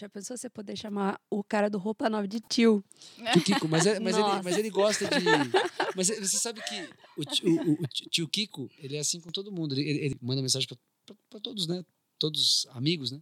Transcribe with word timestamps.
Já 0.00 0.08
pensou 0.08 0.34
você 0.34 0.48
poder 0.48 0.76
chamar 0.76 1.20
o 1.30 1.44
cara 1.44 1.68
do 1.68 1.76
roupa 1.76 2.08
nova 2.08 2.26
de 2.26 2.40
tio? 2.40 2.82
Tio 3.34 3.44
Kiko, 3.44 3.68
mas, 3.68 3.84
é- 3.84 4.00
mas, 4.00 4.16
ele, 4.16 4.42
mas 4.42 4.56
ele 4.56 4.70
gosta 4.70 5.04
de. 5.06 5.26
Mas 5.94 6.08
é- 6.08 6.18
você 6.18 6.38
sabe 6.38 6.62
que 6.62 6.88
o, 7.18 7.24
ti- 7.24 7.44
o- 7.46 7.72
o- 7.72 7.86
tio 8.10 8.26
Kiko, 8.26 8.70
ele 8.78 8.96
é 8.96 9.00
assim 9.00 9.20
com 9.20 9.30
todo 9.30 9.52
mundo. 9.52 9.74
Ele, 9.74 9.82
ele- 9.86 9.98
ele 10.06 10.16
manda 10.22 10.40
mensagem 10.40 10.66
pra 11.28 11.38
todos, 11.40 11.66
né? 11.66 11.84
Todos 12.18 12.66
amigos, 12.70 13.10
né? 13.10 13.20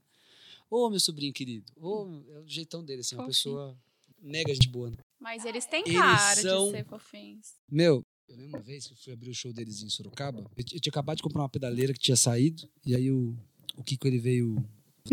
Ô, 0.71 0.89
meu 0.89 1.01
sobrinho 1.01 1.33
querido. 1.33 1.73
Ô, 1.77 2.23
é 2.31 2.39
o 2.39 2.47
jeitão 2.47 2.85
dele, 2.85 3.01
assim, 3.01 3.17
uma 3.17 3.25
Fofinho. 3.25 3.35
pessoa 3.35 3.79
mega 4.23 4.55
gente 4.55 4.69
boa. 4.69 4.91
Né? 4.91 4.99
Mas 5.19 5.45
eles 5.45 5.67
têm 5.67 5.83
Eles 5.85 5.99
cara 5.99 6.41
são- 6.41 6.67
de 6.67 6.77
ser 6.79 6.85
fofinhos. 6.85 7.55
Meu, 7.69 8.05
eu 8.29 8.37
lembro 8.37 8.57
uma 8.59 8.63
vez 8.63 8.87
que 8.87 8.93
eu 8.93 8.97
fui 8.99 9.13
abrir 9.13 9.31
o 9.31 9.35
show 9.35 9.53
deles 9.53 9.83
em 9.83 9.89
Sorocaba. 9.89 10.41
Eu, 10.57 10.65
eu 10.75 10.81
tinha 10.81 10.91
acabado 10.93 11.17
de 11.17 11.25
comprar 11.25 11.43
uma 11.43 11.49
pedaleira 11.49 11.93
que 11.93 11.99
tinha 11.99 12.17
saído. 12.17 12.69
E 12.87 12.95
aí 12.95 13.11
o, 13.11 13.37
o 13.77 13.83
Kiko, 13.83 14.07
ele 14.07 14.19
veio. 14.21 14.65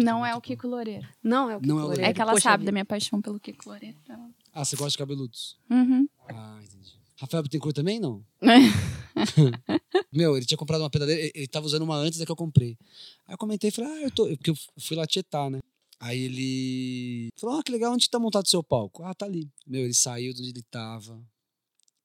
Não 0.04 0.26
é 0.26 0.36
o 0.36 0.42
Kiko 0.42 0.68
Loureiro. 0.68 1.08
Não, 1.24 1.50
é 1.50 1.58
o 1.58 1.62
Não 1.62 1.78
é 1.78 1.80
o 1.80 1.86
Loureiro. 1.86 2.10
É 2.10 2.14
que 2.14 2.22
ela 2.22 2.32
Poxa 2.34 2.44
sabe 2.44 2.62
vida. 2.62 2.68
da 2.68 2.72
minha 2.74 2.86
paixão 2.86 3.22
pelo 3.22 3.40
Kiko 3.40 3.70
Loureiro. 3.70 3.98
Ela- 4.08 4.30
Ah, 4.54 4.64
você 4.66 4.76
gosta 4.76 4.92
de 4.92 4.98
cabeludos? 4.98 5.58
Uhum. 5.70 6.08
Ah, 6.30 6.60
entendi. 6.64 6.94
Rafael 7.18 7.44
Bittencourt 7.44 7.76
também, 7.76 8.00
não? 8.00 8.26
Meu, 10.12 10.36
ele 10.36 10.46
tinha 10.46 10.58
comprado 10.58 10.82
uma 10.82 10.90
pedaleira, 10.90 11.22
ele- 11.22 11.32
ele 11.36 11.48
tava 11.48 11.66
usando 11.66 11.84
uma 11.84 11.96
antes 11.96 12.20
da 12.20 12.26
que 12.26 12.32
eu 12.32 12.36
comprei. 12.36 12.78
Aí 13.26 13.34
eu 13.34 13.38
comentei 13.38 13.70
e 13.70 13.72
falei, 13.72 13.92
ah, 13.92 14.02
eu 14.04 14.12
tô. 14.12 14.28
Porque 14.28 14.50
eu 14.52 14.56
fui 14.80 14.96
lá 14.98 15.06
tietar, 15.06 15.50
né? 15.50 15.60
Aí 16.00 16.20
ele 16.20 17.28
falou, 17.40 17.58
ah, 17.60 17.64
que 17.64 17.72
legal, 17.72 17.94
onde 17.94 18.10
tá 18.10 18.20
montado 18.20 18.46
o 18.46 18.50
seu 18.50 18.64
palco? 18.64 19.04
Ah, 19.04 19.14
tá 19.14 19.26
ali. 19.26 19.50
Meu, 19.66 19.84
ele 19.84 19.94
saiu 19.94 20.34
de 20.34 20.42
onde 20.42 20.50
ele 20.52 20.64
tava. 20.64 21.22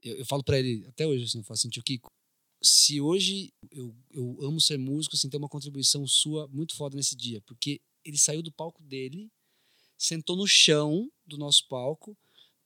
Eu, 0.02 0.16
eu 0.18 0.24
falo 0.26 0.42
pra 0.44 0.58
ele, 0.58 0.84
até 0.88 1.06
hoje, 1.06 1.24
assim, 1.24 1.38
eu 1.38 1.44
falo 1.44 1.54
assim, 1.54 1.68
tio 1.68 1.82
Kiko, 1.82 2.08
se 2.62 3.00
hoje 3.00 3.52
eu, 3.70 3.94
eu 4.12 4.38
amo 4.42 4.60
ser 4.60 4.78
músico, 4.78 5.16
assim, 5.16 5.28
tem 5.28 5.38
uma 5.38 5.48
contribuição 5.48 6.06
sua 6.06 6.46
muito 6.48 6.76
foda 6.76 6.96
nesse 6.96 7.16
dia. 7.16 7.40
Porque 7.42 7.80
ele 8.04 8.18
saiu 8.18 8.42
do 8.42 8.52
palco 8.52 8.82
dele, 8.82 9.30
sentou 9.98 10.36
no 10.36 10.46
chão 10.46 11.10
do 11.26 11.36
nosso 11.36 11.66
palco 11.68 12.16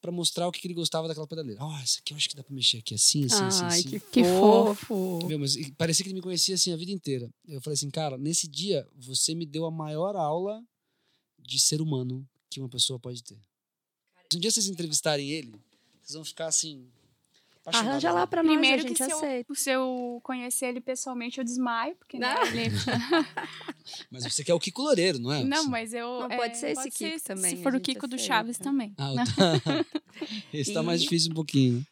pra 0.01 0.13
mostrar 0.13 0.47
o 0.47 0.53
que, 0.53 0.61
que 0.61 0.67
ele 0.67 0.75
gostava 0.75 1.09
daquela 1.09 1.27
pedaleira. 1.27 1.61
Ah, 1.63 1.81
essa 1.83 1.99
aqui 1.99 2.13
eu 2.13 2.17
acho 2.17 2.29
que 2.29 2.37
dá 2.37 2.45
pra 2.45 2.55
mexer 2.55 2.79
aqui 2.79 2.95
assim, 2.95 3.25
assim, 3.25 3.43
assim. 3.45 3.63
Ai, 3.65 3.79
assim. 3.79 3.89
que, 3.89 4.01
Que 4.01 4.25
fofo. 4.25 5.27
Meu, 5.27 5.39
mas 5.39 5.57
e- 5.57 5.73
parecia 5.73 6.03
que 6.05 6.09
ele 6.11 6.15
me 6.17 6.21
conhecia 6.23 6.55
assim 6.57 6.73
a 6.73 6.77
vida 6.77 6.93
inteira. 6.93 7.29
Eu 7.49 7.61
falei 7.63 7.75
assim, 7.75 7.91
cara, 7.91 8.19
nesse 8.19 8.47
dia 8.47 8.87
você 8.95 9.35
me 9.35 9.47
deu 9.47 9.65
a 9.65 9.71
maior 9.71 10.15
aula 10.15 10.63
de 11.39 11.59
ser 11.59 11.81
humano 11.81 12.29
que 12.51 12.61
uma 12.61 12.69
pessoa 12.69 12.99
pode 13.01 13.23
ter. 13.25 13.39
Se 14.31 14.37
um 14.37 14.41
dia 14.41 14.51
vocês 14.51 14.69
entrevistarem 14.69 15.31
ele, 15.31 15.53
vocês 16.03 16.15
vão 16.15 16.25
ficar 16.25 16.47
assim. 16.49 16.87
Arranja 17.67 18.13
lá 18.13 18.21
né? 18.21 18.27
pra 18.27 18.43
nós, 18.43 18.51
a 18.53 18.59
Primeiro 18.59 18.83
que 18.83 18.89
gente 18.89 19.05
se 19.05 19.11
eu, 19.11 19.17
aceita. 19.17 19.55
se 19.55 19.71
eu 19.71 20.21
conhecer 20.23 20.67
ele 20.67 20.81
pessoalmente, 20.81 21.39
eu 21.39 21.45
desmaio, 21.45 21.97
porque 21.97 22.19
né, 22.19 22.35
Não. 22.35 22.43
ele- 22.47 22.71
Mas 24.11 24.25
você 24.25 24.45
quer 24.45 24.53
o 24.55 24.59
Kiko 24.61 24.83
Loureiro, 24.83 25.19
não 25.19 25.33
é? 25.33 25.43
Não, 25.45 25.65
mas 25.69 25.93
eu. 25.95 26.07
Não, 26.21 26.31
é, 26.31 26.37
pode 26.37 26.57
ser 26.59 26.71
esse 26.73 26.91
Kiko 26.91 27.19
se- 27.19 27.25
também, 27.25 27.55
Se 27.57 27.61
a 27.61 27.63
for 27.63 27.75
o 27.75 27.81
Kiko 27.81 28.07
do 28.07 28.17
aceita. 28.17 28.35
Chaves 28.35 28.59
também. 28.59 28.95
Ah, 28.99 29.13
o- 29.13 29.15
né? 29.17 29.25
Esse 30.53 30.73
tá 30.73 30.83
mais 30.83 31.03
difícil 31.03 31.31
um 31.33 31.35
pouquinho. 31.35 31.85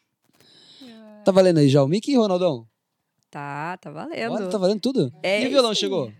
né? 0.81 1.21
Tá 1.25 1.31
valendo 1.31 1.57
aí 1.59 1.69
já 1.69 1.83
o 1.83 1.87
Mickey, 1.87 2.15
Ronaldão? 2.15 2.67
Tá, 3.31 3.77
tá 3.77 3.89
valendo. 3.89 4.31
Olha, 4.33 4.47
tá 4.49 4.57
valendo 4.57 4.79
tudo? 4.81 5.11
É 5.23 5.43
e 5.43 5.47
o 5.47 5.49
violão 5.49 5.71
aí. 5.71 5.75
chegou? 5.75 6.11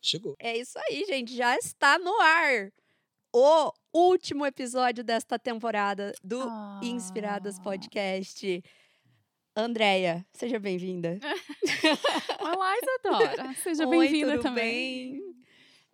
Chegou. 0.00 0.34
É 0.38 0.56
isso 0.56 0.78
aí, 0.88 1.04
gente. 1.06 1.34
Já 1.36 1.56
está 1.56 1.98
no 1.98 2.18
ar 2.20 2.70
o 3.40 3.72
último 3.92 4.44
episódio 4.44 5.04
desta 5.04 5.38
temporada 5.38 6.12
do 6.24 6.42
Ah. 6.42 6.80
Inspiradas 6.82 7.56
Podcast. 7.60 8.62
Andréia, 9.54 10.26
seja 10.32 10.58
bem-vinda. 10.58 11.18
Olá, 12.40 12.74
Isadora. 12.82 13.54
Seja 13.62 13.86
bem-vinda 13.86 14.32
tudo 14.32 14.42
também. 14.42 15.12
bem? 15.12 15.34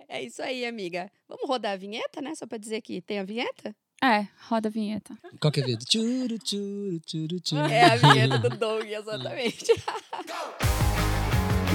É 0.09 0.23
isso 0.23 0.43
aí, 0.43 0.65
amiga. 0.65 1.11
Vamos 1.29 1.47
rodar 1.47 1.73
a 1.73 1.77
vinheta, 1.77 2.23
né? 2.23 2.35
Só 2.35 2.47
pra 2.47 2.57
dizer 2.59 2.81
que 2.81 3.03
tem 3.03 3.19
a 3.19 3.25
vinheta? 3.25 3.75
É, 4.03 4.27
roda 4.49 4.69
a 4.69 4.73
vinheta. 4.73 5.17
Qual 5.41 5.51
que 5.53 5.61
é 5.61 5.63
a 5.63 5.67
vida? 5.67 5.85
Tchuru, 5.85 6.39
tchuru, 6.39 7.01
tchuru, 7.01 7.41
tchuru. 7.41 7.61
É 7.67 7.85
a 7.85 7.97
vinheta 7.97 8.39
do 8.39 8.51
Doug, 8.57 8.85
exatamente. 8.87 9.67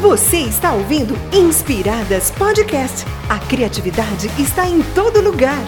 Você 0.02 0.38
está 0.38 0.74
ouvindo 0.74 1.14
Inspiradas 1.36 2.32
Podcast. 2.32 3.04
A 3.30 3.38
criatividade 3.50 4.28
está 4.42 4.66
em 4.66 4.80
todo 4.96 5.20
lugar. 5.20 5.60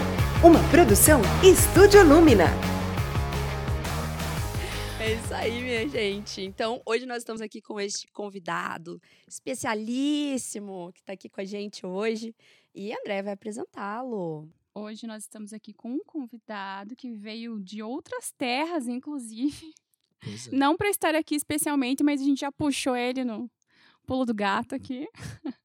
Uma 0.42 0.58
produção 0.70 1.20
Estúdio 1.44 2.02
Lumina. 2.02 2.46
É 4.98 5.12
isso 5.12 5.34
aí, 5.34 5.60
minha 5.60 5.86
gente. 5.86 6.40
Então, 6.40 6.80
hoje 6.86 7.04
nós 7.04 7.18
estamos 7.18 7.42
aqui 7.42 7.60
com 7.60 7.78
este 7.78 8.06
convidado 8.10 8.98
especialíssimo 9.28 10.90
que 10.94 11.00
está 11.00 11.12
aqui 11.12 11.28
com 11.28 11.42
a 11.42 11.44
gente 11.44 11.84
hoje. 11.84 12.34
E 12.74 12.90
André 12.90 13.22
vai 13.22 13.34
apresentá-lo. 13.34 14.48
Hoje 14.74 15.06
nós 15.06 15.24
estamos 15.24 15.52
aqui 15.52 15.74
com 15.74 15.90
um 15.90 16.04
convidado 16.06 16.96
que 16.96 17.10
veio 17.10 17.60
de 17.60 17.82
outras 17.82 18.32
terras, 18.32 18.88
inclusive. 18.88 19.74
É. 20.22 20.56
Não 20.56 20.74
para 20.74 20.88
estar 20.88 21.14
aqui 21.14 21.34
especialmente, 21.34 22.02
mas 22.02 22.18
a 22.18 22.24
gente 22.24 22.40
já 22.40 22.50
puxou 22.50 22.96
ele 22.96 23.24
no 23.24 23.50
pulo 24.06 24.24
do 24.24 24.34
gato 24.34 24.74
aqui. 24.74 25.08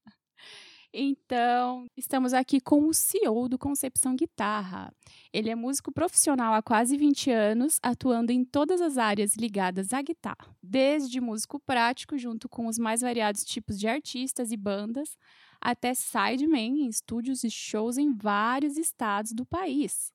Então, 0.92 1.86
estamos 1.94 2.32
aqui 2.32 2.60
com 2.60 2.88
o 2.88 2.94
CEO 2.94 3.46
do 3.46 3.58
Concepção 3.58 4.16
Guitarra. 4.16 4.90
Ele 5.30 5.50
é 5.50 5.54
músico 5.54 5.92
profissional 5.92 6.54
há 6.54 6.62
quase 6.62 6.96
20 6.96 7.30
anos, 7.30 7.78
atuando 7.82 8.32
em 8.32 8.42
todas 8.42 8.80
as 8.80 8.96
áreas 8.96 9.36
ligadas 9.36 9.92
à 9.92 10.00
guitarra, 10.00 10.56
desde 10.62 11.20
músico 11.20 11.60
prático, 11.60 12.16
junto 12.16 12.48
com 12.48 12.66
os 12.66 12.78
mais 12.78 13.02
variados 13.02 13.44
tipos 13.44 13.78
de 13.78 13.86
artistas 13.86 14.50
e 14.50 14.56
bandas, 14.56 15.18
até 15.60 15.92
sideman 15.92 16.80
em 16.80 16.88
estúdios 16.88 17.44
e 17.44 17.50
shows 17.50 17.98
em 17.98 18.16
vários 18.16 18.78
estados 18.78 19.32
do 19.32 19.44
país. 19.44 20.10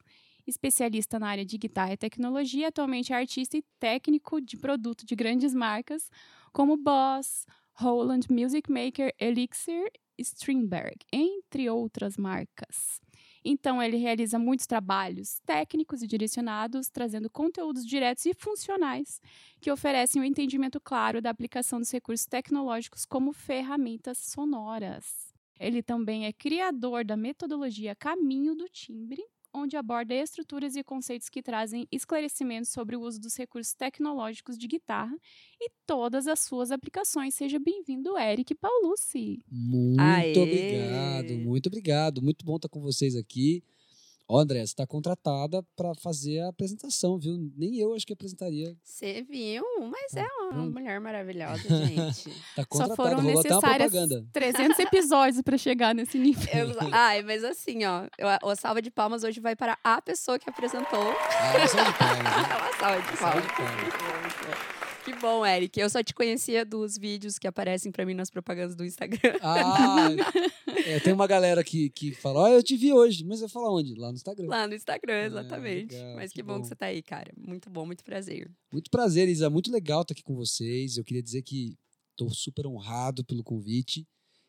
Especialista 0.45 1.19
na 1.19 1.29
área 1.29 1.45
de 1.45 1.57
guitarra 1.57 1.93
e 1.93 1.97
tecnologia, 1.97 2.69
atualmente 2.69 3.13
é 3.13 3.15
artista 3.15 3.55
e 3.55 3.63
técnico 3.79 4.41
de 4.41 4.57
produto 4.57 5.05
de 5.05 5.15
grandes 5.15 5.53
marcas 5.53 6.09
como 6.51 6.77
Boss, 6.77 7.45
Roland 7.75 8.21
Music 8.29 8.71
Maker, 8.71 9.13
Elixir, 9.19 9.91
Strindberg, 10.17 10.95
entre 11.11 11.69
outras 11.69 12.17
marcas. 12.17 13.01
Então, 13.45 13.81
ele 13.81 13.97
realiza 13.97 14.39
muitos 14.39 14.65
trabalhos 14.65 15.41
técnicos 15.45 16.01
e 16.01 16.07
direcionados, 16.07 16.89
trazendo 16.89 17.29
conteúdos 17.29 17.85
diretos 17.85 18.25
e 18.25 18.33
funcionais 18.33 19.19
que 19.59 19.71
oferecem 19.71 20.21
um 20.21 20.25
entendimento 20.25 20.79
claro 20.79 21.21
da 21.21 21.29
aplicação 21.29 21.79
dos 21.79 21.91
recursos 21.91 22.25
tecnológicos 22.25 23.05
como 23.05 23.33
ferramentas 23.33 24.17
sonoras. 24.17 25.33
Ele 25.59 25.83
também 25.83 26.25
é 26.25 26.33
criador 26.33 27.03
da 27.03 27.17
metodologia 27.17 27.95
Caminho 27.95 28.55
do 28.55 28.67
Timbre, 28.69 29.21
onde 29.53 29.77
aborda 29.77 30.13
estruturas 30.13 30.75
e 30.75 30.83
conceitos 30.83 31.29
que 31.29 31.41
trazem 31.41 31.87
esclarecimentos 31.91 32.71
sobre 32.71 32.95
o 32.95 33.01
uso 33.01 33.19
dos 33.19 33.35
recursos 33.35 33.73
tecnológicos 33.73 34.57
de 34.57 34.67
guitarra 34.67 35.15
e 35.61 35.69
todas 35.85 36.27
as 36.27 36.39
suas 36.39 36.71
aplicações. 36.71 37.35
Seja 37.35 37.59
bem-vindo, 37.59 38.17
Eric 38.17 38.55
Paulucci. 38.55 39.43
Muito 39.49 40.01
Aê! 40.01 40.31
obrigado, 40.37 41.39
muito 41.39 41.67
obrigado. 41.67 42.21
Muito 42.21 42.45
bom 42.45 42.55
estar 42.55 42.69
com 42.69 42.81
vocês 42.81 43.15
aqui. 43.15 43.63
Ó, 44.27 44.39
André, 44.39 44.59
você 44.59 44.63
está 44.65 44.87
contratada 44.87 45.61
para 45.75 45.93
fazer 45.95 46.39
a 46.39 46.47
apresentação, 46.49 47.19
viu? 47.19 47.37
Nem 47.57 47.77
eu 47.77 47.93
acho 47.93 48.05
que 48.05 48.13
apresentaria. 48.13 48.73
Você 48.83 49.21
viu? 49.23 49.63
Mas 49.91 50.13
é 50.15 50.25
uma 50.49 50.63
Hum. 50.63 50.71
mulher 50.71 50.99
maravilhosa, 51.01 51.57
gente. 51.85 52.29
Tá 52.55 52.61
Só 52.63 52.65
contratada, 52.69 52.95
foram 52.95 53.15
rolou 53.21 53.39
até 53.39 53.49
uma 53.49 53.59
necessárias 53.61 53.91
propaganda. 53.91 54.25
300 54.31 54.79
episódios 54.79 55.41
para 55.41 55.57
chegar 55.57 55.93
nesse 55.93 56.17
nível. 56.17 56.47
Eu- 56.53 56.77
Ai, 56.91 57.21
mas 57.21 57.43
assim, 57.43 57.83
ó, 57.85 58.07
eu- 58.17 58.49
a 58.49 58.55
salva 58.55 58.81
de 58.81 58.89
palmas 58.89 59.23
hoje 59.23 59.39
vai 59.41 59.55
para 59.55 59.77
a 59.83 60.01
pessoa 60.01 60.39
que 60.39 60.49
apresentou. 60.49 60.99
Ah, 61.11 61.67
só 61.67 61.83
de 61.83 61.97
palmas, 61.97 62.23
né? 62.23 62.31
Uma 62.63 62.77
salva 62.79 63.01
de 63.01 63.17
Salva 63.17 63.41
palmas. 63.41 63.43
de 63.45 63.97
palmas. 63.97 64.22
Que 65.05 65.13
bom, 65.15 65.45
Eric. 65.45 65.77
Eu 65.79 65.89
só 65.89 66.01
te 66.01 66.13
conhecia 66.13 66.63
dos 66.65 66.97
vídeos 66.97 67.37
que 67.37 67.45
aparecem 67.47 67.91
pra 67.91 68.05
mim 68.05 68.13
nas 68.13 68.29
propagandas 68.29 68.75
do 68.75 68.85
Instagram. 68.85 69.37
Ah, 69.41 70.09
é, 70.85 70.99
tem 70.99 71.11
uma 71.13 71.27
galera 71.27 71.63
que, 71.63 71.89
que 71.89 72.13
fala, 72.13 72.41
ó, 72.41 72.47
eu 72.47 72.63
te 72.63 72.77
vi 72.77 72.93
hoje, 72.93 73.25
mas 73.25 73.41
eu 73.41 73.49
falo 73.49 73.77
onde? 73.77 73.95
Lá 73.95 74.09
no 74.09 74.15
Instagram. 74.15 74.47
Lá 74.47 74.67
no 74.67 74.73
Instagram, 74.73 75.25
exatamente. 75.25 75.93
legal, 75.95 76.15
Mas 76.15 76.31
que, 76.31 76.35
que 76.35 76.43
bom, 76.43 76.55
bom. 76.55 76.61
que 76.61 76.67
você 76.67 76.75
tá 76.75 76.85
aí, 76.85 77.01
cara. 77.01 77.33
Muito 77.37 77.69
bom, 77.69 77.85
muito 77.85 78.03
prazer. 78.03 78.49
Muito 78.71 78.89
prazer, 78.89 79.27
Isa. 79.27 79.49
Muito 79.49 79.71
legal 79.71 80.03
estar 80.03 80.13
aqui 80.13 80.23
com 80.23 80.35
vocês. 80.35 80.97
Eu 80.97 81.03
queria 81.03 81.21
dizer 81.21 81.41
que 81.41 81.77
estou 82.11 82.29
super 82.29 82.65
honrado 82.65 83.25
pelo 83.25 83.43
convite 83.43 84.07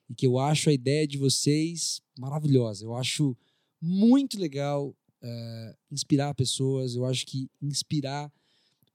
e 0.09 0.15
que 0.15 0.27
eu 0.27 0.39
acho 0.39 0.71
a 0.71 0.73
ideia 0.73 1.07
de 1.07 1.19
vocês 1.19 2.01
maravilhosa. 2.19 2.85
Eu 2.85 2.95
acho 2.95 3.37
muito 3.81 4.39
legal 4.39 4.95
eh, 5.21 5.77
inspirar 5.91 6.35
pessoas. 6.35 6.95
Eu 6.95 7.05
acho 7.05 7.27
que 7.27 7.49
inspirar 7.61 8.31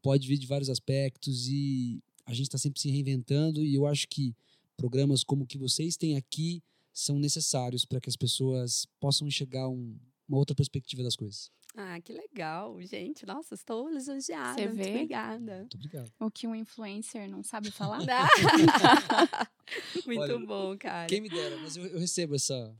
pode 0.01 0.27
vir 0.27 0.37
de 0.37 0.47
vários 0.47 0.69
aspectos 0.69 1.47
e 1.47 2.01
a 2.25 2.33
gente 2.33 2.47
está 2.47 2.57
sempre 2.57 2.79
se 2.79 2.89
reinventando. 2.89 3.63
E 3.63 3.75
eu 3.75 3.85
acho 3.85 4.07
que 4.07 4.35
programas 4.77 5.23
como 5.23 5.43
o 5.43 5.47
que 5.47 5.57
vocês 5.57 5.97
têm 5.97 6.15
aqui 6.15 6.63
são 6.93 7.19
necessários 7.19 7.85
para 7.85 7.99
que 8.01 8.09
as 8.09 8.15
pessoas 8.15 8.85
possam 8.99 9.27
enxergar 9.27 9.67
um- 9.69 9.97
uma 10.27 10.37
outra 10.37 10.55
perspectiva 10.55 11.03
das 11.03 11.15
coisas. 11.15 11.51
Ah, 11.75 11.99
que 12.01 12.11
legal, 12.11 12.81
gente. 12.81 13.25
Nossa, 13.25 13.53
estou 13.55 13.89
lisonjeada. 13.89 14.55
Você 14.55 14.67
Muito 14.67 14.83
vê? 14.83 14.89
obrigada. 14.89 15.57
Muito 15.59 15.75
obrigado. 15.75 16.11
O 16.19 16.31
que 16.31 16.47
um 16.47 16.55
influencer 16.55 17.29
não 17.29 17.43
sabe 17.43 17.71
falar. 17.71 17.99
muito 20.05 20.21
Olha, 20.21 20.39
bom, 20.45 20.77
cara. 20.77 21.07
Quem 21.07 21.21
me 21.21 21.29
dera, 21.29 21.57
mas 21.57 21.77
eu, 21.77 21.85
eu 21.85 21.99
recebo 21.99 22.35
essa, 22.35 22.75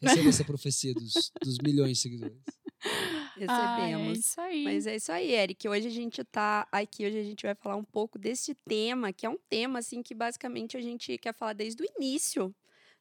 Receba 0.00 0.28
essa 0.28 0.44
profecia 0.44 0.92
dos, 0.92 1.30
dos 1.42 1.58
milhões 1.58 1.96
de 1.98 2.02
seguidores. 2.02 2.36
Ah, 3.48 3.78
é 3.80 3.84
Recebemos. 3.86 4.18
isso 4.18 4.40
aí. 4.40 4.64
Mas 4.64 4.86
é 4.86 4.96
isso 4.96 5.12
aí, 5.12 5.32
Eric. 5.32 5.68
Hoje 5.68 5.86
a 5.88 5.90
gente 5.90 6.24
tá 6.24 6.66
aqui, 6.72 7.06
hoje 7.06 7.18
a 7.18 7.22
gente 7.22 7.44
vai 7.44 7.54
falar 7.54 7.76
um 7.76 7.84
pouco 7.84 8.18
desse 8.18 8.54
tema, 8.54 9.12
que 9.12 9.26
é 9.26 9.28
um 9.28 9.38
tema, 9.48 9.78
assim, 9.80 10.02
que 10.02 10.14
basicamente 10.14 10.76
a 10.76 10.80
gente 10.80 11.18
quer 11.18 11.34
falar 11.34 11.52
desde 11.52 11.82
o 11.82 11.86
início 11.96 12.54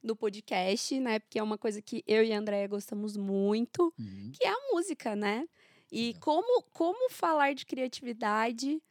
do 0.03 0.15
podcast, 0.15 0.99
né? 0.99 1.19
Porque 1.19 1.39
é 1.39 1.43
uma 1.43 1.57
coisa 1.57 1.81
que 1.81 2.03
eu 2.05 2.23
e 2.23 2.31
a 2.33 2.37
Andréia 2.37 2.67
gostamos 2.67 3.17
muito, 3.17 3.93
Uhum. 3.97 4.31
que 4.33 4.45
é 4.45 4.49
a 4.49 4.57
música, 4.71 5.15
né? 5.15 5.47
E 5.91 6.13
como, 6.15 6.61
como 6.73 7.09
falar 7.09 7.53
de 7.53 7.65
criatividade. 7.65 8.81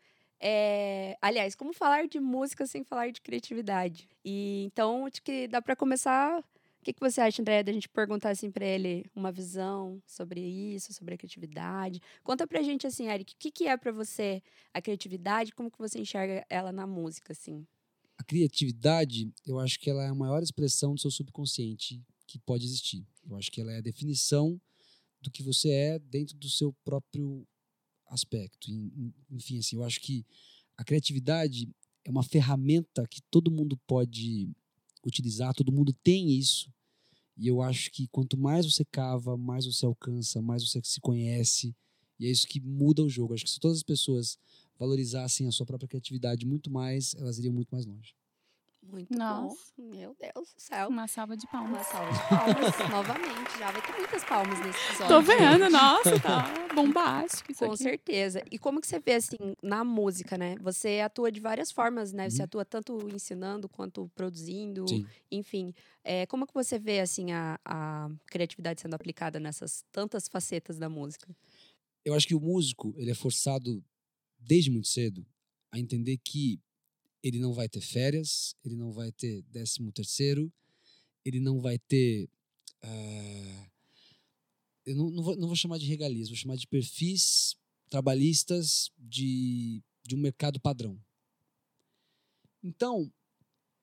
é, 0.41 1.17
Aliás, 1.23 1.55
como 1.55 1.73
falar 1.73 2.07
de 2.07 2.19
música 2.21 2.67
sem 2.67 2.85
falar 2.85 3.11
de 3.11 3.21
criatividade? 3.21 4.09
E 4.25 4.65
então, 4.65 5.07
acho 5.07 5.23
que 5.23 5.47
dá 5.49 5.61
para 5.63 5.77
começar. 5.77 6.43
O 6.85 6.87
que, 6.87 6.93
que 6.93 7.01
você 7.01 7.19
acha, 7.23 7.41
André, 7.41 7.63
da 7.63 7.73
gente 7.73 7.89
perguntar 7.89 8.29
assim 8.29 8.51
para 8.51 8.67
ele 8.67 9.07
uma 9.17 9.33
visão 9.33 10.03
sobre 10.07 10.39
isso, 10.43 10.93
sobre 10.93 11.15
a 11.15 11.17
criatividade? 11.17 11.99
Conta 12.23 12.47
pra 12.47 12.61
gente 12.63 12.87
assim, 12.87 13.09
Eric, 13.09 13.33
o 13.33 13.37
que, 13.39 13.51
que 13.51 13.67
é 13.67 13.75
para 13.75 13.91
você 13.91 14.43
a 14.71 14.83
criatividade? 14.83 15.55
Como 15.55 15.71
que 15.71 15.79
você 15.79 15.99
enxerga 15.99 16.45
ela 16.47 16.71
na 16.73 16.87
música, 16.87 17.33
assim? 17.33 17.67
A 18.19 18.23
criatividade, 18.23 19.33
eu 19.47 19.59
acho 19.59 19.81
que 19.81 19.89
ela 19.89 20.05
é 20.05 20.09
a 20.09 20.15
maior 20.15 20.43
expressão 20.43 20.95
do 20.95 21.01
seu 21.01 21.11
subconsciente 21.11 22.03
que 22.27 22.39
pode 22.39 22.67
existir. 22.67 23.03
Eu 23.27 23.35
acho 23.39 23.51
que 23.51 23.63
ela 23.63 23.73
é 23.73 23.79
a 23.79 23.81
definição 23.81 24.61
do 25.23 25.31
que 25.31 25.43
você 25.43 25.71
é 25.71 25.99
dentro 25.99 26.37
do 26.37 26.51
seu 26.51 26.71
próprio 26.85 27.49
aspecto. 28.09 28.71
En- 28.71 28.93
en- 28.95 29.15
Enfim, 29.31 29.59
assim, 29.59 29.77
eu 29.77 29.85
acho 29.85 29.99
que 30.03 30.23
a 30.77 30.85
criatividade 30.85 31.67
é 32.05 32.11
uma 32.11 32.23
ferramenta 32.23 33.07
que 33.09 33.23
todo 33.31 33.51
mundo 33.51 33.75
pode 33.87 34.51
utilizar, 35.09 35.55
todo 35.55 35.73
mundo 35.73 35.93
tem 35.93 36.31
isso. 36.31 36.73
E 37.37 37.49
eu 37.49 37.61
acho 37.61 37.91
que 37.91 38.07
quanto 38.09 38.37
mais 38.39 38.65
você 38.65 38.85
cava, 38.85 39.37
mais 39.37 39.67
você 39.67 39.85
alcança, 39.85 40.41
mais 40.41 40.63
você 40.63 40.81
se 40.85 41.01
conhece. 41.01 41.75
E 42.19 42.27
é 42.27 42.31
isso 42.31 42.47
que 42.47 42.61
muda 42.61 43.03
o 43.03 43.09
jogo. 43.09 43.35
Acho 43.35 43.45
que 43.45 43.51
se 43.51 43.59
todas 43.59 43.79
as 43.79 43.83
pessoas 43.83 44.39
valorizassem 44.79 45.47
a 45.47 45.53
sua 45.53 45.67
própria 45.67 45.89
criatividade 45.89 46.47
muito 46.47 46.71
mais, 46.71 47.15
elas 47.15 47.39
iriam 47.39 47.53
muito 47.53 47.71
mais 47.71 47.85
longe. 47.87 48.15
Muito 48.91 49.17
Nossa. 49.17 49.57
bom. 49.79 49.85
Meu 49.91 50.15
Deus 50.21 50.53
do 50.55 50.61
céu. 50.61 50.89
Uma 50.89 51.07
salva 51.09 51.37
de 51.37 51.47
palmas. 51.49 51.71
Uma 51.73 51.85
salva 51.85 52.13
de 52.13 52.29
palmas, 52.29 52.79
novamente. 52.91 53.59
Já 53.59 53.71
vai 53.71 53.83
ter 53.83 53.93
muitas 53.99 54.25
palmas 54.25 54.59
nesse 54.61 54.79
episódio. 54.87 55.09
Tô 55.09 55.23
vendo, 55.23 55.63
gente. 55.65 55.73
nossa, 55.73 56.21
tá 56.21 56.75
bombástico 56.75 57.51
isso 57.53 57.65
Com 57.65 57.73
aqui. 57.73 57.83
certeza. 57.83 58.43
E 58.51 58.59
como 58.59 58.81
que 58.81 58.87
você 58.87 58.99
vê, 58.99 59.15
assim, 59.15 59.37
na 59.63 59.83
música, 59.85 60.37
né? 60.37 60.57
Você 60.61 61.01
atua 61.01 61.33
de 61.33 61.41
várias 61.41 61.71
formas, 61.73 62.13
né? 62.13 62.29
Você 62.29 62.39
Uhum. 62.39 62.45
atua 62.45 62.65
tanto 62.65 63.09
ensinando 63.15 63.69
quanto 63.69 64.09
produzindo, 64.15 64.87
Sim. 64.89 65.07
enfim. 65.31 65.75
É, 66.03 66.27
como 66.27 66.47
que 66.47 66.53
você 66.55 66.79
vê, 66.79 67.01
assim, 67.01 67.33
a, 67.33 67.59
a 67.65 68.09
criatividade 68.27 68.81
sendo 68.81 68.95
aplicada 68.95 69.41
nessas 69.41 69.85
tantas 69.91 70.29
facetas 70.29 70.79
da 70.79 70.89
música? 70.89 71.35
Eu 72.05 72.13
acho 72.15 72.27
que 72.29 72.35
o 72.35 72.41
músico, 72.41 72.93
ele 72.97 73.11
é 73.11 73.15
forçado 73.15 73.83
desde 74.39 74.71
muito 74.71 74.89
cedo 74.89 75.27
a 75.73 75.79
entender 75.79 76.19
que 76.19 76.61
ele 77.25 77.39
não 77.41 77.55
vai 77.55 77.69
ter 77.69 77.81
férias, 77.81 78.55
ele 78.63 78.77
não 78.77 78.93
vai 78.93 79.11
ter 79.11 79.43
décimo 79.45 79.91
terceiro, 79.91 80.53
ele 81.25 81.41
não 81.41 81.59
vai 81.59 81.79
ter. 81.79 82.29
ah, 82.83 83.71
eu 84.85 84.95
não, 84.95 85.11
não, 85.11 85.23
vou, 85.23 85.35
não 85.37 85.47
vou 85.47 85.57
chamar 85.57 85.79
de 85.79 85.87
regalias, 85.87 86.29
vou 86.29 86.37
chamar 86.37 86.57
de 86.57 86.67
perfis 86.69 87.57
trabalhistas 87.89 88.91
de, 88.99 89.83
de 90.07 90.15
um 90.15 90.19
mercado 90.19 90.61
padrão. 90.61 91.01
Então, 92.63 93.11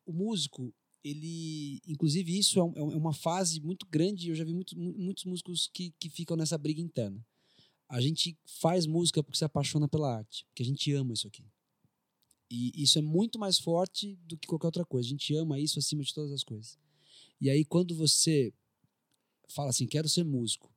o 0.05 0.13
músico, 0.13 0.71
ele. 1.03 1.81
Inclusive, 1.87 2.37
isso 2.37 2.59
é, 2.59 2.63
um- 2.63 2.91
é 2.91 2.95
uma 2.95 3.13
fase 3.13 3.59
muito 3.59 3.87
grande, 3.87 4.29
eu 4.29 4.35
já 4.35 4.43
vi 4.43 4.53
muito, 4.53 4.77
mu- 4.77 4.93
muitos 4.97 5.23
músicos 5.25 5.67
que, 5.73 5.91
que 5.99 6.09
ficam 6.09 6.37
nessa 6.37 6.57
briga 6.59 6.79
interna. 6.81 7.25
A 7.89 7.99
gente 7.99 8.37
faz 8.45 8.85
música 8.85 9.23
porque 9.23 9.37
se 9.37 9.43
apaixona 9.45 9.87
pela 9.87 10.15
arte, 10.17 10.45
porque 10.45 10.61
a 10.63 10.65
gente 10.65 10.91
ama 10.93 11.13
isso 11.13 11.27
aqui. 11.27 11.43
E 12.51 12.73
isso 12.75 12.99
é 12.99 13.01
muito 13.01 13.39
mais 13.39 13.57
forte 13.57 14.17
do 14.25 14.37
que 14.37 14.45
qualquer 14.45 14.67
outra 14.67 14.85
coisa. 14.85 15.07
A 15.07 15.11
gente 15.11 15.33
ama 15.35 15.57
isso 15.57 15.79
acima 15.79 16.03
de 16.03 16.13
todas 16.13 16.33
as 16.33 16.43
coisas. 16.43 16.77
E 17.39 17.49
aí, 17.49 17.63
quando 17.63 17.95
você 17.95 18.53
fala 19.47 19.69
assim, 19.69 19.87
quero 19.87 20.09
ser 20.09 20.25
músico, 20.25 20.69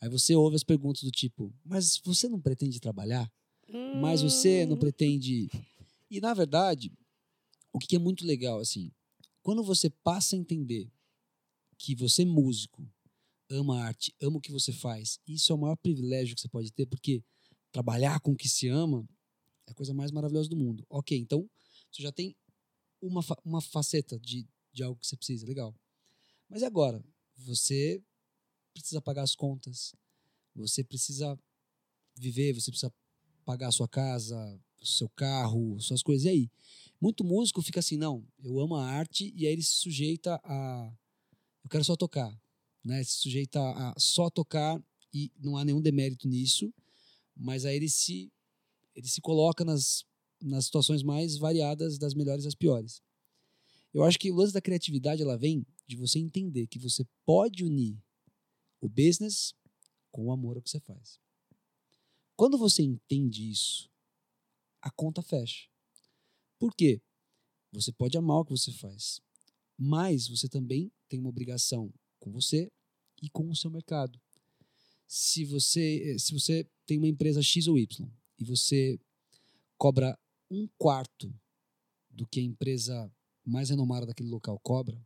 aí 0.00 0.08
você 0.08 0.36
ouve 0.36 0.54
as 0.54 0.62
perguntas 0.62 1.02
do 1.02 1.10
tipo, 1.10 1.52
mas 1.64 1.98
você 2.04 2.28
não 2.28 2.40
pretende 2.40 2.78
trabalhar? 2.78 3.30
Mas 3.92 4.22
você 4.22 4.66
não 4.66 4.76
Hum, 4.76 4.78
pretende. 4.78 5.50
E, 6.08 6.20
na 6.20 6.32
verdade, 6.32 6.92
o 7.72 7.78
que 7.78 7.96
é 7.96 7.98
muito 7.98 8.24
legal, 8.24 8.60
assim, 8.60 8.92
quando 9.42 9.64
você 9.64 9.90
passa 9.90 10.36
a 10.36 10.38
entender 10.38 10.88
que 11.78 11.94
você, 11.94 12.24
músico, 12.24 12.88
ama 13.50 13.80
a 13.80 13.84
arte, 13.86 14.14
ama 14.22 14.38
o 14.38 14.40
que 14.40 14.52
você 14.52 14.72
faz, 14.72 15.18
isso 15.26 15.52
é 15.52 15.54
o 15.54 15.58
maior 15.58 15.76
privilégio 15.76 16.34
que 16.34 16.40
você 16.40 16.48
pode 16.48 16.72
ter, 16.72 16.86
porque 16.86 17.22
trabalhar 17.72 18.20
com 18.20 18.32
o 18.32 18.36
que 18.36 18.48
se 18.48 18.68
ama 18.68 19.06
é 19.66 19.70
a 19.70 19.74
coisa 19.74 19.92
mais 19.92 20.10
maravilhosa 20.10 20.48
do 20.48 20.56
mundo. 20.56 20.86
Ok, 20.88 21.16
então 21.16 21.48
você 21.90 22.02
já 22.02 22.12
tem 22.12 22.36
uma, 23.00 23.24
uma 23.44 23.60
faceta 23.60 24.18
de, 24.18 24.46
de 24.72 24.82
algo 24.82 24.98
que 25.00 25.06
você 25.06 25.16
precisa, 25.16 25.46
legal. 25.46 25.74
Mas 26.48 26.62
agora? 26.62 27.04
Você 27.38 28.02
precisa 28.72 29.00
pagar 29.00 29.22
as 29.22 29.34
contas, 29.34 29.94
você 30.54 30.82
precisa 30.82 31.38
viver, 32.16 32.52
você 32.52 32.70
precisa 32.70 32.92
pagar 33.44 33.68
a 33.68 33.72
sua 33.72 33.88
casa, 33.88 34.60
seu 34.82 35.08
carro, 35.10 35.80
suas 35.80 36.02
coisas. 36.02 36.24
E 36.26 36.28
aí? 36.28 36.50
Muito 37.00 37.24
músico 37.24 37.60
fica 37.60 37.80
assim, 37.80 37.96
não, 37.96 38.26
eu 38.42 38.58
amo 38.58 38.74
a 38.74 38.86
arte, 38.86 39.32
e 39.36 39.46
aí 39.46 39.52
ele 39.52 39.62
se 39.62 39.72
sujeita 39.72 40.40
a. 40.42 40.92
Eu 41.62 41.68
quero 41.68 41.84
só 41.84 41.94
tocar. 41.94 42.34
Né? 42.82 43.02
Se 43.04 43.18
sujeita 43.18 43.60
a 43.60 43.94
só 43.98 44.30
tocar, 44.30 44.82
e 45.12 45.30
não 45.38 45.56
há 45.56 45.64
nenhum 45.64 45.80
demérito 45.80 46.28
nisso, 46.28 46.72
mas 47.34 47.64
aí 47.64 47.76
ele 47.76 47.88
se, 47.88 48.32
ele 48.96 49.06
se 49.06 49.20
coloca 49.20 49.64
nas, 49.64 50.04
nas 50.42 50.64
situações 50.64 51.02
mais 51.02 51.36
variadas, 51.36 51.98
das 51.98 52.14
melhores 52.14 52.46
às 52.46 52.54
piores. 52.54 53.02
Eu 53.92 54.02
acho 54.02 54.18
que 54.18 54.30
o 54.30 54.34
lance 54.34 54.54
da 54.54 54.60
criatividade 54.60 55.22
ela 55.22 55.36
vem 55.36 55.64
de 55.86 55.96
você 55.96 56.18
entender 56.18 56.66
que 56.66 56.78
você 56.78 57.06
pode 57.24 57.62
unir 57.62 58.02
o 58.80 58.88
business 58.88 59.54
com 60.10 60.26
o 60.26 60.32
amor 60.32 60.56
ao 60.56 60.62
que 60.62 60.70
você 60.70 60.80
faz. 60.80 61.20
Quando 62.34 62.58
você 62.58 62.82
entende 62.82 63.50
isso, 63.50 63.88
a 64.80 64.90
conta 64.90 65.22
fecha. 65.22 65.68
Por 66.58 66.74
quê? 66.74 67.00
Você 67.72 67.92
pode 67.92 68.16
amar 68.16 68.38
o 68.38 68.44
que 68.44 68.52
você 68.52 68.72
faz, 68.72 69.20
mas 69.76 70.26
você 70.26 70.48
também 70.48 70.90
tem 71.08 71.20
uma 71.20 71.28
obrigação 71.28 71.92
com 72.18 72.32
você 72.32 72.72
e 73.22 73.28
com 73.28 73.48
o 73.50 73.56
seu 73.56 73.70
mercado. 73.70 74.18
Se 75.06 75.44
você, 75.44 76.14
eh, 76.14 76.18
se 76.18 76.32
você 76.32 76.66
tem 76.86 76.98
uma 76.98 77.08
empresa 77.08 77.42
X 77.42 77.66
ou 77.68 77.78
Y 77.78 78.10
e 78.38 78.44
você 78.44 78.98
cobra 79.78 80.18
um 80.50 80.68
quarto 80.78 81.34
do 82.10 82.26
que 82.26 82.40
a 82.40 82.42
empresa 82.42 83.12
mais 83.44 83.70
renomada 83.70 84.06
daquele 84.06 84.28
local 84.28 84.58
cobra, 84.60 85.00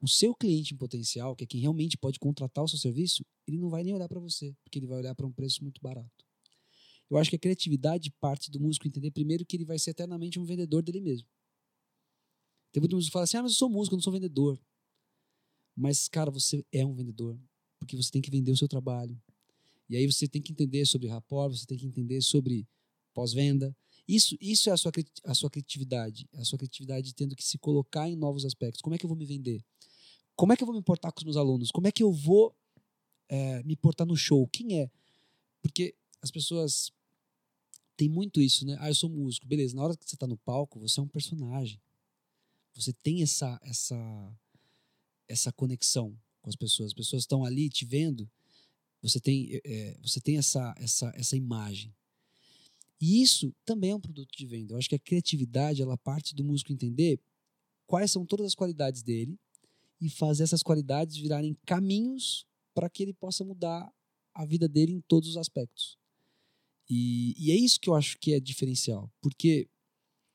o 0.00 0.08
seu 0.08 0.34
cliente 0.34 0.74
em 0.74 0.76
potencial, 0.76 1.36
que 1.36 1.44
é 1.44 1.46
quem 1.46 1.60
realmente 1.60 1.96
pode 1.96 2.18
contratar 2.18 2.64
o 2.64 2.68
seu 2.68 2.78
serviço, 2.78 3.24
ele 3.46 3.58
não 3.58 3.70
vai 3.70 3.84
nem 3.84 3.94
olhar 3.94 4.08
para 4.08 4.18
você, 4.18 4.52
porque 4.64 4.78
ele 4.78 4.86
vai 4.86 4.98
olhar 4.98 5.14
para 5.14 5.26
um 5.26 5.32
preço 5.32 5.62
muito 5.62 5.80
barato. 5.80 6.10
Eu 7.08 7.18
acho 7.18 7.30
que 7.30 7.36
a 7.36 7.38
criatividade 7.38 8.10
parte 8.20 8.50
do 8.50 8.58
músico 8.58 8.88
entender 8.88 9.10
primeiro 9.10 9.44
que 9.46 9.56
ele 9.56 9.64
vai 9.64 9.78
ser 9.78 9.90
eternamente 9.90 10.40
um 10.40 10.44
vendedor 10.44 10.82
dele 10.82 11.00
mesmo. 11.00 11.28
Tem 12.72 12.80
muito 12.80 12.96
músico 12.96 13.10
que 13.10 13.12
fala 13.12 13.24
assim: 13.24 13.36
ah, 13.36 13.42
mas 13.42 13.52
eu 13.52 13.58
sou 13.58 13.68
músico, 13.68 13.94
eu 13.94 13.98
não 13.98 14.02
sou 14.02 14.12
vendedor. 14.12 14.58
Mas, 15.76 16.08
cara, 16.08 16.30
você 16.30 16.64
é 16.72 16.84
um 16.84 16.94
vendedor, 16.94 17.38
porque 17.78 17.96
você 17.96 18.10
tem 18.10 18.22
que 18.22 18.30
vender 18.30 18.50
o 18.50 18.56
seu 18.56 18.66
trabalho. 18.66 19.20
E 19.92 19.96
aí 19.96 20.10
você 20.10 20.26
tem 20.26 20.40
que 20.40 20.52
entender 20.52 20.86
sobre 20.86 21.08
rapport, 21.08 21.50
você 21.54 21.66
tem 21.66 21.76
que 21.76 21.86
entender 21.86 22.20
sobre 22.22 22.66
pós-venda. 23.12 23.76
Isso, 24.08 24.36
isso 24.40 24.70
é 24.70 24.72
a 24.72 24.76
sua, 24.76 24.90
a 25.24 25.34
sua 25.34 25.50
criatividade. 25.50 26.26
É 26.32 26.40
a 26.40 26.44
sua 26.44 26.58
criatividade 26.58 27.14
tendo 27.14 27.36
que 27.36 27.44
se 27.44 27.58
colocar 27.58 28.08
em 28.08 28.16
novos 28.16 28.44
aspectos. 28.44 28.80
Como 28.80 28.94
é 28.94 28.98
que 28.98 29.04
eu 29.04 29.08
vou 29.08 29.16
me 29.16 29.26
vender? 29.26 29.62
Como 30.34 30.52
é 30.52 30.56
que 30.56 30.62
eu 30.62 30.66
vou 30.66 30.74
me 30.74 30.80
importar 30.80 31.12
com 31.12 31.20
os 31.20 31.24
meus 31.24 31.36
alunos? 31.36 31.70
Como 31.70 31.86
é 31.86 31.92
que 31.92 32.02
eu 32.02 32.12
vou 32.12 32.54
eh, 33.28 33.62
me 33.64 33.76
portar 33.76 34.06
no 34.06 34.16
show? 34.16 34.46
Quem 34.48 34.80
é? 34.80 34.90
Porque 35.60 35.94
as 36.20 36.30
pessoas 36.30 36.90
têm 37.96 38.08
muito 38.08 38.40
isso, 38.40 38.64
né? 38.66 38.76
Ah, 38.80 38.88
eu 38.88 38.94
sou 38.94 39.10
músico. 39.10 39.46
Beleza, 39.46 39.76
na 39.76 39.84
hora 39.84 39.96
que 39.96 40.08
você 40.08 40.16
está 40.16 40.26
no 40.26 40.36
palco, 40.38 40.80
você 40.80 40.98
é 40.98 41.02
um 41.02 41.08
personagem. 41.08 41.80
Você 42.74 42.92
tem 42.92 43.22
essa, 43.22 43.60
essa, 43.62 44.32
essa 45.28 45.52
conexão 45.52 46.18
com 46.40 46.48
as 46.48 46.56
pessoas. 46.56 46.88
As 46.88 46.94
pessoas 46.94 47.22
estão 47.22 47.44
ali 47.44 47.68
te 47.68 47.84
vendo. 47.84 48.28
Você 49.02 49.20
tem, 49.20 49.60
eh, 49.64 49.96
você 50.00 50.20
tem 50.20 50.38
essa, 50.38 50.74
essa, 50.78 51.12
essa 51.16 51.36
imagem. 51.36 51.94
E 53.00 53.20
isso 53.20 53.52
também 53.64 53.90
é 53.90 53.96
um 53.96 54.00
produto 54.00 54.30
de 54.36 54.46
venda. 54.46 54.74
Eu 54.74 54.78
acho 54.78 54.88
que 54.88 54.94
a 54.94 54.98
criatividade, 54.98 55.82
ela 55.82 55.98
parte 55.98 56.34
do 56.34 56.44
músico 56.44 56.72
entender 56.72 57.20
quais 57.84 58.12
são 58.12 58.24
todas 58.24 58.46
as 58.46 58.54
qualidades 58.54 59.02
dele 59.02 59.36
e 60.00 60.08
fazer 60.08 60.44
essas 60.44 60.62
qualidades 60.62 61.16
virarem 61.16 61.56
caminhos 61.66 62.46
para 62.72 62.88
que 62.88 63.02
ele 63.02 63.12
possa 63.12 63.44
mudar 63.44 63.92
a 64.32 64.46
vida 64.46 64.68
dele 64.68 64.92
em 64.92 65.00
todos 65.00 65.30
os 65.30 65.36
aspectos. 65.36 65.98
E, 66.88 67.34
e 67.36 67.50
é 67.50 67.56
isso 67.56 67.80
que 67.80 67.88
eu 67.88 67.94
acho 67.94 68.18
que 68.18 68.32
é 68.32 68.40
diferencial. 68.40 69.12
Porque 69.20 69.68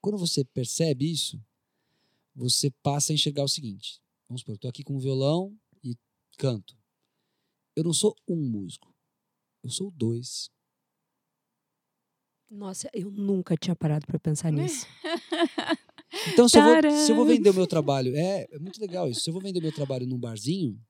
quando 0.01 0.17
você 0.17 0.43
percebe 0.45 1.11
isso, 1.11 1.41
você 2.35 2.69
passa 2.83 3.11
a 3.11 3.15
enxergar 3.15 3.43
o 3.43 3.49
seguinte: 3.49 4.01
vamos 4.27 4.41
supor, 4.41 4.53
eu 4.53 4.55
estou 4.57 4.69
aqui 4.69 4.83
com 4.83 4.95
um 4.95 4.99
violão 4.99 5.57
e 5.83 5.95
canto. 6.37 6.76
Eu 7.77 7.83
não 7.83 7.93
sou 7.93 8.15
um 8.27 8.35
músico. 8.35 8.91
Eu 9.63 9.69
sou 9.69 9.91
dois. 9.91 10.49
Nossa, 12.49 12.89
eu 12.91 13.11
nunca 13.11 13.55
tinha 13.55 13.75
parado 13.75 14.07
pra 14.07 14.19
pensar 14.19 14.51
nisso. 14.51 14.87
Então, 16.33 16.47
se 16.47 16.57
eu, 16.57 16.63
vou, 16.63 16.91
se 17.05 17.11
eu 17.11 17.15
vou 17.15 17.25
vender 17.25 17.49
o 17.49 17.53
meu 17.53 17.67
trabalho, 17.67 18.15
é, 18.15 18.47
é 18.49 18.57
muito 18.57 18.79
legal 18.79 19.09
isso. 19.09 19.19
Se 19.19 19.29
eu 19.29 19.33
vou 19.33 19.41
vender 19.41 19.59
o 19.59 19.61
meu 19.61 19.73
trabalho 19.73 20.07
num 20.07 20.17
barzinho 20.17 20.81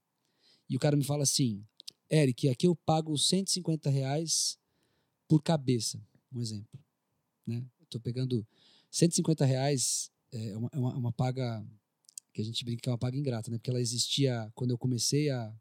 e 0.69 0.75
o 0.75 0.79
cara 0.79 0.95
me 0.95 1.03
fala 1.03 1.23
assim, 1.23 1.65
Eric, 2.09 2.47
aqui 2.47 2.67
eu 2.67 2.75
pago 2.75 3.17
150 3.17 3.89
reais 3.89 4.59
por 5.27 5.41
cabeça, 5.41 5.99
um 6.31 6.39
exemplo. 6.39 6.79
Né? 7.45 7.65
Tô 7.89 7.99
pegando 7.99 8.47
150 8.91 9.43
reais, 9.43 10.11
é 10.31 10.55
uma, 10.55 10.69
é 10.71 10.77
uma, 10.77 10.95
uma 10.95 11.11
paga 11.11 11.65
que 12.31 12.41
a 12.41 12.45
gente 12.45 12.63
brinca 12.63 12.81
que 12.83 12.89
é 12.89 12.91
uma 12.91 12.97
paga 12.97 13.17
ingrata, 13.17 13.49
né? 13.49 13.57
Porque 13.57 13.71
ela 13.71 13.81
existia 13.81 14.49
quando 14.53 14.71
eu 14.71 14.77
comecei 14.77 15.31
a, 15.31 15.53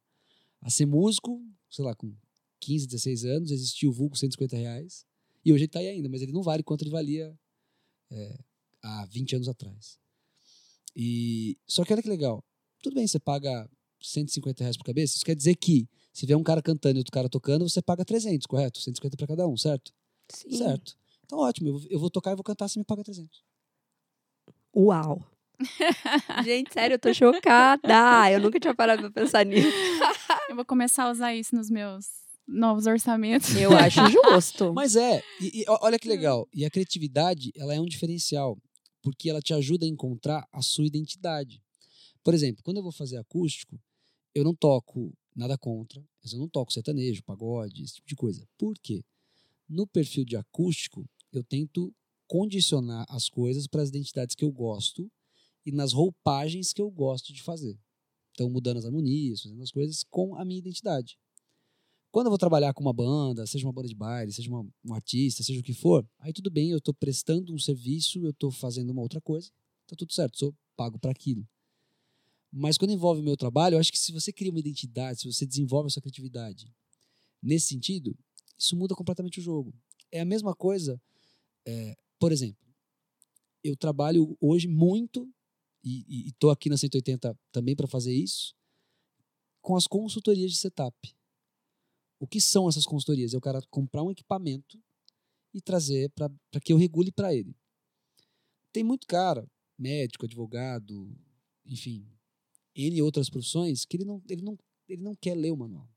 a 0.66 0.70
ser 0.70 0.84
músico, 0.84 1.40
sei 1.70 1.84
lá, 1.84 1.94
com 1.94 2.12
15, 2.58 2.88
16 2.88 3.24
anos, 3.24 3.50
existia 3.52 3.88
o 3.88 3.92
vulgo 3.92 4.16
150 4.16 4.56
reais. 4.56 5.06
E 5.44 5.52
hoje 5.52 5.62
ele 5.62 5.70
tá 5.70 5.78
aí 5.78 5.86
ainda, 5.86 6.08
mas 6.08 6.22
ele 6.22 6.32
não 6.32 6.42
vale 6.42 6.64
quanto 6.64 6.82
ele 6.82 6.90
valia 6.90 7.32
é, 8.10 8.38
há 8.82 9.06
20 9.06 9.36
anos 9.36 9.48
atrás. 9.48 9.96
E 10.94 11.56
só 11.68 11.84
que 11.84 11.92
olha 11.92 12.02
que 12.02 12.08
legal. 12.08 12.44
Tudo 12.82 12.94
bem, 12.94 13.06
você 13.06 13.20
paga 13.20 13.70
150 14.02 14.64
reais 14.64 14.76
por 14.76 14.82
cabeça. 14.82 15.14
Isso 15.14 15.24
quer 15.24 15.36
dizer 15.36 15.54
que 15.54 15.88
se 16.12 16.26
vier 16.26 16.36
um 16.36 16.42
cara 16.42 16.60
cantando 16.60 16.96
e 16.96 16.98
outro 16.98 17.12
cara 17.12 17.28
tocando, 17.28 17.68
você 17.68 17.80
paga 17.80 18.04
300, 18.04 18.44
correto? 18.46 18.80
150 18.80 19.16
para 19.16 19.28
cada 19.28 19.46
um, 19.46 19.56
certo? 19.56 19.92
Sim. 20.28 20.50
Certo. 20.50 20.96
Então 21.24 21.38
ótimo, 21.38 21.68
eu 21.68 21.78
vou, 21.78 21.88
eu 21.90 21.98
vou 22.00 22.10
tocar 22.10 22.32
e 22.32 22.34
vou 22.34 22.42
cantar, 22.42 22.66
você 22.68 22.80
me 22.80 22.84
paga 22.84 23.04
300. 23.04 23.40
Uau. 24.74 25.24
Gente, 26.44 26.72
sério, 26.72 26.94
eu 26.94 26.98
tô 26.98 27.14
chocada. 27.14 28.32
Eu 28.32 28.40
nunca 28.40 28.58
tinha 28.58 28.74
parado 28.74 29.02
pra 29.02 29.22
pensar 29.22 29.46
nisso. 29.46 29.70
Eu 30.48 30.54
vou 30.54 30.64
começar 30.64 31.04
a 31.04 31.10
usar 31.10 31.34
isso 31.34 31.56
nos 31.56 31.68
meus 31.68 32.06
novos 32.46 32.86
orçamentos. 32.86 33.54
Eu 33.56 33.76
acho 33.76 34.00
justo. 34.08 34.72
Mas 34.72 34.94
é, 34.94 35.22
e, 35.40 35.62
e 35.62 35.64
olha 35.68 35.98
que 35.98 36.08
legal. 36.08 36.48
E 36.54 36.64
a 36.64 36.70
criatividade, 36.70 37.50
ela 37.56 37.74
é 37.74 37.80
um 37.80 37.86
diferencial, 37.86 38.56
porque 39.02 39.28
ela 39.28 39.40
te 39.40 39.52
ajuda 39.52 39.84
a 39.84 39.88
encontrar 39.88 40.46
a 40.52 40.62
sua 40.62 40.86
identidade. 40.86 41.60
Por 42.22 42.32
exemplo, 42.32 42.62
quando 42.62 42.76
eu 42.76 42.82
vou 42.82 42.92
fazer 42.92 43.16
acústico, 43.16 43.80
eu 44.34 44.44
não 44.44 44.54
toco 44.54 45.12
nada 45.34 45.58
contra, 45.58 46.02
mas 46.22 46.32
eu 46.32 46.38
não 46.38 46.48
toco 46.48 46.72
sertanejo, 46.72 47.22
pagode, 47.24 47.82
esse 47.82 47.94
tipo 47.94 48.08
de 48.08 48.14
coisa. 48.14 48.46
Por 48.56 48.74
quê? 48.80 49.04
No 49.68 49.86
perfil 49.86 50.24
de 50.24 50.36
acústico, 50.36 51.04
eu 51.32 51.42
tento 51.42 51.92
condicionar 52.28 53.04
as 53.08 53.28
coisas 53.28 53.66
para 53.66 53.82
as 53.82 53.88
identidades 53.88 54.34
que 54.36 54.44
eu 54.44 54.52
gosto 54.52 55.10
e 55.64 55.72
nas 55.72 55.92
roupagens 55.92 56.72
que 56.72 56.80
eu 56.80 56.90
gosto 56.90 57.32
de 57.32 57.42
fazer. 57.42 57.76
Então, 58.36 58.50
mudando 58.50 58.76
as 58.76 58.84
harmonias, 58.84 59.40
fazendo 59.40 59.62
as 59.62 59.70
coisas 59.70 60.04
com 60.10 60.36
a 60.36 60.44
minha 60.44 60.58
identidade. 60.58 61.18
Quando 62.12 62.26
eu 62.26 62.30
vou 62.30 62.38
trabalhar 62.38 62.74
com 62.74 62.82
uma 62.82 62.92
banda, 62.92 63.46
seja 63.46 63.66
uma 63.66 63.72
banda 63.72 63.88
de 63.88 63.94
baile, 63.94 64.30
seja 64.30 64.50
uma- 64.50 64.66
um 64.84 64.92
artista, 64.92 65.42
seja 65.42 65.58
o 65.60 65.62
que 65.62 65.72
for, 65.72 66.06
aí 66.18 66.34
tudo 66.34 66.50
bem, 66.50 66.70
eu 66.70 66.76
estou 66.76 66.92
prestando 66.92 67.54
um 67.54 67.58
serviço, 67.58 68.22
eu 68.24 68.30
estou 68.30 68.50
fazendo 68.50 68.90
uma 68.90 69.00
outra 69.00 69.22
coisa, 69.22 69.50
tá 69.86 69.96
tudo 69.96 70.12
certo, 70.12 70.38
sou 70.38 70.54
pago 70.76 70.98
para 70.98 71.10
aquilo. 71.10 71.48
Mas 72.52 72.76
quando 72.76 72.92
envolve 72.92 73.22
o 73.22 73.24
meu 73.24 73.36
trabalho, 73.38 73.74
eu 73.74 73.80
acho 73.80 73.90
que 73.90 73.98
se 73.98 74.12
você 74.12 74.30
cria 74.32 74.50
uma 74.50 74.60
identidade, 74.60 75.20
se 75.20 75.32
você 75.32 75.46
desenvolve 75.46 75.86
a 75.86 75.90
sua 75.90 76.02
criatividade 76.02 76.70
nesse 77.42 77.68
sentido, 77.68 78.16
isso 78.58 78.76
muda 78.76 78.94
completamente 78.94 79.40
o 79.40 79.42
jogo. 79.42 79.74
É 80.12 80.20
a 80.20 80.24
mesma 80.26 80.54
coisa, 80.54 81.00
é, 81.66 81.96
por 82.18 82.32
exemplo, 82.32 82.66
eu 83.64 83.76
trabalho 83.76 84.36
hoje 84.40 84.68
muito, 84.68 85.28
e 85.86 86.28
estou 86.28 86.50
aqui 86.50 86.68
na 86.68 86.76
180 86.76 87.38
também 87.52 87.76
para 87.76 87.86
fazer 87.86 88.12
isso, 88.12 88.54
com 89.62 89.76
as 89.76 89.86
consultorias 89.86 90.50
de 90.50 90.56
setup. 90.56 91.16
O 92.18 92.26
que 92.26 92.40
são 92.40 92.68
essas 92.68 92.84
consultorias? 92.84 93.34
É 93.34 93.38
o 93.38 93.40
cara 93.40 93.60
comprar 93.70 94.02
um 94.02 94.10
equipamento 94.10 94.82
e 95.54 95.60
trazer 95.60 96.10
para 96.10 96.60
que 96.60 96.72
eu 96.72 96.76
regule 96.76 97.12
para 97.12 97.34
ele. 97.34 97.54
Tem 98.72 98.82
muito 98.82 99.06
cara, 99.06 99.48
médico, 99.78 100.24
advogado, 100.24 101.08
enfim, 101.64 102.06
N 102.74 103.00
outras 103.02 103.30
profissões, 103.30 103.84
que 103.84 103.96
ele 103.96 104.04
não, 104.04 104.22
ele 104.28 104.42
não, 104.42 104.58
ele 104.88 105.02
não 105.02 105.14
quer 105.14 105.34
ler 105.34 105.52
o 105.52 105.56
manual. 105.56 105.88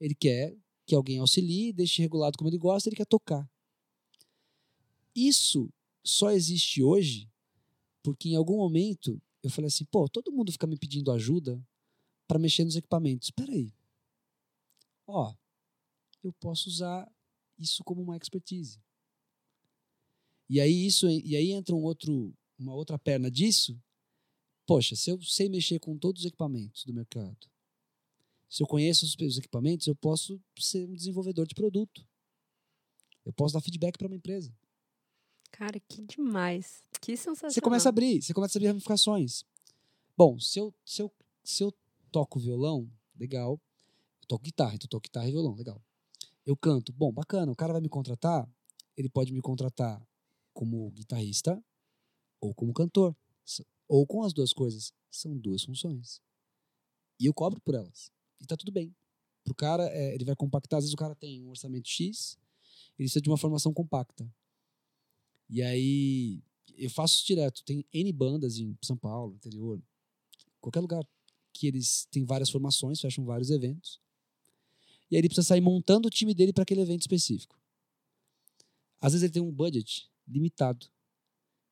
Ele 0.00 0.14
quer 0.14 0.56
que 0.86 0.94
alguém 0.94 1.18
auxilie, 1.18 1.72
deixe 1.72 2.02
regulado 2.02 2.36
como 2.36 2.50
ele 2.50 2.58
gosta, 2.58 2.88
ele 2.88 2.96
quer 2.96 3.06
tocar. 3.06 3.48
Isso 5.14 5.72
só 6.04 6.30
existe 6.30 6.82
hoje 6.82 7.30
porque 8.08 8.30
em 8.30 8.36
algum 8.36 8.56
momento 8.56 9.20
eu 9.42 9.50
falei 9.50 9.68
assim, 9.68 9.84
pô, 9.84 10.08
todo 10.08 10.32
mundo 10.32 10.50
fica 10.50 10.66
me 10.66 10.78
pedindo 10.78 11.12
ajuda 11.12 11.62
para 12.26 12.38
mexer 12.38 12.64
nos 12.64 12.74
equipamentos. 12.74 13.28
Espera 13.28 13.52
aí. 13.52 13.70
Ó, 15.06 15.34
eu 16.24 16.32
posso 16.32 16.70
usar 16.70 17.06
isso 17.58 17.84
como 17.84 18.00
uma 18.00 18.16
expertise. 18.16 18.80
E 20.48 20.58
aí 20.58 20.86
isso 20.86 21.06
e 21.06 21.36
aí 21.36 21.52
entra 21.52 21.74
um 21.74 21.82
outro 21.82 22.34
uma 22.58 22.74
outra 22.74 22.98
perna 22.98 23.30
disso. 23.30 23.78
Poxa, 24.66 24.96
se 24.96 25.10
eu 25.10 25.20
sei 25.20 25.50
mexer 25.50 25.78
com 25.78 25.98
todos 25.98 26.22
os 26.22 26.26
equipamentos 26.26 26.86
do 26.86 26.94
mercado, 26.94 27.46
se 28.48 28.62
eu 28.62 28.66
conheço 28.66 29.04
os, 29.04 29.14
os 29.20 29.36
equipamentos, 29.36 29.86
eu 29.86 29.94
posso 29.94 30.42
ser 30.58 30.88
um 30.88 30.94
desenvolvedor 30.94 31.46
de 31.46 31.54
produto. 31.54 32.08
Eu 33.22 33.34
posso 33.34 33.52
dar 33.52 33.60
feedback 33.60 33.98
para 33.98 34.06
uma 34.06 34.16
empresa. 34.16 34.50
Cara, 35.50 35.80
que 35.80 36.02
demais. 36.02 36.82
Que 37.00 37.16
sensacional. 37.16 37.52
Você 37.52 37.60
começa 37.60 37.88
a 37.88 37.90
abrir, 37.90 38.22
você 38.22 38.34
começa 38.34 38.56
a 38.56 38.58
abrir 38.58 38.68
ramificações. 38.68 39.44
Bom, 40.16 40.38
se 40.38 40.58
eu, 40.58 40.74
se 40.84 41.02
eu, 41.02 41.12
se 41.44 41.62
eu 41.62 41.72
toco 42.10 42.38
violão, 42.38 42.90
legal. 43.18 43.60
Eu 44.22 44.26
toco 44.26 44.44
guitarra, 44.44 44.74
então 44.74 44.86
eu 44.86 44.90
toco 44.90 45.04
guitarra 45.04 45.28
e 45.28 45.32
violão, 45.32 45.54
legal. 45.54 45.80
Eu 46.44 46.56
canto, 46.56 46.92
bom, 46.92 47.12
bacana, 47.12 47.52
o 47.52 47.56
cara 47.56 47.72
vai 47.72 47.80
me 47.80 47.88
contratar, 47.88 48.48
ele 48.96 49.08
pode 49.08 49.32
me 49.32 49.40
contratar 49.40 50.02
como 50.52 50.90
guitarrista 50.90 51.62
ou 52.40 52.54
como 52.54 52.72
cantor. 52.72 53.16
Ou 53.88 54.06
com 54.06 54.22
as 54.22 54.32
duas 54.32 54.52
coisas. 54.52 54.92
São 55.10 55.36
duas 55.36 55.64
funções. 55.64 56.20
E 57.18 57.26
eu 57.26 57.32
cobro 57.32 57.60
por 57.60 57.74
elas. 57.74 58.12
E 58.40 58.46
tá 58.46 58.56
tudo 58.56 58.70
bem. 58.70 58.94
Pro 59.42 59.54
cara, 59.54 59.88
é, 59.88 60.14
ele 60.14 60.24
vai 60.24 60.36
compactar, 60.36 60.78
às 60.78 60.84
vezes 60.84 60.92
o 60.92 60.98
cara 60.98 61.14
tem 61.14 61.42
um 61.42 61.48
orçamento 61.48 61.88
X, 61.88 62.36
ele 62.98 63.06
precisa 63.06 63.20
de 63.20 63.30
uma 63.30 63.38
formação 63.38 63.72
compacta. 63.72 64.30
E 65.48 65.62
aí, 65.62 66.42
eu 66.78 66.90
faço 66.90 67.26
direto. 67.26 67.62
Tem 67.64 67.84
N 67.92 68.12
bandas 68.12 68.58
em 68.58 68.76
São 68.82 68.96
Paulo, 68.96 69.34
interior, 69.34 69.82
qualquer 70.60 70.80
lugar 70.80 71.06
que 71.52 71.66
eles 71.66 72.06
têm 72.10 72.24
várias 72.24 72.50
formações, 72.50 73.00
fecham 73.00 73.24
vários 73.24 73.50
eventos. 73.50 74.00
E 75.10 75.16
aí 75.16 75.20
ele 75.20 75.28
precisa 75.28 75.46
sair 75.46 75.60
montando 75.60 76.08
o 76.08 76.10
time 76.10 76.34
dele 76.34 76.52
para 76.52 76.62
aquele 76.62 76.82
evento 76.82 77.02
específico. 77.02 77.58
Às 79.00 79.12
vezes 79.12 79.24
ele 79.24 79.32
tem 79.32 79.42
um 79.42 79.50
budget 79.50 80.10
limitado. 80.26 80.86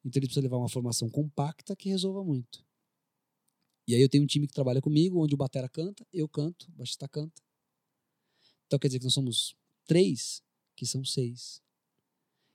Então 0.05 0.19
ele 0.19 0.27
precisa 0.27 0.43
levar 0.43 0.57
uma 0.57 0.69
formação 0.69 1.09
compacta 1.09 1.77
que 1.77 1.89
resolva 1.89 2.25
muito. 2.25 2.65
E 3.87 3.95
aí 3.95 4.01
eu 4.01 4.09
tenho 4.09 4.25
um 4.25 4.27
time 4.27 4.47
que 4.47 4.55
trabalha 4.55 4.81
comigo, 4.81 5.23
onde 5.23 5.35
o 5.35 5.37
batera 5.37 5.69
canta, 5.69 6.07
eu 6.13 6.29
canto, 6.29 6.69
o 6.69 6.73
baixista 6.73 7.09
canta. 7.09 7.43
Então 8.67 8.79
quer 8.79 8.89
dizer 8.89 8.99
que 8.99 9.05
nós 9.05 9.15
somos 9.15 9.55
três, 9.87 10.43
que 10.75 10.87
são 10.87 11.05
seis. 11.05 11.63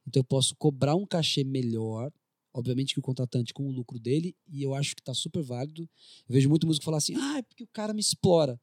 Então 0.06 0.20
eu 0.20 0.26
posso 0.26 0.56
cobrar 0.56 0.96
um 0.96 1.06
cachê 1.06 1.44
melhor, 1.44 2.12
obviamente 2.54 2.94
que 2.94 3.00
o 3.00 3.04
contratante 3.04 3.54
com 3.54 3.68
o 3.68 3.72
lucro 3.72 4.00
dele, 4.00 4.36
e 4.48 4.62
eu 4.62 4.74
acho 4.74 4.96
que 4.96 5.02
está 5.02 5.14
super 5.14 5.42
válido. 5.44 5.84
Eu 6.28 6.34
vejo 6.34 6.50
muito 6.50 6.68
músico 6.68 6.86
falar 6.86 6.98
assim, 6.98 7.16
ah, 7.16 7.38
é 7.38 7.42
porque 7.42 7.64
o 7.64 7.68
cara 7.68 7.94
me 7.94 8.02
explora. 8.02 8.60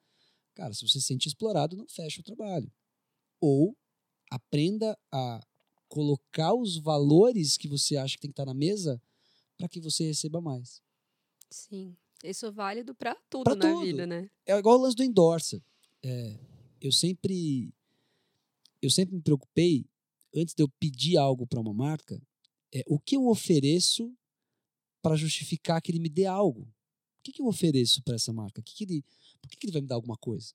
Cara, 0.54 0.75
se 0.75 0.87
você 0.87 1.00
se 1.00 1.07
sente 1.07 1.28
explorado, 1.28 1.76
não 1.76 1.87
fecha 1.88 2.21
o 2.21 2.25
trabalho. 2.25 2.71
Ou 3.40 3.76
aprenda 4.30 4.99
a 5.12 5.40
colocar 5.88 6.54
os 6.54 6.76
valores 6.76 7.57
que 7.57 7.68
você 7.68 7.97
acha 7.97 8.14
que 8.16 8.21
tem 8.21 8.30
que 8.30 8.33
estar 8.33 8.45
na 8.47 8.54
mesa 8.54 9.00
para 9.57 9.68
que 9.68 9.80
você 9.80 10.04
receba 10.04 10.40
mais. 10.40 10.83
Sim. 11.50 11.97
Isso 12.23 12.47
é 12.47 12.50
válido 12.50 12.95
pra 12.95 13.14
tudo 13.30 13.45
Pra 13.45 13.54
na 13.54 13.73
tudo. 13.73 13.87
vida, 13.87 14.07
né? 14.07 14.28
É 14.45 14.59
igual 14.59 14.78
o 14.78 14.83
lance 14.83 14.97
do 14.97 15.04
endorser. 15.04 15.62
É, 16.02 16.38
eu 16.80 16.92
sempre 16.92 17.73
eu 18.83 18.90
sempre 18.90 19.14
me 19.16 19.23
preocupei 19.23 19.87
antes 20.35 20.54
de 20.54 20.62
eu 20.62 20.68
pedir 20.68 21.16
algo 21.16 21.47
para 21.47 21.61
uma 21.61 21.73
marca, 21.73 22.21
é 22.73 22.83
o 22.87 22.99
que 22.99 23.17
eu 23.17 23.27
ofereço 23.27 24.13
para 25.03 25.17
justificar 25.17 25.81
que 25.81 25.91
ele 25.91 26.01
me 26.01 26.09
dê 26.09 26.27
algo. 26.27 26.63
O 26.63 27.23
que, 27.23 27.33
que 27.33 27.43
eu 27.43 27.47
ofereço 27.47 28.03
para 28.03 28.15
essa 28.15 28.33
marca? 28.33 28.63
Que 28.63 28.75
que 28.75 28.85
ele, 28.85 29.05
por 29.41 29.51
que, 29.51 29.57
que 29.57 29.67
ele 29.67 29.73
vai 29.73 29.83
me 29.83 29.89
dar 29.89 29.97
alguma 29.97 30.17
coisa? 30.17 30.53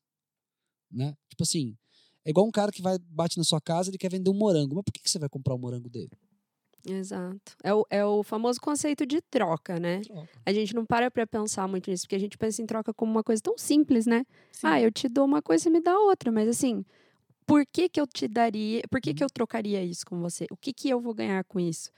Né? 0.91 1.15
Tipo 1.29 1.43
assim, 1.43 1.77
é 2.25 2.29
igual 2.29 2.47
um 2.47 2.51
cara 2.51 2.71
que 2.71 2.81
vai 2.81 2.97
bate 2.99 3.37
na 3.37 3.43
sua 3.43 3.59
casa 3.59 3.89
ele 3.89 3.97
quer 3.97 4.09
vender 4.09 4.29
um 4.29 4.33
morango, 4.37 4.75
mas 4.75 4.83
por 4.83 4.91
que, 4.91 5.01
que 5.01 5.09
você 5.09 5.19
vai 5.19 5.29
comprar 5.29 5.55
o 5.55 5.57
morango 5.57 5.89
dele? 5.89 6.11
Exato. 6.85 7.55
É 7.63 7.73
o, 7.73 7.85
é 7.89 8.05
o 8.05 8.23
famoso 8.23 8.59
conceito 8.59 9.05
de 9.05 9.21
troca, 9.21 9.79
né? 9.79 10.01
Troca. 10.01 10.29
A 10.45 10.51
gente 10.51 10.75
não 10.75 10.85
para 10.85 11.09
pra 11.09 11.25
pensar 11.25 11.67
muito 11.67 11.89
nisso, 11.89 12.03
porque 12.03 12.15
a 12.15 12.19
gente 12.19 12.37
pensa 12.37 12.61
em 12.61 12.65
troca 12.65 12.93
como 12.93 13.11
uma 13.11 13.23
coisa 13.23 13.41
tão 13.41 13.57
simples, 13.57 14.05
né? 14.05 14.25
Sim. 14.51 14.67
Ah, 14.67 14.81
eu 14.81 14.91
te 14.91 15.07
dou 15.07 15.25
uma 15.25 15.41
coisa, 15.41 15.63
você 15.63 15.69
me 15.69 15.81
dá 15.81 15.97
outra. 15.97 16.31
Mas 16.31 16.47
assim, 16.49 16.83
por 17.45 17.65
que 17.65 17.87
que 17.87 18.01
eu 18.01 18.05
te 18.05 18.27
daria... 18.27 18.81
Por 18.89 18.99
que 18.99 19.13
que 19.13 19.23
eu 19.23 19.29
trocaria 19.29 19.81
isso 19.83 20.05
com 20.05 20.19
você? 20.19 20.45
O 20.51 20.57
que 20.57 20.73
que 20.73 20.89
eu 20.89 20.99
vou 20.99 21.13
ganhar 21.13 21.43
com 21.45 21.57
isso? 21.57 21.89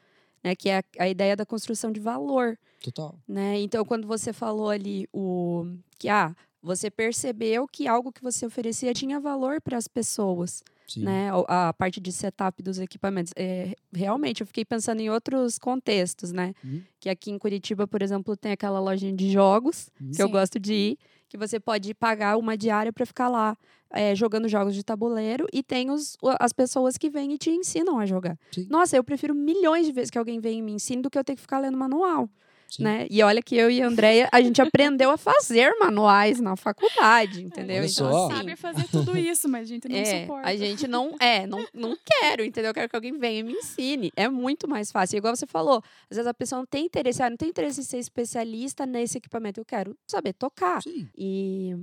Né? 0.45 0.55
Que 0.55 0.69
é 0.69 0.77
a, 0.77 0.83
a 0.99 1.09
ideia 1.09 1.35
da 1.35 1.43
construção 1.43 1.91
de 1.91 1.99
valor, 1.99 2.55
Total. 2.83 3.15
né? 3.27 3.59
Então, 3.59 3.83
quando 3.83 4.07
você 4.07 4.31
falou 4.31 4.69
ali 4.69 5.09
o... 5.11 5.65
Que, 5.97 6.07
ah, 6.07 6.35
você 6.61 6.91
percebeu 6.91 7.67
que 7.67 7.87
algo 7.87 8.11
que 8.11 8.21
você 8.21 8.45
oferecia 8.45 8.93
tinha 8.93 9.19
valor 9.19 9.59
para 9.59 9.75
as 9.75 9.87
pessoas, 9.87 10.63
Sim. 10.87 11.03
né? 11.03 11.33
O- 11.33 11.45
A 11.47 11.73
parte 11.73 11.99
de 11.99 12.11
setup 12.11 12.61
dos 12.61 12.77
equipamentos. 12.77 13.33
É, 13.35 13.73
realmente, 13.91 14.41
eu 14.41 14.47
fiquei 14.47 14.63
pensando 14.63 14.99
em 14.99 15.09
outros 15.09 15.57
contextos, 15.57 16.31
né? 16.31 16.53
Uhum. 16.63 16.83
Que 16.99 17.09
aqui 17.09 17.31
em 17.31 17.39
Curitiba, 17.39 17.87
por 17.87 18.03
exemplo, 18.03 18.37
tem 18.37 18.51
aquela 18.51 18.79
lojinha 18.79 19.13
de 19.13 19.31
jogos 19.31 19.89
Uhum. 19.99 20.11
que 20.11 20.21
eu 20.21 20.27
Sim. 20.27 20.31
gosto 20.31 20.59
de 20.59 20.73
ir, 20.73 20.99
que 21.29 21.37
você 21.37 21.59
pode 21.59 21.93
pagar 21.93 22.37
uma 22.37 22.57
diária 22.57 22.93
para 22.93 23.05
ficar 23.05 23.27
lá 23.27 23.57
é, 23.89 24.15
jogando 24.15 24.47
jogos 24.47 24.75
de 24.75 24.83
tabuleiro 24.83 25.47
e 25.53 25.63
tem 25.63 25.89
os, 25.89 26.17
as 26.39 26.51
pessoas 26.51 26.97
que 26.97 27.09
vêm 27.09 27.33
e 27.33 27.37
te 27.37 27.49
ensinam 27.49 27.99
a 27.99 28.05
jogar. 28.05 28.37
Sim. 28.51 28.67
Nossa, 28.69 28.97
eu 28.97 29.03
prefiro 29.03 29.33
milhões 29.33 29.85
de 29.85 29.91
vezes 29.91 30.09
que 30.09 30.17
alguém 30.17 30.39
venha 30.39 30.59
e 30.59 30.61
me 30.61 30.73
ensine 30.73 31.01
do 31.01 31.09
que 31.09 31.17
eu 31.17 31.23
ter 31.23 31.35
que 31.35 31.41
ficar 31.41 31.59
lendo 31.59 31.77
manual. 31.77 32.29
Sim. 32.69 32.83
Né? 32.83 33.07
E 33.09 33.21
olha 33.23 33.41
que 33.41 33.55
eu 33.55 33.69
e 33.69 33.81
a 33.81 33.87
Andrea, 33.87 34.29
a 34.31 34.41
gente 34.41 34.61
aprendeu 34.61 35.11
a 35.11 35.17
fazer 35.17 35.73
manuais 35.79 36.39
na 36.39 36.55
faculdade, 36.55 37.43
entendeu? 37.43 37.77
Olha 37.77 37.85
então, 37.85 38.11
só. 38.11 38.25
assim, 38.25 38.35
sabe 38.35 38.55
fazer 38.55 38.87
tudo 38.89 39.17
isso, 39.17 39.47
mas 39.47 39.61
a 39.63 39.73
gente 39.73 39.87
não 39.87 39.95
é, 39.95 40.21
suporta. 40.21 40.49
a 40.49 40.55
gente 40.55 40.87
não 40.87 41.15
é, 41.19 41.47
não, 41.47 41.65
não 41.73 41.97
quero, 42.03 42.43
entendeu? 42.43 42.71
Eu 42.71 42.73
quero 42.73 42.89
que 42.89 42.95
alguém 42.95 43.17
venha 43.17 43.39
e 43.39 43.43
me 43.43 43.53
ensine. 43.53 44.11
É 44.15 44.27
muito 44.27 44.67
mais 44.67 44.91
fácil. 44.91 45.17
Igual 45.17 45.35
você 45.35 45.45
falou, 45.45 45.81
às 46.09 46.17
vezes 46.17 46.27
a 46.27 46.33
pessoa 46.33 46.59
não 46.59 46.65
tem 46.65 46.85
interesse, 46.85 47.21
ah, 47.21 47.29
não 47.29 47.37
tem 47.37 47.49
interesse 47.49 47.79
em 47.79 47.83
ser 47.83 47.99
especialista 47.99 48.85
nesse 48.85 49.17
equipamento. 49.17 49.59
Eu 49.59 49.65
quero 49.65 49.97
saber 50.07 50.33
tocar. 50.33 50.81
Sim. 50.81 51.07
E, 51.17 51.75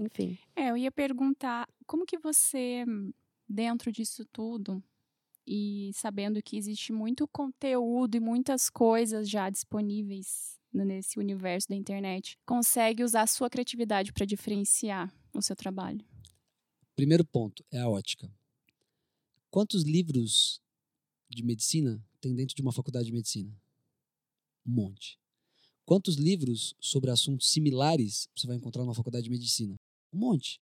enfim. 0.00 0.38
É, 0.54 0.70
eu 0.70 0.76
ia 0.76 0.90
perguntar 0.90 1.66
como 1.86 2.06
que 2.06 2.18
você, 2.18 2.84
dentro 3.48 3.90
disso 3.90 4.24
tudo, 4.26 4.82
e 5.48 5.90
sabendo 5.94 6.42
que 6.42 6.58
existe 6.58 6.92
muito 6.92 7.26
conteúdo 7.26 8.14
e 8.14 8.20
muitas 8.20 8.68
coisas 8.68 9.28
já 9.28 9.48
disponíveis 9.48 10.58
nesse 10.70 11.18
universo 11.18 11.68
da 11.70 11.74
internet, 11.74 12.38
consegue 12.44 13.02
usar 13.02 13.22
a 13.22 13.26
sua 13.26 13.48
criatividade 13.48 14.12
para 14.12 14.26
diferenciar 14.26 15.10
o 15.34 15.40
seu 15.40 15.56
trabalho? 15.56 16.04
Primeiro 16.94 17.24
ponto 17.24 17.64
é 17.70 17.78
a 17.78 17.88
ótica. 17.88 18.30
Quantos 19.50 19.84
livros 19.84 20.60
de 21.30 21.42
medicina 21.42 22.04
tem 22.20 22.34
dentro 22.34 22.54
de 22.54 22.60
uma 22.60 22.72
faculdade 22.72 23.06
de 23.06 23.12
medicina? 23.12 23.50
Um 24.66 24.72
monte. 24.72 25.18
Quantos 25.86 26.16
livros 26.16 26.74
sobre 26.78 27.10
assuntos 27.10 27.50
similares 27.50 28.28
você 28.36 28.46
vai 28.46 28.56
encontrar 28.56 28.82
numa 28.82 28.94
faculdade 28.94 29.24
de 29.24 29.30
medicina? 29.30 29.76
Um 30.12 30.18
monte. 30.18 30.60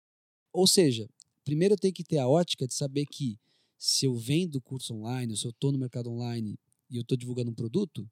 Ou 0.52 0.68
seja, 0.68 1.10
primeiro 1.44 1.74
eu 1.74 1.78
tenho 1.78 1.92
que 1.92 2.04
ter 2.04 2.18
a 2.18 2.28
ótica 2.28 2.68
de 2.68 2.74
saber 2.74 3.04
que 3.06 3.36
se 3.78 4.06
eu 4.06 4.14
vendo 4.16 4.60
curso 4.60 4.92
online, 4.94 5.36
se 5.36 5.46
eu 5.46 5.50
estou 5.50 5.70
no 5.70 5.78
mercado 5.78 6.10
online 6.10 6.58
e 6.90 6.96
eu 6.96 7.02
estou 7.02 7.16
divulgando 7.16 7.50
um 7.50 7.54
produto, 7.54 8.10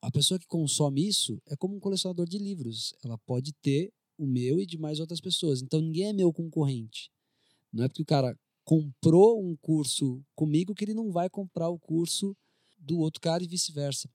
a 0.00 0.10
pessoa 0.10 0.38
que 0.38 0.46
consome 0.46 1.06
isso 1.06 1.40
é 1.46 1.56
como 1.56 1.76
um 1.76 1.80
colecionador 1.80 2.26
de 2.26 2.38
livros. 2.38 2.94
Ela 3.04 3.18
pode 3.18 3.52
ter 3.54 3.92
o 4.16 4.26
meu 4.26 4.58
e 4.58 4.66
de 4.66 4.78
mais 4.78 4.98
outras 5.00 5.20
pessoas. 5.20 5.60
Então 5.60 5.80
ninguém 5.80 6.08
é 6.08 6.12
meu 6.12 6.32
concorrente. 6.32 7.10
Não 7.72 7.84
é 7.84 7.88
porque 7.88 8.02
o 8.02 8.06
cara 8.06 8.36
comprou 8.64 9.42
um 9.42 9.56
curso 9.56 10.24
comigo 10.34 10.74
que 10.74 10.84
ele 10.84 10.94
não 10.94 11.10
vai 11.10 11.28
comprar 11.28 11.68
o 11.68 11.78
curso 11.78 12.36
do 12.78 12.98
outro 12.98 13.20
cara 13.20 13.42
e 13.42 13.46
vice-versa. 13.46 14.08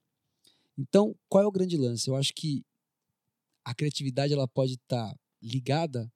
Então, 0.78 1.16
qual 1.30 1.44
é 1.44 1.48
o 1.48 1.52
grande 1.52 1.78
lance? 1.78 2.10
Eu 2.10 2.16
acho 2.16 2.34
que 2.34 2.64
a 3.64 3.74
criatividade 3.74 4.34
ela 4.34 4.48
pode 4.48 4.74
estar 4.74 5.16
ligada 5.42 6.12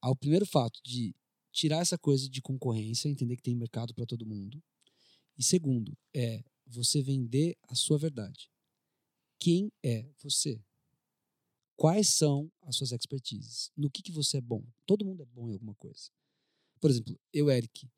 ao 0.00 0.14
primeiro 0.14 0.46
fato 0.46 0.80
de 0.84 1.14
tirar 1.52 1.78
essa 1.78 1.98
coisa 1.98 2.28
de 2.28 2.40
concorrência, 2.40 3.08
entender 3.08 3.36
que 3.36 3.42
tem 3.42 3.56
mercado 3.56 3.94
para 3.94 4.06
todo 4.06 4.26
mundo. 4.26 4.62
E 5.38 5.42
segundo, 5.42 5.96
é 6.14 6.42
você 6.66 7.02
vender 7.02 7.56
a 7.68 7.74
sua 7.74 7.98
verdade. 7.98 8.50
Quem 9.38 9.72
é 9.82 10.08
você? 10.22 10.62
Quais 11.76 12.08
são 12.08 12.52
as 12.62 12.76
suas 12.76 12.92
expertises? 12.92 13.70
No 13.76 13.90
que, 13.90 14.02
que 14.02 14.12
você 14.12 14.36
é 14.36 14.40
bom? 14.40 14.62
Todo 14.84 15.04
mundo 15.04 15.22
é 15.22 15.26
bom 15.26 15.48
em 15.48 15.54
alguma 15.54 15.74
coisa. 15.74 16.10
Por 16.78 16.90
exemplo, 16.90 17.18
eu, 17.32 17.50
Eric, 17.50 17.88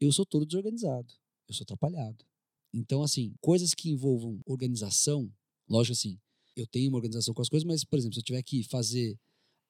eu 0.00 0.12
sou 0.12 0.24
todo 0.24 0.46
desorganizado. 0.46 1.12
Eu 1.48 1.54
sou 1.54 1.64
atrapalhado. 1.64 2.24
Então, 2.72 3.02
assim, 3.02 3.34
coisas 3.40 3.74
que 3.74 3.90
envolvam 3.90 4.40
organização, 4.46 5.32
lógico 5.68 5.92
assim, 5.92 6.18
eu 6.56 6.66
tenho 6.66 6.88
uma 6.88 6.98
organização 6.98 7.34
com 7.34 7.42
as 7.42 7.48
coisas, 7.48 7.66
mas, 7.66 7.84
por 7.84 7.98
exemplo, 7.98 8.14
se 8.14 8.20
eu 8.20 8.24
tiver 8.24 8.42
que 8.42 8.62
fazer 8.64 9.18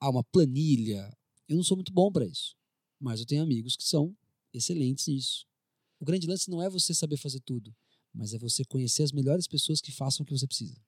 ah, 0.01 0.11
uma 0.11 0.25
planilha, 0.25 1.11
eu 1.49 1.57
não 1.57 1.62
sou 1.62 1.77
muito 1.77 1.92
bom 1.92 2.11
para 2.11 2.27
isso. 2.27 2.55
Mas 3.05 3.21
eu 3.21 3.27
tenho 3.27 3.43
amigos 3.43 3.77
que 3.77 3.85
são 3.85 4.17
excelentes 4.51 5.09
nisso. 5.09 5.47
O 6.01 6.07
grande 6.07 6.27
lance 6.27 6.49
não 6.49 6.62
é 6.62 6.71
você 6.71 6.95
saber 6.95 7.19
fazer 7.19 7.38
tudo, 7.40 7.77
mas 8.14 8.33
é 8.33 8.38
você 8.38 8.64
conhecer 8.64 9.03
as 9.03 9.12
melhores 9.12 9.47
pessoas 9.47 9.79
que 9.79 9.93
façam 9.93 10.25
o 10.25 10.27
que 10.27 10.33
você 10.33 10.47
precisa. 10.47 10.83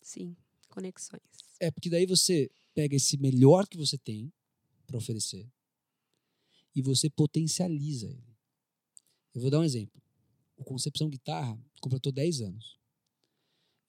Sim, 0.00 0.36
conexões. 0.68 1.20
É 1.58 1.72
porque 1.72 1.90
daí 1.90 2.06
você 2.06 2.48
pega 2.72 2.94
esse 2.94 3.16
melhor 3.16 3.66
que 3.66 3.76
você 3.76 3.98
tem 3.98 4.32
para 4.86 4.96
oferecer 4.96 5.50
e 6.72 6.80
você 6.80 7.10
potencializa 7.10 8.06
ele. 8.06 8.38
Eu 9.34 9.40
vou 9.40 9.50
dar 9.50 9.58
um 9.58 9.64
exemplo. 9.64 10.00
O 10.56 10.62
Concepção 10.62 11.10
Guitarra 11.10 11.60
completou 11.80 12.12
10 12.12 12.42
anos. 12.42 12.78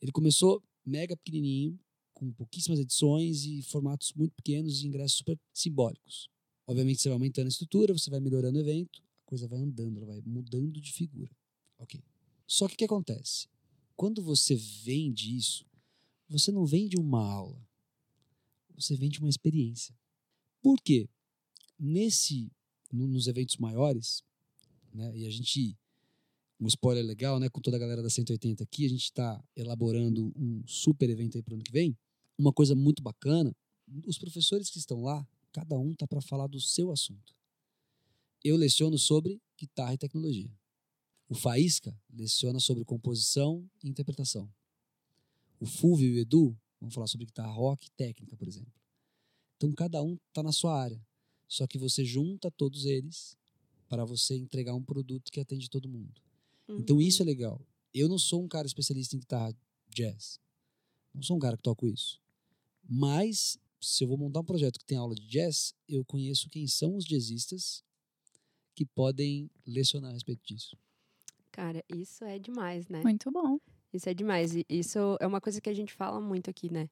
Ele 0.01 0.11
começou 0.11 0.63
mega 0.83 1.15
pequenininho, 1.15 1.79
com 2.11 2.33
pouquíssimas 2.33 2.79
edições 2.79 3.45
e 3.45 3.61
formatos 3.61 4.13
muito 4.13 4.33
pequenos 4.33 4.81
e 4.81 4.87
ingressos 4.87 5.19
super 5.19 5.39
simbólicos. 5.53 6.27
Obviamente 6.69 7.01
você 7.01 7.09
vai 7.09 7.15
aumentando 7.15 7.47
a 7.47 7.49
estrutura, 7.49 7.93
você 7.93 8.11
vai 8.11 8.19
melhorando 8.19 8.59
o 8.59 8.61
evento, 8.61 9.01
a 9.23 9.25
coisa 9.25 9.47
vai 9.47 9.59
andando, 9.59 9.97
ela 9.97 10.05
vai 10.05 10.21
mudando 10.23 10.79
de 10.79 10.93
figura. 10.93 11.35
Ok. 11.79 11.99
Só 12.45 12.67
que 12.67 12.75
o 12.75 12.77
que 12.77 12.85
acontece? 12.85 13.47
Quando 13.95 14.21
você 14.21 14.55
vende 14.55 15.35
isso, 15.35 15.65
você 16.29 16.51
não 16.51 16.67
vende 16.67 16.95
uma 16.95 17.27
aula, 17.27 17.59
você 18.75 18.95
vende 18.95 19.17
uma 19.17 19.29
experiência. 19.29 19.97
Por 20.61 20.79
quê? 20.79 21.09
Nesse, 21.79 22.51
no- 22.93 23.07
nos 23.07 23.25
eventos 23.25 23.57
maiores, 23.57 24.23
né, 24.93 25.11
e 25.17 25.25
a 25.25 25.29
gente, 25.31 25.75
um 26.59 26.67
spoiler 26.67 27.03
legal, 27.03 27.39
né, 27.39 27.49
com 27.49 27.61
toda 27.61 27.77
a 27.77 27.79
galera 27.79 28.03
da 28.03 28.11
180 28.11 28.63
aqui, 28.63 28.85
a 28.85 28.89
gente 28.89 29.05
está 29.05 29.43
elaborando 29.55 30.31
um 30.35 30.61
super 30.67 31.09
evento 31.09 31.35
aí 31.35 31.41
para 31.41 31.53
o 31.53 31.55
ano 31.55 31.63
que 31.63 31.71
vem. 31.71 31.97
Uma 32.37 32.53
coisa 32.53 32.75
muito 32.75 33.01
bacana, 33.01 33.55
os 34.05 34.19
professores 34.19 34.69
que 34.69 34.77
estão 34.77 35.01
lá, 35.01 35.27
cada 35.59 35.77
um 35.77 35.93
tá 35.93 36.07
para 36.07 36.21
falar 36.21 36.47
do 36.47 36.59
seu 36.59 36.89
assunto. 36.89 37.35
Eu 38.41 38.55
leciono 38.55 38.97
sobre 38.97 39.41
guitarra 39.57 39.93
e 39.93 39.97
tecnologia. 39.97 40.49
O 41.27 41.35
Faísca 41.35 41.93
leciona 42.09 42.61
sobre 42.61 42.85
composição 42.85 43.69
e 43.83 43.89
interpretação. 43.89 44.49
O 45.59 45.65
Fulvio 45.65 46.07
e 46.07 46.15
o 46.15 46.19
Edu 46.19 46.57
vão 46.79 46.89
falar 46.89 47.07
sobre 47.07 47.25
guitarra 47.25 47.51
rock 47.51 47.87
e 47.87 47.91
técnica, 47.91 48.37
por 48.37 48.47
exemplo. 48.47 48.71
Então 49.57 49.73
cada 49.73 50.01
um 50.01 50.17
está 50.29 50.41
na 50.41 50.53
sua 50.53 50.81
área. 50.81 51.05
Só 51.45 51.67
que 51.67 51.77
você 51.77 52.05
junta 52.05 52.49
todos 52.49 52.85
eles 52.85 53.37
para 53.89 54.05
você 54.05 54.37
entregar 54.37 54.75
um 54.75 54.83
produto 54.83 55.29
que 55.29 55.41
atende 55.41 55.69
todo 55.69 55.89
mundo. 55.89 56.21
Então 56.69 57.01
isso 57.01 57.21
é 57.21 57.25
legal. 57.25 57.61
Eu 57.93 58.07
não 58.07 58.17
sou 58.17 58.41
um 58.41 58.47
cara 58.47 58.65
especialista 58.65 59.13
em 59.13 59.19
guitarra 59.19 59.53
jazz. 59.89 60.39
Não 61.13 61.21
sou 61.21 61.35
um 61.35 61.39
cara 61.39 61.57
que 61.57 61.63
toco 61.63 61.85
isso. 61.85 62.21
Mas 62.87 63.59
se 63.81 64.03
eu 64.03 64.07
vou 64.07 64.17
montar 64.17 64.39
um 64.39 64.45
projeto 64.45 64.79
que 64.79 64.85
tem 64.85 64.97
aula 64.97 65.15
de 65.15 65.27
jazz, 65.27 65.73
eu 65.87 66.03
conheço 66.05 66.49
quem 66.49 66.67
são 66.67 66.95
os 66.95 67.05
jazzistas 67.05 67.83
que 68.75 68.85
podem 68.85 69.49
lecionar 69.65 70.11
a 70.11 70.13
respeito 70.13 70.41
disso. 70.45 70.77
Cara, 71.51 71.83
isso 71.89 72.23
é 72.23 72.39
demais, 72.39 72.87
né? 72.87 73.01
Muito 73.03 73.31
bom. 73.31 73.57
Isso 73.93 74.07
é 74.07 74.13
demais. 74.13 74.55
E 74.55 74.65
isso 74.69 75.17
é 75.19 75.27
uma 75.27 75.41
coisa 75.41 75.59
que 75.59 75.69
a 75.69 75.73
gente 75.73 75.93
fala 75.93 76.21
muito 76.21 76.49
aqui, 76.49 76.71
né? 76.71 76.89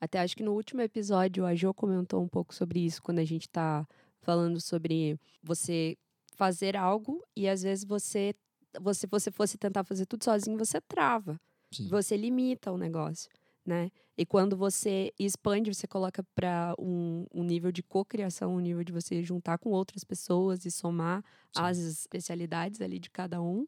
Até 0.00 0.20
acho 0.20 0.36
que 0.36 0.42
no 0.42 0.52
último 0.52 0.80
episódio 0.80 1.44
a 1.44 1.54
Jo 1.54 1.74
comentou 1.74 2.22
um 2.22 2.28
pouco 2.28 2.54
sobre 2.54 2.80
isso, 2.80 3.02
quando 3.02 3.18
a 3.18 3.24
gente 3.24 3.48
tá 3.48 3.86
falando 4.20 4.60
sobre 4.60 5.18
você 5.42 5.96
fazer 6.34 6.76
algo 6.76 7.24
e 7.36 7.48
às 7.48 7.62
vezes 7.62 7.84
você, 7.84 8.34
você, 8.80 9.06
você 9.06 9.30
fosse 9.30 9.58
tentar 9.58 9.82
fazer 9.84 10.06
tudo 10.06 10.24
sozinho, 10.24 10.56
você 10.56 10.80
trava. 10.80 11.40
Sim. 11.72 11.88
Você 11.88 12.16
limita 12.16 12.72
o 12.72 12.78
negócio, 12.78 13.28
né? 13.68 13.90
E 14.16 14.24
quando 14.24 14.56
você 14.56 15.12
expande, 15.18 15.72
você 15.72 15.86
coloca 15.86 16.24
para 16.34 16.74
um, 16.78 17.26
um 17.32 17.44
nível 17.44 17.70
de 17.70 17.82
cocriação, 17.82 18.54
um 18.56 18.60
nível 18.60 18.82
de 18.82 18.92
você 18.92 19.22
juntar 19.22 19.58
com 19.58 19.70
outras 19.70 20.02
pessoas 20.02 20.64
e 20.64 20.70
somar 20.70 21.22
Sim. 21.54 21.62
as 21.62 21.78
especialidades 21.78 22.80
ali 22.80 22.98
de 22.98 23.10
cada 23.10 23.40
um, 23.42 23.66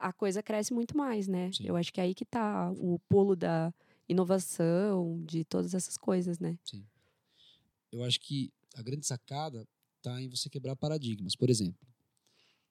a 0.00 0.12
coisa 0.12 0.42
cresce 0.42 0.72
muito 0.72 0.96
mais, 0.96 1.28
né? 1.28 1.52
Sim. 1.52 1.66
Eu 1.66 1.76
acho 1.76 1.92
que 1.92 2.00
é 2.00 2.04
aí 2.04 2.14
que 2.14 2.24
tá 2.24 2.72
o 2.78 2.98
pulo 3.08 3.36
da 3.36 3.72
inovação, 4.08 5.22
de 5.24 5.44
todas 5.44 5.74
essas 5.74 5.98
coisas, 5.98 6.38
né? 6.38 6.58
Eu 7.92 8.02
acho 8.02 8.18
que 8.20 8.50
a 8.74 8.82
grande 8.82 9.06
sacada 9.06 9.68
está 9.98 10.20
em 10.20 10.28
você 10.28 10.48
quebrar 10.48 10.76
paradigmas. 10.76 11.36
Por 11.36 11.50
exemplo, 11.50 11.86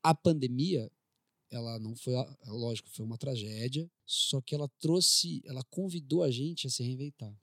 a 0.01 0.13
pandemia, 0.15 0.91
ela 1.49 1.79
não 1.79 1.95
foi, 1.95 2.13
lógico, 2.47 2.89
foi 2.89 3.05
uma 3.05 3.17
tragédia, 3.17 3.89
só 4.05 4.41
que 4.41 4.53
ela 4.53 4.67
trouxe, 4.79 5.41
ela 5.45 5.63
convidou 5.65 6.23
a 6.23 6.31
gente 6.31 6.67
a 6.67 6.69
se 6.69 6.83
reinventar. 6.83 7.35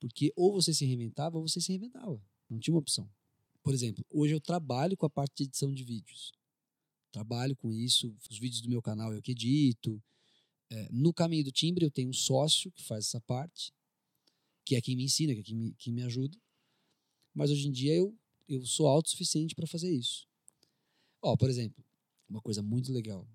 Porque 0.00 0.32
ou 0.36 0.52
você 0.52 0.72
se 0.72 0.84
reinventava 0.84 1.36
ou 1.38 1.46
você 1.46 1.60
se 1.60 1.68
reinventava. 1.68 2.22
Não 2.48 2.58
tinha 2.58 2.74
uma 2.74 2.80
opção. 2.80 3.10
Por 3.62 3.74
exemplo, 3.74 4.04
hoje 4.10 4.34
eu 4.34 4.40
trabalho 4.40 4.96
com 4.96 5.06
a 5.06 5.10
parte 5.10 5.38
de 5.38 5.44
edição 5.44 5.72
de 5.72 5.82
vídeos. 5.82 6.32
Trabalho 7.10 7.56
com 7.56 7.72
isso, 7.72 8.14
os 8.30 8.38
vídeos 8.38 8.60
do 8.60 8.68
meu 8.68 8.82
canal 8.82 9.12
eu 9.12 9.22
que 9.22 9.32
edito. 9.32 10.02
É, 10.70 10.88
no 10.92 11.12
caminho 11.12 11.44
do 11.44 11.52
timbre 11.52 11.84
eu 11.84 11.90
tenho 11.90 12.10
um 12.10 12.12
sócio 12.12 12.70
que 12.72 12.82
faz 12.82 13.06
essa 13.06 13.20
parte, 13.20 13.72
que 14.64 14.76
é 14.76 14.80
quem 14.80 14.96
me 14.96 15.04
ensina, 15.04 15.32
que 15.32 15.40
é 15.40 15.42
quem 15.42 15.56
me, 15.56 15.74
quem 15.74 15.92
me 15.92 16.02
ajuda. 16.02 16.36
mas 17.34 17.50
hoje 17.50 17.68
em 17.68 17.72
dia 17.72 17.94
eu, 17.94 18.16
eu 18.48 18.64
sou 18.64 18.86
autossuficiente 18.86 19.54
para 19.54 19.66
fazer 19.66 19.90
isso. 19.90 20.26
Ó, 21.22 21.36
por 21.36 21.48
exemplo, 21.48 21.84
uma 22.28 22.40
coisa 22.40 22.62
muito 22.62 22.92
legal. 22.92 23.26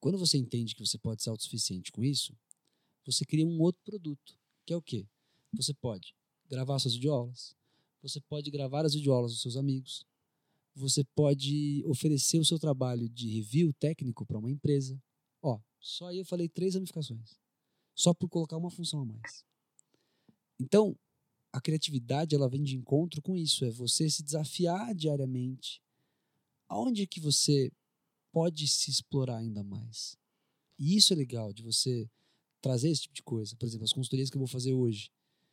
Quando 0.00 0.18
você 0.18 0.36
entende 0.36 0.74
que 0.74 0.84
você 0.84 0.98
pode 0.98 1.22
ser 1.22 1.30
autossuficiente 1.30 1.92
com 1.92 2.02
isso, 2.02 2.36
você 3.04 3.24
cria 3.24 3.46
um 3.46 3.60
outro 3.60 3.80
produto, 3.84 4.38
que 4.66 4.72
é 4.72 4.76
o 4.76 4.82
quê? 4.82 5.06
Você 5.52 5.74
pode 5.74 6.14
gravar 6.48 6.78
suas 6.78 6.94
videoaulas, 6.94 7.54
você 8.02 8.20
pode 8.20 8.50
gravar 8.50 8.84
as 8.84 8.94
videoaulas 8.94 9.32
dos 9.32 9.42
seus 9.42 9.56
amigos, 9.56 10.04
você 10.74 11.04
pode 11.14 11.84
oferecer 11.86 12.38
o 12.38 12.44
seu 12.44 12.58
trabalho 12.58 13.08
de 13.08 13.28
review 13.28 13.72
técnico 13.74 14.24
para 14.24 14.38
uma 14.38 14.50
empresa. 14.50 15.00
Ó, 15.40 15.60
só 15.80 16.08
aí 16.08 16.18
eu 16.18 16.24
falei 16.24 16.48
três 16.48 16.74
ramificações, 16.74 17.38
só 17.94 18.14
por 18.14 18.28
colocar 18.28 18.56
uma 18.56 18.70
função 18.70 19.02
a 19.02 19.04
mais. 19.04 19.44
Então, 20.58 20.96
a 21.52 21.60
criatividade 21.60 22.34
ela 22.34 22.48
vem 22.48 22.62
de 22.62 22.76
encontro 22.76 23.20
com 23.20 23.36
isso, 23.36 23.64
é 23.64 23.70
você 23.70 24.08
se 24.08 24.22
desafiar 24.22 24.94
diariamente. 24.94 25.82
Aonde 26.68 27.06
que 27.06 27.20
você 27.20 27.70
pode 28.32 28.66
se 28.66 28.90
explorar 28.90 29.38
ainda 29.38 29.62
mais? 29.62 30.16
E 30.78 30.96
isso 30.96 31.12
é 31.12 31.16
legal 31.16 31.52
de 31.52 31.62
você 31.62 32.10
trazer 32.60 32.88
esse 32.90 33.02
tipo 33.02 33.14
de 33.14 33.22
coisa. 33.22 33.54
Por 33.56 33.66
exemplo, 33.66 33.84
as 33.84 33.92
consultorias 33.92 34.30
que 34.30 34.36
eu 34.36 34.40
vou 34.40 34.48
fazer 34.48 34.72
hoje. 34.72 35.10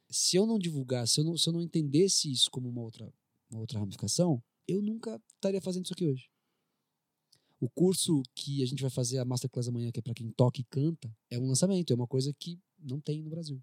Se 0.09 0.37
eu 0.37 0.45
não 0.45 0.57
divulgasse, 0.57 1.13
se 1.13 1.19
eu 1.19 1.25
não, 1.25 1.37
se 1.37 1.47
eu 1.47 1.53
não 1.53 1.61
entendesse 1.61 2.31
isso 2.31 2.49
como 2.49 2.69
uma 2.69 2.81
outra, 2.81 3.13
uma 3.51 3.59
outra 3.59 3.79
ramificação, 3.79 4.41
eu 4.67 4.81
nunca 4.81 5.21
estaria 5.35 5.61
fazendo 5.61 5.85
isso 5.85 5.93
aqui 5.93 6.05
hoje. 6.05 6.29
O 7.59 7.69
curso 7.69 8.23
que 8.33 8.63
a 8.63 8.65
gente 8.65 8.81
vai 8.81 8.89
fazer, 8.89 9.17
a 9.17 9.25
Masterclass 9.25 9.67
amanhã, 9.67 9.91
que 9.91 9.99
é 9.99 10.01
para 10.01 10.13
quem 10.13 10.31
toca 10.31 10.61
e 10.61 10.63
canta, 10.63 11.13
é 11.29 11.37
um 11.37 11.45
lançamento, 11.45 11.91
é 11.91 11.95
uma 11.95 12.07
coisa 12.07 12.33
que 12.33 12.57
não 12.79 13.01
tem 13.01 13.21
no 13.21 13.29
Brasil. 13.29 13.61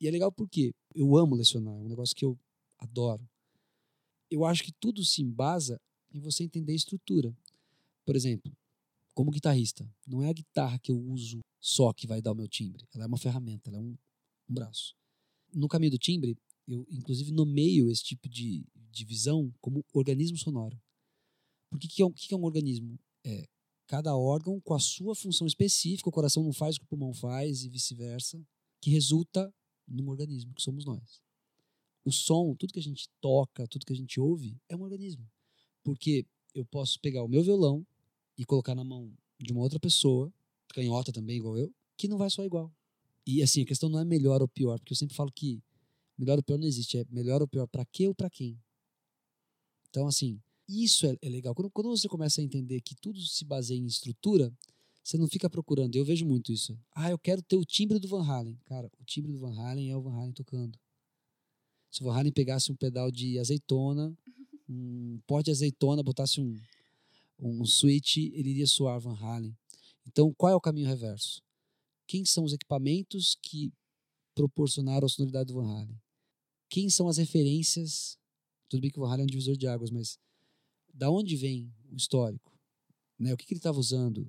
E 0.00 0.08
é 0.08 0.10
legal 0.10 0.32
porque 0.32 0.74
eu 0.94 1.16
amo 1.16 1.36
lecionar, 1.36 1.74
é 1.74 1.82
um 1.82 1.88
negócio 1.88 2.16
que 2.16 2.24
eu 2.24 2.38
adoro. 2.78 3.28
Eu 4.30 4.44
acho 4.44 4.62
que 4.62 4.72
tudo 4.72 5.04
se 5.04 5.22
embasa 5.22 5.80
em 6.12 6.20
você 6.20 6.44
entender 6.44 6.72
a 6.72 6.76
estrutura. 6.76 7.36
Por 8.08 8.16
exemplo, 8.16 8.50
como 9.12 9.30
guitarrista, 9.30 9.86
não 10.06 10.22
é 10.22 10.30
a 10.30 10.32
guitarra 10.32 10.78
que 10.78 10.90
eu 10.90 10.98
uso 10.98 11.40
só 11.60 11.92
que 11.92 12.06
vai 12.06 12.22
dar 12.22 12.32
o 12.32 12.34
meu 12.34 12.48
timbre. 12.48 12.88
Ela 12.94 13.04
é 13.04 13.06
uma 13.06 13.18
ferramenta, 13.18 13.68
ela 13.68 13.76
é 13.76 13.80
um, 13.82 13.98
um 14.48 14.54
braço. 14.54 14.96
No 15.52 15.68
caminho 15.68 15.90
do 15.90 15.98
timbre, 15.98 16.34
eu 16.66 16.86
inclusive 16.90 17.30
nomeio 17.30 17.90
esse 17.90 18.02
tipo 18.02 18.26
de 18.26 18.64
divisão 18.90 19.52
como 19.60 19.84
organismo 19.92 20.38
sonoro. 20.38 20.80
Porque 21.68 21.86
que 21.86 22.00
é, 22.00 22.06
um, 22.06 22.10
que 22.10 22.32
é 22.32 22.36
um 22.38 22.44
organismo? 22.44 22.98
É 23.26 23.46
cada 23.86 24.16
órgão 24.16 24.58
com 24.58 24.72
a 24.72 24.80
sua 24.80 25.14
função 25.14 25.46
específica, 25.46 26.08
o 26.08 26.12
coração 26.12 26.42
não 26.42 26.54
faz 26.54 26.76
o 26.76 26.78
que 26.78 26.86
o 26.86 26.88
pulmão 26.88 27.12
faz 27.12 27.62
e 27.62 27.68
vice-versa, 27.68 28.42
que 28.80 28.88
resulta 28.88 29.54
num 29.86 30.08
organismo, 30.08 30.54
que 30.54 30.62
somos 30.62 30.86
nós. 30.86 31.20
O 32.06 32.10
som, 32.10 32.54
tudo 32.54 32.72
que 32.72 32.80
a 32.80 32.82
gente 32.82 33.06
toca, 33.20 33.68
tudo 33.68 33.84
que 33.84 33.92
a 33.92 33.96
gente 33.96 34.18
ouve, 34.18 34.56
é 34.66 34.74
um 34.74 34.80
organismo. 34.80 35.30
Porque 35.84 36.26
eu 36.54 36.64
posso 36.64 36.98
pegar 37.00 37.22
o 37.22 37.28
meu 37.28 37.42
violão 37.42 37.86
e 38.38 38.44
colocar 38.44 38.74
na 38.74 38.84
mão 38.84 39.12
de 39.38 39.52
uma 39.52 39.60
outra 39.60 39.80
pessoa, 39.80 40.32
canhota 40.68 41.12
também, 41.12 41.36
igual 41.36 41.58
eu, 41.58 41.72
que 41.96 42.06
não 42.06 42.16
vai 42.16 42.30
soar 42.30 42.46
igual. 42.46 42.72
E 43.26 43.42
assim, 43.42 43.62
a 43.62 43.66
questão 43.66 43.88
não 43.88 43.98
é 43.98 44.04
melhor 44.04 44.40
ou 44.40 44.48
pior, 44.48 44.78
porque 44.78 44.92
eu 44.92 44.96
sempre 44.96 45.14
falo 45.14 45.30
que 45.30 45.60
melhor 46.16 46.38
ou 46.38 46.42
pior 46.42 46.58
não 46.58 46.66
existe, 46.66 46.98
é 46.98 47.04
melhor 47.10 47.42
ou 47.42 47.48
pior 47.48 47.66
para 47.66 47.84
quê 47.84 48.06
ou 48.08 48.14
para 48.14 48.30
quem. 48.30 48.58
Então, 49.90 50.06
assim, 50.06 50.40
isso 50.68 51.06
é, 51.06 51.16
é 51.20 51.28
legal. 51.28 51.54
Quando, 51.54 51.70
quando, 51.70 51.88
você 51.88 52.08
começa 52.08 52.40
a 52.40 52.44
entender 52.44 52.80
que 52.80 52.94
tudo 52.94 53.20
se 53.20 53.44
baseia 53.44 53.78
em 53.78 53.86
estrutura, 53.86 54.52
você 55.02 55.16
não 55.16 55.26
fica 55.26 55.48
procurando. 55.48 55.96
Eu 55.96 56.04
vejo 56.04 56.26
muito 56.26 56.52
isso. 56.52 56.78
Ah, 56.94 57.10
eu 57.10 57.18
quero 57.18 57.40
ter 57.40 57.56
o 57.56 57.64
timbre 57.64 57.98
do 57.98 58.06
Van 58.06 58.22
Halen. 58.22 58.58
Cara, 58.66 58.90
o 59.00 59.04
timbre 59.04 59.32
do 59.32 59.38
Van 59.38 59.58
Halen 59.58 59.90
é 59.90 59.96
o 59.96 60.02
Van 60.02 60.14
Halen 60.14 60.32
tocando. 60.32 60.78
Se 61.90 62.02
o 62.02 62.06
Van 62.06 62.14
Halen 62.18 62.32
pegasse 62.32 62.70
um 62.70 62.76
pedal 62.76 63.10
de 63.10 63.38
azeitona, 63.38 64.14
um 64.68 65.18
pote 65.26 65.46
de 65.46 65.50
azeitona, 65.52 66.02
botasse 66.02 66.40
um, 66.40 66.60
um 67.38 67.64
switch, 67.64 68.16
ele 68.16 68.50
iria 68.50 68.66
soar 68.66 69.00
Van 69.00 69.14
Halen. 69.14 69.56
Então, 70.06 70.32
qual 70.34 70.52
é 70.52 70.56
o 70.56 70.60
caminho 70.60 70.88
reverso? 70.88 71.42
Quem 72.06 72.24
são 72.24 72.44
os 72.44 72.52
equipamentos 72.52 73.36
que 73.42 73.72
proporcionaram 74.34 75.06
a 75.06 75.08
sonoridade 75.08 75.48
do 75.48 75.54
Van 75.54 75.70
Halen? 75.70 76.00
Quem 76.68 76.88
são 76.88 77.08
as 77.08 77.16
referências? 77.16 78.18
Tudo 78.68 78.80
bem 78.80 78.90
que 78.90 78.98
o 78.98 79.02
Van 79.02 79.12
Halen 79.12 79.22
é 79.22 79.24
um 79.24 79.26
divisor 79.26 79.56
de 79.56 79.66
águas, 79.66 79.90
mas 79.90 80.18
da 80.92 81.10
onde 81.10 81.36
vem 81.36 81.72
o 81.90 81.96
histórico? 81.96 82.52
Né? 83.18 83.32
O 83.32 83.36
que, 83.36 83.46
que 83.46 83.52
ele 83.54 83.58
estava 83.58 83.78
usando? 83.78 84.26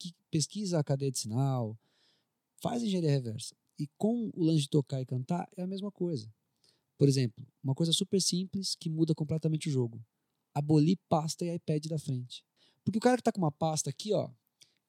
que 0.00 0.14
pesquisa 0.30 0.78
a 0.78 0.84
cadeia 0.84 1.12
de 1.12 1.18
sinal, 1.18 1.78
faz 2.62 2.82
engenharia 2.82 3.10
reversa. 3.10 3.54
E 3.78 3.86
com 3.98 4.30
o 4.34 4.42
lance 4.42 4.62
de 4.62 4.70
tocar 4.70 5.00
e 5.00 5.06
cantar 5.06 5.46
é 5.56 5.62
a 5.62 5.66
mesma 5.66 5.92
coisa. 5.92 6.32
Por 6.98 7.08
exemplo, 7.08 7.46
uma 7.62 7.74
coisa 7.74 7.92
super 7.92 8.20
simples 8.20 8.74
que 8.74 8.90
muda 8.90 9.14
completamente 9.14 9.68
o 9.68 9.72
jogo. 9.72 10.02
Abolir 10.60 10.98
pasta 11.08 11.44
e 11.44 11.54
iPad 11.54 11.86
da 11.86 11.98
frente. 11.98 12.44
Porque 12.84 12.98
o 12.98 13.00
cara 13.00 13.16
que 13.16 13.22
está 13.22 13.32
com 13.32 13.38
uma 13.38 13.50
pasta 13.50 13.88
aqui, 13.88 14.12
ó, 14.12 14.30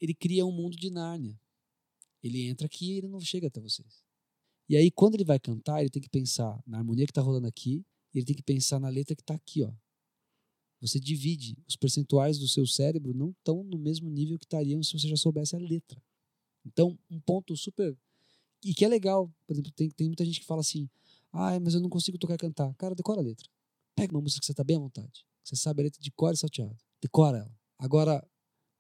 ele 0.02 0.14
cria 0.14 0.46
um 0.46 0.52
mundo 0.52 0.76
de 0.76 0.90
Nárnia. 0.90 1.40
Ele 2.22 2.48
entra 2.48 2.66
aqui 2.66 2.94
e 2.94 2.98
ele 2.98 3.08
não 3.08 3.22
chega 3.22 3.48
até 3.48 3.62
vocês. 3.62 4.04
E 4.68 4.76
aí, 4.76 4.92
quando 4.92 5.16
ele 5.16 5.24
vai 5.24 5.40
cantar, 5.40 5.80
ele 5.80 5.90
tem 5.90 6.02
que 6.02 6.10
pensar 6.10 6.62
na 6.68 6.78
harmonia 6.78 7.06
que 7.06 7.12
está 7.12 7.22
rolando 7.22 7.48
aqui, 7.48 7.86
e 8.14 8.18
ele 8.18 8.26
tem 8.26 8.36
que 8.36 8.44
pensar 8.44 8.80
na 8.80 8.90
letra 8.90 9.16
que 9.16 9.22
está 9.22 9.34
aqui, 9.34 9.64
ó. 9.64 9.72
Você 10.82 11.00
divide. 11.00 11.58
Os 11.68 11.76
percentuais 11.76 12.38
do 12.38 12.48
seu 12.48 12.66
cérebro 12.68 13.14
não 13.14 13.30
estão 13.30 13.64
no 13.64 13.78
mesmo 13.78 14.10
nível 14.10 14.38
que 14.38 14.46
estariam 14.46 14.82
se 14.84 14.92
você 14.92 15.08
já 15.08 15.16
soubesse 15.16 15.56
a 15.56 15.60
letra. 15.60 16.02
Então, 16.66 16.98
um 17.10 17.20
ponto 17.20 17.56
super. 17.56 17.96
E 18.66 18.74
que 18.74 18.84
é 18.84 18.88
legal. 18.88 19.32
Por 19.46 19.54
exemplo, 19.54 19.72
tem, 19.72 19.90
tem 19.90 20.08
muita 20.08 20.26
gente 20.26 20.40
que 20.40 20.46
fala 20.46 20.62
assim: 20.62 20.90
ah, 21.32 21.60
mas 21.60 21.76
eu 21.76 21.82
não 21.82 21.90
consigo 21.90 22.18
tocar 22.18 22.34
e 22.34 22.38
cantar. 22.38 22.74
Cara, 22.76 22.96
decora 22.96 23.22
a 23.22 23.24
letra. 23.24 23.48
Pega 23.96 24.14
uma 24.14 24.22
música 24.22 24.40
que 24.40 24.46
você 24.46 24.52
está 24.52 24.64
bem 24.64 24.76
à 24.76 24.80
vontade. 24.80 25.26
Você 25.44 25.56
sabe 25.56 25.82
a 25.82 25.84
letra 25.86 26.02
de 26.02 26.12
cor 26.12 26.34
e 26.34 26.38
salteado. 26.38 26.78
Decora 27.02 27.40
ela. 27.40 27.60
Agora, 27.78 28.26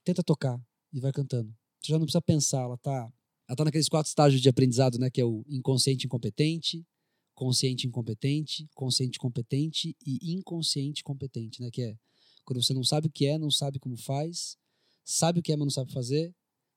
tenta 0.03 0.23
tocar 0.23 0.59
e 0.93 0.99
vai 0.99 1.11
cantando. 1.11 1.53
Você 1.81 1.91
já 1.91 1.97
não 1.97 2.05
precisa 2.05 2.21
pensar, 2.21 2.61
ela 2.61 2.75
está 2.75 3.11
ela 3.47 3.55
tá 3.57 3.65
naqueles 3.65 3.89
quatro 3.89 4.07
estágios 4.07 4.41
de 4.41 4.47
aprendizado, 4.47 4.97
né? 4.97 5.09
Que 5.09 5.19
é 5.19 5.25
o 5.25 5.43
inconsciente 5.49 6.05
incompetente, 6.05 6.85
consciente 7.35 7.85
incompetente, 7.85 8.69
consciente 8.73 9.19
competente 9.19 9.95
e 10.05 10.33
inconsciente 10.33 11.03
competente, 11.03 11.61
né? 11.61 11.69
Que 11.69 11.81
é 11.81 11.97
quando 12.45 12.63
você 12.63 12.73
não 12.73 12.83
sabe 12.83 13.07
o 13.07 13.11
que 13.11 13.25
é, 13.25 13.37
não 13.37 13.51
sabe 13.51 13.77
como 13.77 13.97
faz, 13.97 14.57
sabe 15.03 15.39
o 15.39 15.43
que 15.43 15.51
é, 15.51 15.57
mas 15.57 15.65
não 15.65 15.71
sabe 15.71 15.91
fazer, 15.91 16.33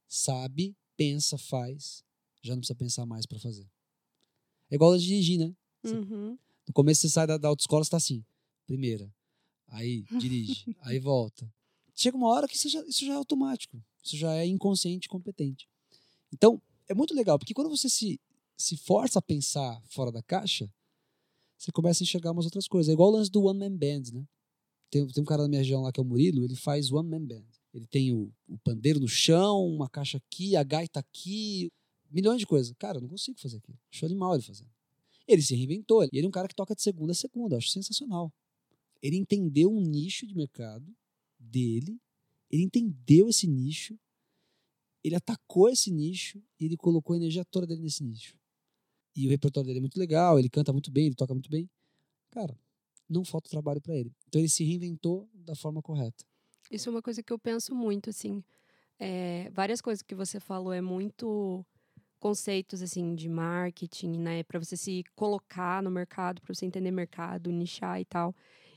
sabe, 0.09 0.77
pensa, 0.97 1.39
faz, 1.39 2.03
já 2.43 2.55
não 2.55 2.61
precisa 2.61 2.77
pensar 2.77 3.07
mais 3.07 3.25
para 3.25 3.39
fazer. 3.39 3.71
É 4.71 4.75
igual 4.75 4.93
a 4.93 4.99
dirigir, 4.99 5.39
né? 5.39 5.55
Uhum. 5.85 6.39
No 6.67 6.75
começo 6.75 7.03
você 7.03 7.09
sai 7.09 7.27
da, 7.27 7.39
da 7.39 7.49
autoescola, 7.49 7.85
você 7.85 7.91
tá 7.91 7.97
assim, 7.97 8.25
primeira, 8.67 9.13
aí 9.75 10.05
dirige, 10.19 10.77
aí 10.81 10.99
volta. 10.99 11.51
Chega 11.95 12.17
uma 12.17 12.29
hora 12.29 12.49
que 12.49 12.57
isso 12.57 12.69
já, 12.69 12.83
isso 12.87 13.05
já 13.07 13.13
é 13.13 13.17
automático, 13.17 13.83
isso 14.03 14.17
já 14.17 14.35
é 14.35 14.47
inconsciente 14.47 15.09
competente. 15.09 15.69
Então, 16.33 16.61
é 16.89 16.95
muito 16.95 17.15
legal, 17.15 17.39
porque 17.39 17.55
quando 17.55 17.71
você 17.71 17.89
se 17.89 18.21
se 18.57 18.77
força 18.77 19.19
a 19.19 19.23
pensar 19.23 19.83
fora 19.89 20.13
da 20.13 20.23
caixa, 20.23 20.71
você 21.59 21.73
começa 21.73 22.03
a 22.03 22.05
enxergar 22.05 22.33
umas 22.33 22.45
outras 22.45 22.69
coisas. 22.69 22.89
É 22.89 22.93
igual 22.93 23.11
o 23.11 23.13
lance 23.13 23.31
do 23.31 23.43
One 23.43 23.59
Man 23.59 23.77
Band, 23.77 24.13
né? 24.13 24.27
Tem, 24.91 25.07
tem 25.07 25.23
um 25.23 25.27
cara 25.27 25.43
na 25.43 25.49
minha 25.49 25.61
região 25.61 25.83
lá 25.83 25.93
que 25.93 25.99
é 25.99 26.03
o 26.03 26.07
Murilo, 26.07 26.45
ele 26.45 26.57
faz 26.57 26.91
One 26.93 27.09
Man 27.09 27.25
Band. 27.25 27.45
Ele 27.73 27.87
tem 27.87 28.13
o, 28.13 28.33
o 28.49 28.57
pandeiro 28.59 29.01
no 29.01 29.09
chão, 29.09 29.67
uma 29.67 29.89
caixa 29.89 30.19
aqui, 30.19 30.55
a 30.55 30.63
gaita 30.63 31.01
aqui, 31.01 31.73
milhões 32.11 32.39
de 32.39 32.47
coisas. 32.47 32.73
Cara, 32.79 32.99
eu 32.99 33.03
não 33.03 33.09
consigo 33.09 33.39
fazer 33.41 33.57
aquilo. 33.57 33.79
Acho 33.93 34.07
animal 34.07 34.35
ele 34.35 34.43
fazendo. 34.45 34.71
Ele 35.27 35.43
se 35.43 35.57
reinventou. 35.57 36.05
Ele 36.05 36.25
é 36.25 36.29
um 36.29 36.31
cara 36.31 36.47
que 36.47 36.55
toca 36.55 36.75
de 36.75 36.83
segunda 36.83 37.11
a 37.11 37.15
segunda. 37.15 37.57
Acho 37.57 37.71
sensacional. 37.71 38.33
Ele 39.05 39.17
entendeu 39.17 39.71
um 39.71 39.83
nicho 39.83 40.27
de 40.27 40.35
mercado 40.35 40.91
dele. 41.39 42.01
Ele 42.51 42.63
entendeu 42.63 43.29
esse 43.29 43.47
nicho. 43.47 43.99
Ele 45.05 45.15
atacou 45.15 45.69
esse 45.69 45.91
nicho 45.91 46.43
e 46.59 46.65
ele 46.65 46.75
colocou 46.75 47.13
a 47.13 47.19
energia 47.19 47.45
toda 47.45 47.67
dele 47.67 47.83
nesse 47.83 48.03
nicho. 48.03 48.35
E 49.15 49.27
o 49.27 49.31
repertório 49.31 49.67
dele 49.67 49.79
é 49.79 49.83
muito 49.83 49.99
legal, 49.99 50.39
ele 50.39 50.49
canta 50.49 50.73
muito 50.73 50.91
bem, 50.91 51.05
ele 51.05 51.15
toca 51.15 51.35
muito 51.35 51.51
bem. 51.51 51.69
Cara, 52.31 52.59
não 53.07 53.27
falta 53.27 53.51
trabalho 53.51 53.79
para 53.79 53.95
ele. 53.95 54.11
Então 54.27 54.41
ele 54.41 54.49
se 54.49 54.65
reinventou 54.65 55.29
da 55.35 55.55
forma 55.55 55.83
correta. 55.83 56.25
Isso 56.71 56.89
é 56.89 56.93
uma 56.93 57.03
coisa 57.03 57.23
que 57.23 57.31
eu 57.31 57.39
penso 57.39 57.75
muito, 57.75 58.09
assim. 58.09 58.43
É, 58.99 59.51
várias 59.51 59.83
coisas 59.83 60.03
que 60.03 60.15
você 60.15 60.41
falou 60.41 60.73
é 60.73 60.81
muito 60.81 61.63
conceitos 62.19 62.81
assim 62.81 63.15
de 63.15 63.29
marketing, 63.29 64.19
né, 64.19 64.43
para 64.45 64.59
você 64.59 64.79
se 64.79 65.05
colocar 65.15 65.83
no 65.83 65.91
mercado, 65.91 66.41
para 66.41 66.55
você 66.55 66.65
entender 66.65 66.91
mercado, 66.91 67.53
nichar 67.53 68.01
e 68.01 68.07
tal. 68.07 68.35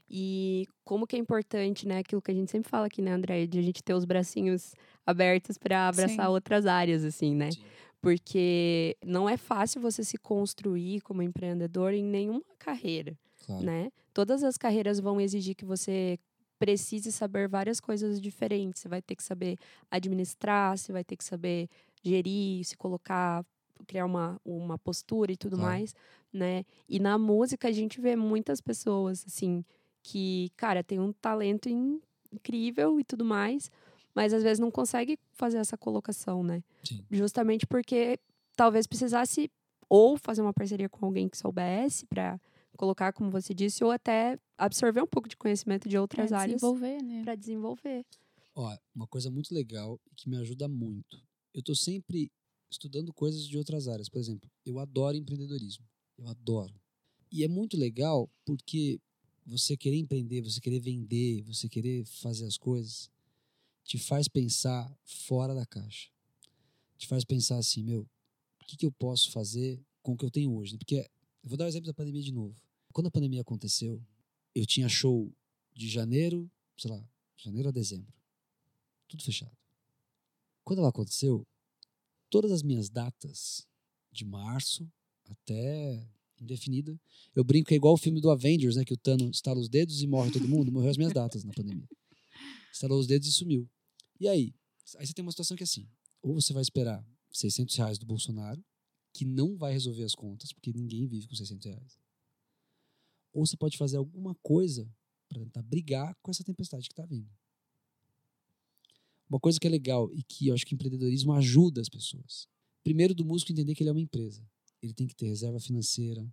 E 0.09 0.65
como 0.85 1.05
que 1.05 1.15
é 1.15 1.19
importante, 1.19 1.87
né, 1.87 1.99
aquilo 1.99 2.21
que 2.21 2.31
a 2.31 2.33
gente 2.33 2.49
sempre 2.49 2.69
fala 2.69 2.87
aqui, 2.87 3.01
né, 3.01 3.11
André, 3.11 3.45
de 3.45 3.59
a 3.59 3.61
gente 3.61 3.83
ter 3.83 3.93
os 3.93 4.05
bracinhos 4.05 4.73
abertos 5.05 5.57
para 5.57 5.87
abraçar 5.87 6.27
Sim. 6.27 6.31
outras 6.31 6.65
áreas 6.65 7.03
assim, 7.03 7.35
né? 7.35 7.51
Sim 7.51 7.61
porque 8.01 8.95
não 9.03 9.27
é 9.27 9.37
fácil 9.37 9.81
você 9.81 10.03
se 10.03 10.17
construir 10.17 11.01
como 11.01 11.21
empreendedor 11.21 11.93
em 11.93 12.03
nenhuma 12.03 12.55
carreira, 12.57 13.17
claro. 13.45 13.65
né? 13.65 13.89
Todas 14.13 14.43
as 14.43 14.57
carreiras 14.57 14.99
vão 14.99 15.19
exigir 15.19 15.55
que 15.55 15.65
você 15.65 16.19
precise 16.59 17.11
saber 17.11 17.47
várias 17.47 17.79
coisas 17.79 18.19
diferentes. 18.21 18.81
Você 18.81 18.87
vai 18.87 19.01
ter 19.01 19.15
que 19.15 19.23
saber 19.23 19.57
administrar, 19.89 20.77
você 20.77 20.91
vai 20.91 21.03
ter 21.03 21.15
que 21.15 21.23
saber 21.23 21.69
gerir, 22.03 22.63
se 22.65 22.77
colocar 22.77 23.45
criar 23.85 24.05
uma, 24.05 24.39
uma 24.43 24.77
postura 24.77 25.31
e 25.31 25.37
tudo 25.37 25.55
Claro. 25.55 25.71
mais, 25.71 25.93
né? 26.33 26.63
E 26.89 26.99
na 26.99 27.17
música 27.17 27.67
a 27.67 27.71
gente 27.71 28.01
vê 28.01 28.15
muitas 28.15 28.59
pessoas, 28.59 29.23
assim, 29.27 29.63
que, 30.09 30.49
cara, 30.55 30.81
tem 30.83 30.99
um 30.99 31.11
talento 31.11 31.67
in- 31.67 31.99
incrível 32.31 32.97
e 32.99 33.03
tudo 33.03 33.25
mais, 33.25 33.69
mas 34.15 34.33
às 34.33 34.41
vezes 34.41 34.57
não 34.59 34.71
consegue 34.71 35.17
fazer 35.33 35.57
essa 35.57 35.77
colocação, 35.77 36.41
né? 36.43 36.63
Sim. 36.83 37.03
Justamente 37.11 37.65
porque 37.67 38.17
talvez 38.55 38.87
precisasse 38.87 39.51
ou 39.89 40.17
fazer 40.17 40.41
uma 40.41 40.53
parceria 40.53 40.87
com 40.87 41.05
alguém 41.05 41.27
que 41.27 41.37
soubesse 41.37 42.05
para 42.05 42.39
colocar, 42.77 43.11
como 43.11 43.29
você 43.31 43.53
disse, 43.53 43.83
ou 43.83 43.91
até 43.91 44.37
absorver 44.57 45.01
um 45.01 45.07
pouco 45.07 45.27
de 45.27 45.35
conhecimento 45.35 45.89
de 45.89 45.97
outras 45.97 46.29
Pra 46.29 46.39
áreas 46.39 46.61
desenvolver, 46.61 47.01
né? 47.03 47.23
para 47.23 47.35
desenvolver. 47.35 48.05
Ó, 48.55 48.75
uma 48.95 49.07
coisa 49.07 49.29
muito 49.29 49.53
legal 49.53 49.99
e 50.11 50.15
que 50.15 50.29
me 50.29 50.37
ajuda 50.37 50.67
muito. 50.67 51.17
Eu 51.53 51.61
tô 51.63 51.75
sempre 51.75 52.31
estudando 52.71 53.13
coisas 53.13 53.45
de 53.47 53.57
outras 53.57 53.87
áreas. 53.87 54.07
Por 54.09 54.19
exemplo, 54.19 54.49
eu 54.65 54.79
adoro 54.79 55.17
empreendedorismo. 55.17 55.85
Eu 56.17 56.27
adoro. 56.27 56.73
E 57.31 57.43
é 57.43 57.47
muito 57.47 57.75
legal 57.77 58.29
porque 58.45 58.99
você 59.47 59.75
querer 59.75 59.97
empreender, 59.97 60.41
você 60.41 60.61
querer 60.61 60.79
vender, 60.79 61.41
você 61.41 61.67
querer 61.67 62.05
fazer 62.05 62.45
as 62.45 62.57
coisas, 62.57 63.09
te 63.83 63.97
faz 63.97 64.27
pensar 64.27 64.95
fora 65.03 65.55
da 65.55 65.65
caixa. 65.65 66.09
Te 66.97 67.07
faz 67.07 67.23
pensar 67.23 67.57
assim, 67.57 67.81
meu, 67.83 68.01
o 68.61 68.65
que, 68.65 68.75
que 68.75 68.85
eu 68.85 68.91
posso 68.91 69.31
fazer 69.31 69.81
com 70.03 70.13
o 70.13 70.17
que 70.17 70.25
eu 70.25 70.31
tenho 70.31 70.53
hoje? 70.53 70.77
Porque, 70.77 70.95
eu 70.95 71.49
vou 71.49 71.57
dar 71.57 71.65
o 71.65 71.67
exemplo 71.67 71.87
da 71.87 71.93
pandemia 71.93 72.21
de 72.21 72.31
novo. 72.31 72.55
Quando 72.91 73.07
a 73.07 73.11
pandemia 73.11 73.41
aconteceu, 73.41 74.03
eu 74.53 74.65
tinha 74.65 74.89
show 74.89 75.33
de 75.73 75.87
janeiro, 75.87 76.51
sei 76.77 76.91
lá, 76.91 77.09
janeiro 77.37 77.69
a 77.69 77.71
dezembro 77.71 78.17
tudo 79.07 79.23
fechado. 79.23 79.55
Quando 80.63 80.79
ela 80.79 80.89
aconteceu, 80.89 81.47
todas 82.29 82.51
as 82.51 82.61
minhas 82.61 82.89
datas 82.89 83.65
de 84.11 84.25
março 84.25 84.89
até 85.25 86.07
indefinida, 86.43 86.99
eu 87.35 87.43
brinco 87.43 87.67
que 87.67 87.73
é 87.73 87.77
igual 87.77 87.93
o 87.93 87.97
filme 87.97 88.21
do 88.21 88.29
Avengers, 88.29 88.75
né, 88.75 88.85
que 88.85 88.93
o 88.93 88.97
Thanos 88.97 89.37
estala 89.37 89.59
os 89.59 89.69
dedos 89.69 90.01
e 90.01 90.07
morre 90.07 90.31
todo 90.31 90.47
mundo, 90.47 90.71
morreu 90.71 90.89
as 90.89 90.97
minhas 90.97 91.13
datas 91.13 91.43
na 91.43 91.53
pandemia. 91.53 91.87
Estalou 92.71 92.99
os 92.99 93.07
dedos 93.07 93.27
e 93.27 93.31
sumiu. 93.31 93.69
E 94.19 94.27
aí? 94.27 94.53
Aí 94.97 95.05
você 95.05 95.13
tem 95.13 95.23
uma 95.23 95.31
situação 95.31 95.57
que 95.57 95.63
é 95.63 95.65
assim, 95.65 95.87
ou 96.21 96.33
você 96.33 96.53
vai 96.53 96.61
esperar 96.61 97.05
600 97.31 97.75
reais 97.75 97.97
do 97.97 98.05
Bolsonaro, 98.05 98.63
que 99.13 99.25
não 99.25 99.57
vai 99.57 99.73
resolver 99.73 100.03
as 100.03 100.13
contas, 100.13 100.53
porque 100.53 100.71
ninguém 100.71 101.07
vive 101.07 101.27
com 101.27 101.35
600 101.35 101.65
reais. 101.65 101.99
Ou 103.33 103.45
você 103.45 103.57
pode 103.57 103.77
fazer 103.77 103.97
alguma 103.97 104.35
coisa 104.35 104.89
para 105.27 105.39
tentar 105.39 105.61
brigar 105.63 106.15
com 106.21 106.31
essa 106.31 106.43
tempestade 106.43 106.87
que 106.87 106.93
está 106.93 107.05
vindo. 107.05 107.29
Uma 109.29 109.39
coisa 109.39 109.59
que 109.59 109.67
é 109.67 109.69
legal 109.69 110.11
e 110.13 110.23
que 110.23 110.47
eu 110.47 110.53
acho 110.53 110.65
que 110.65 110.73
empreendedorismo 110.73 111.33
ajuda 111.33 111.81
as 111.81 111.89
pessoas. 111.89 112.47
Primeiro, 112.83 113.13
do 113.13 113.25
músico 113.25 113.51
entender 113.51 113.75
que 113.75 113.83
ele 113.83 113.89
é 113.89 113.93
uma 113.93 113.99
empresa. 113.99 114.41
Ele 114.81 114.93
tem 114.93 115.07
que 115.07 115.15
ter 115.15 115.27
reserva 115.27 115.59
financeira, 115.59 116.27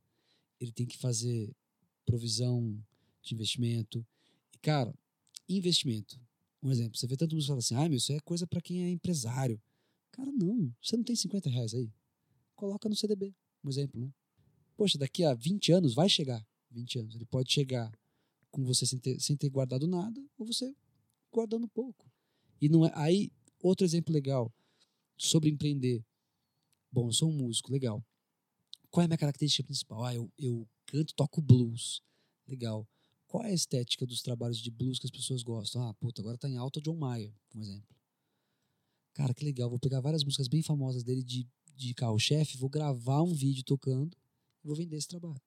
ele 0.60 0.72
tem 0.72 0.86
que 0.86 0.98
fazer 0.98 1.54
provisão 2.04 2.78
de 3.22 3.34
investimento. 3.34 4.06
E, 4.52 4.58
cara, 4.58 4.94
investimento. 5.48 6.20
Um 6.62 6.70
exemplo, 6.70 6.98
você 6.98 7.06
vê 7.06 7.16
tanto 7.16 7.34
músico 7.34 7.54
que 7.54 7.64
fala 7.64 7.80
assim, 7.80 7.86
ah, 7.86 7.88
meu, 7.88 7.98
isso 7.98 8.12
é 8.12 8.20
coisa 8.20 8.46
para 8.46 8.60
quem 8.60 8.84
é 8.84 8.90
empresário. 8.90 9.60
Cara, 10.10 10.30
não. 10.32 10.74
Você 10.82 10.96
não 10.96 11.04
tem 11.04 11.16
50 11.16 11.50
reais 11.50 11.74
aí? 11.74 11.92
Coloca 12.54 12.88
no 12.88 12.94
CDB, 12.94 13.34
um 13.62 13.68
exemplo, 13.68 14.00
né? 14.00 14.12
Poxa, 14.76 14.96
daqui 14.98 15.24
a 15.24 15.34
20 15.34 15.72
anos 15.72 15.94
vai 15.94 16.08
chegar. 16.08 16.44
20 16.70 16.98
anos. 16.98 17.14
Ele 17.14 17.24
pode 17.24 17.52
chegar 17.52 17.90
com 18.50 18.64
você 18.64 18.86
sem 18.86 18.98
ter, 18.98 19.20
sem 19.20 19.36
ter 19.36 19.48
guardado 19.48 19.86
nada, 19.86 20.24
ou 20.38 20.46
você 20.46 20.74
guardando 21.32 21.68
pouco. 21.68 22.10
E 22.60 22.68
não 22.68 22.86
é. 22.86 22.92
Aí, 22.94 23.30
outro 23.62 23.84
exemplo 23.84 24.12
legal 24.12 24.52
sobre 25.16 25.50
empreender. 25.50 26.04
Bom, 26.92 27.08
eu 27.08 27.12
sou 27.12 27.28
um 27.28 27.36
músico, 27.36 27.72
legal. 27.72 28.04
Qual 28.94 29.02
é 29.02 29.06
a 29.06 29.08
minha 29.08 29.18
característica 29.18 29.64
principal? 29.64 30.04
Ah, 30.04 30.14
eu, 30.14 30.32
eu 30.38 30.68
canto 30.86 31.12
toco 31.16 31.42
blues. 31.42 32.00
Legal. 32.46 32.88
Qual 33.26 33.42
é 33.42 33.50
a 33.50 33.52
estética 33.52 34.06
dos 34.06 34.22
trabalhos 34.22 34.58
de 34.58 34.70
blues 34.70 35.00
que 35.00 35.06
as 35.06 35.10
pessoas 35.10 35.42
gostam? 35.42 35.82
Ah, 35.82 35.92
puta, 35.94 36.22
agora 36.22 36.38
tá 36.38 36.48
em 36.48 36.56
alta 36.56 36.80
John 36.80 36.94
Mayer, 36.94 37.34
um 37.52 37.60
exemplo. 37.60 37.92
Cara, 39.12 39.34
que 39.34 39.44
legal. 39.44 39.68
Vou 39.68 39.80
pegar 39.80 40.00
várias 40.00 40.22
músicas 40.22 40.46
bem 40.46 40.62
famosas 40.62 41.02
dele 41.02 41.24
de, 41.24 41.44
de 41.74 41.92
carro-chefe, 41.92 42.56
vou 42.56 42.70
gravar 42.70 43.20
um 43.22 43.34
vídeo 43.34 43.64
tocando 43.64 44.16
e 44.62 44.68
vou 44.68 44.76
vender 44.76 44.96
esse 44.96 45.08
trabalho. 45.08 45.42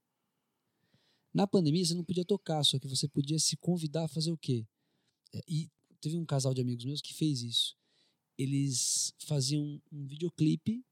Na 1.34 1.48
pandemia, 1.48 1.86
você 1.86 1.94
não 1.94 2.04
podia 2.04 2.26
tocar, 2.26 2.62
só 2.66 2.78
que 2.78 2.86
você 2.86 3.08
podia 3.08 3.40
se 3.40 3.56
convidar 3.56 4.04
a 4.04 4.08
fazer 4.10 4.34
o 4.34 4.38
quê? 4.38 4.68
É, 5.34 5.42
E 5.48 5.72
teve 6.02 6.18
um 6.18 6.26
casal 6.26 6.54
de 6.54 6.60
amigos 6.60 6.84
meus 6.84 7.00
que 7.00 7.14
fez 7.14 7.42
isso. 7.44 7.78
Eles 8.38 9.14
faziam 9.20 9.82
um 9.90 10.06
videoclipe 10.06 10.84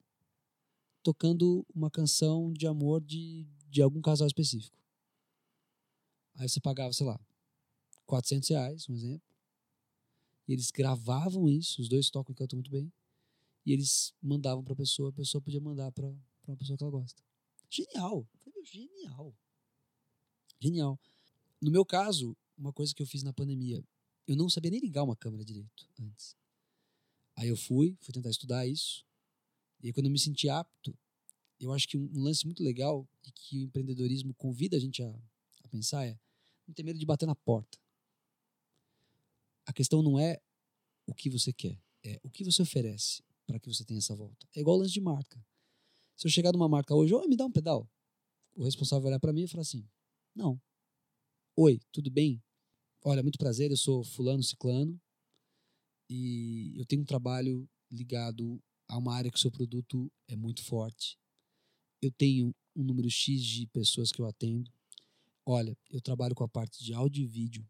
tocando 1.05 1.63
uma 1.71 1.91
canção 1.91 2.51
de 2.51 2.65
amor 2.65 2.99
de, 2.99 3.47
de 3.69 3.79
algum 3.79 4.01
casal 4.01 4.25
específico. 4.25 4.75
Aí 6.33 6.49
você 6.49 6.59
pagava, 6.59 6.91
sei 6.93 7.05
lá, 7.05 7.19
400 8.07 8.49
reais, 8.49 8.89
um 8.89 8.95
exemplo. 8.95 9.21
E 10.47 10.53
eles 10.53 10.71
gravavam 10.71 11.47
isso, 11.47 11.79
os 11.79 11.87
dois 11.87 12.09
tocam 12.09 12.33
e 12.33 12.35
cantam 12.35 12.57
muito 12.57 12.71
bem. 12.71 12.91
E 13.63 13.71
eles 13.71 14.15
mandavam 14.19 14.63
para 14.63 14.73
a 14.73 14.75
pessoa, 14.75 15.09
a 15.09 15.13
pessoa 15.13 15.39
podia 15.39 15.61
mandar 15.61 15.91
para 15.91 16.11
uma 16.47 16.57
pessoa 16.57 16.75
que 16.75 16.83
ela 16.83 16.91
gosta. 16.91 17.21
Genial! 17.69 18.27
Genial! 18.63 19.35
Genial. 20.59 20.99
No 21.61 21.69
meu 21.69 21.85
caso, 21.85 22.35
uma 22.57 22.73
coisa 22.73 22.95
que 22.95 23.03
eu 23.03 23.07
fiz 23.07 23.21
na 23.21 23.31
pandemia, 23.31 23.83
eu 24.27 24.35
não 24.35 24.49
sabia 24.49 24.71
nem 24.71 24.79
ligar 24.79 25.03
uma 25.03 25.15
câmera 25.15 25.45
direito 25.45 25.87
antes. 25.99 26.35
Aí 27.35 27.47
eu 27.47 27.57
fui, 27.57 27.95
fui 28.01 28.11
tentar 28.11 28.31
estudar 28.31 28.65
isso. 28.65 29.05
E 29.81 29.93
quando 29.93 30.07
eu 30.07 30.11
me 30.11 30.19
senti 30.19 30.49
apto, 30.49 30.97
eu 31.59 31.71
acho 31.71 31.87
que 31.87 31.97
um, 31.97 32.09
um 32.13 32.23
lance 32.23 32.45
muito 32.45 32.63
legal 32.63 33.07
e 33.25 33.31
que 33.31 33.59
o 33.59 33.63
empreendedorismo 33.63 34.33
convida 34.33 34.77
a 34.77 34.79
gente 34.79 35.01
a, 35.03 35.09
a 35.63 35.67
pensar 35.69 36.05
é 36.05 36.19
não 36.67 36.73
ter 36.73 36.83
medo 36.83 36.99
de 36.99 37.05
bater 37.05 37.25
na 37.25 37.35
porta. 37.35 37.77
A 39.65 39.73
questão 39.73 40.01
não 40.01 40.19
é 40.19 40.39
o 41.07 41.13
que 41.13 41.29
você 41.29 41.53
quer, 41.53 41.79
é 42.03 42.19
o 42.23 42.29
que 42.29 42.43
você 42.43 42.61
oferece 42.61 43.23
para 43.45 43.59
que 43.59 43.67
você 43.67 43.83
tenha 43.83 43.99
essa 43.99 44.15
volta. 44.15 44.47
É 44.55 44.59
igual 44.59 44.77
o 44.77 44.79
lance 44.79 44.93
de 44.93 45.01
marca. 45.01 45.43
Se 46.15 46.27
eu 46.27 46.31
chegar 46.31 46.51
numa 46.51 46.69
marca 46.69 46.95
hoje, 46.95 47.13
oi, 47.13 47.27
me 47.27 47.35
dá 47.35 47.45
um 47.45 47.51
pedal. 47.51 47.89
O 48.55 48.63
responsável 48.63 49.03
vai 49.03 49.11
olhar 49.11 49.19
para 49.19 49.33
mim 49.33 49.43
e 49.43 49.47
falar 49.47 49.61
assim: 49.61 49.87
não. 50.33 50.59
Oi, 51.55 51.79
tudo 51.91 52.09
bem? 52.09 52.41
Olha, 53.03 53.21
muito 53.21 53.37
prazer, 53.37 53.69
eu 53.69 53.77
sou 53.77 54.03
fulano 54.03 54.41
ciclano 54.41 54.99
e 56.09 56.73
eu 56.77 56.85
tenho 56.85 57.01
um 57.01 57.05
trabalho 57.05 57.69
ligado 57.91 58.61
a 58.87 58.97
uma 58.97 59.15
área 59.15 59.31
que 59.31 59.37
o 59.37 59.41
seu 59.41 59.51
produto 59.51 60.11
é 60.27 60.35
muito 60.35 60.63
forte. 60.63 61.17
Eu 62.01 62.11
tenho 62.11 62.53
um 62.75 62.83
número 62.83 63.09
X 63.09 63.41
de 63.41 63.67
pessoas 63.67 64.11
que 64.11 64.21
eu 64.21 64.25
atendo. 64.25 64.71
Olha, 65.45 65.77
eu 65.89 66.01
trabalho 66.01 66.35
com 66.35 66.43
a 66.43 66.47
parte 66.47 66.83
de 66.83 66.93
áudio 66.93 67.23
e 67.23 67.27
vídeo. 67.27 67.67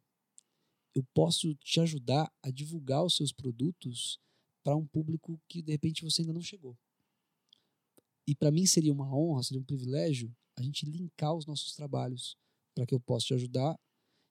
Eu 0.94 1.04
posso 1.14 1.54
te 1.56 1.80
ajudar 1.80 2.32
a 2.42 2.50
divulgar 2.50 3.04
os 3.04 3.16
seus 3.16 3.32
produtos 3.32 4.20
para 4.64 4.76
um 4.76 4.88
público 4.88 5.40
que 5.48 5.62
de 5.62 5.72
repente 5.72 6.04
você 6.04 6.22
ainda 6.22 6.34
não 6.34 6.42
chegou. 6.42 6.78
E 8.28 8.34
para 8.34 8.52
mim 8.52 8.66
seria 8.66 8.92
uma 8.92 9.14
honra, 9.14 9.44
seria 9.44 9.62
um 9.62 9.66
privilégio 9.66 10.36
a 10.58 10.64
gente 10.64 10.86
linkar 10.86 11.36
os 11.36 11.46
nossos 11.46 11.76
trabalhos 11.76 12.38
para 12.74 12.86
que 12.86 12.96
eu 12.96 13.00
possa 13.00 13.28
te 13.28 13.34
ajudar 13.34 13.78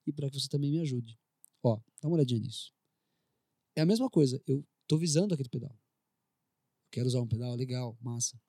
e 0.06 0.12
para 0.12 0.28
que 0.30 0.40
você 0.40 0.48
também 0.48 0.70
me 0.70 0.80
ajude. 0.80 1.18
Ó, 1.62 1.76
dá 2.00 2.08
uma 2.08 2.16
olhadinha 2.16 2.40
nisso. 2.40 2.72
É 3.76 3.82
a 3.82 3.86
mesma 3.86 4.10
coisa, 4.10 4.42
eu 4.46 4.64
tô 4.86 4.96
visando 4.96 5.34
aquele 5.34 5.48
pedal. 5.48 5.76
Quero 6.94 7.08
usar 7.08 7.20
um 7.20 7.26
pedal, 7.26 7.56
legal, 7.56 7.98
massa. 8.00 8.40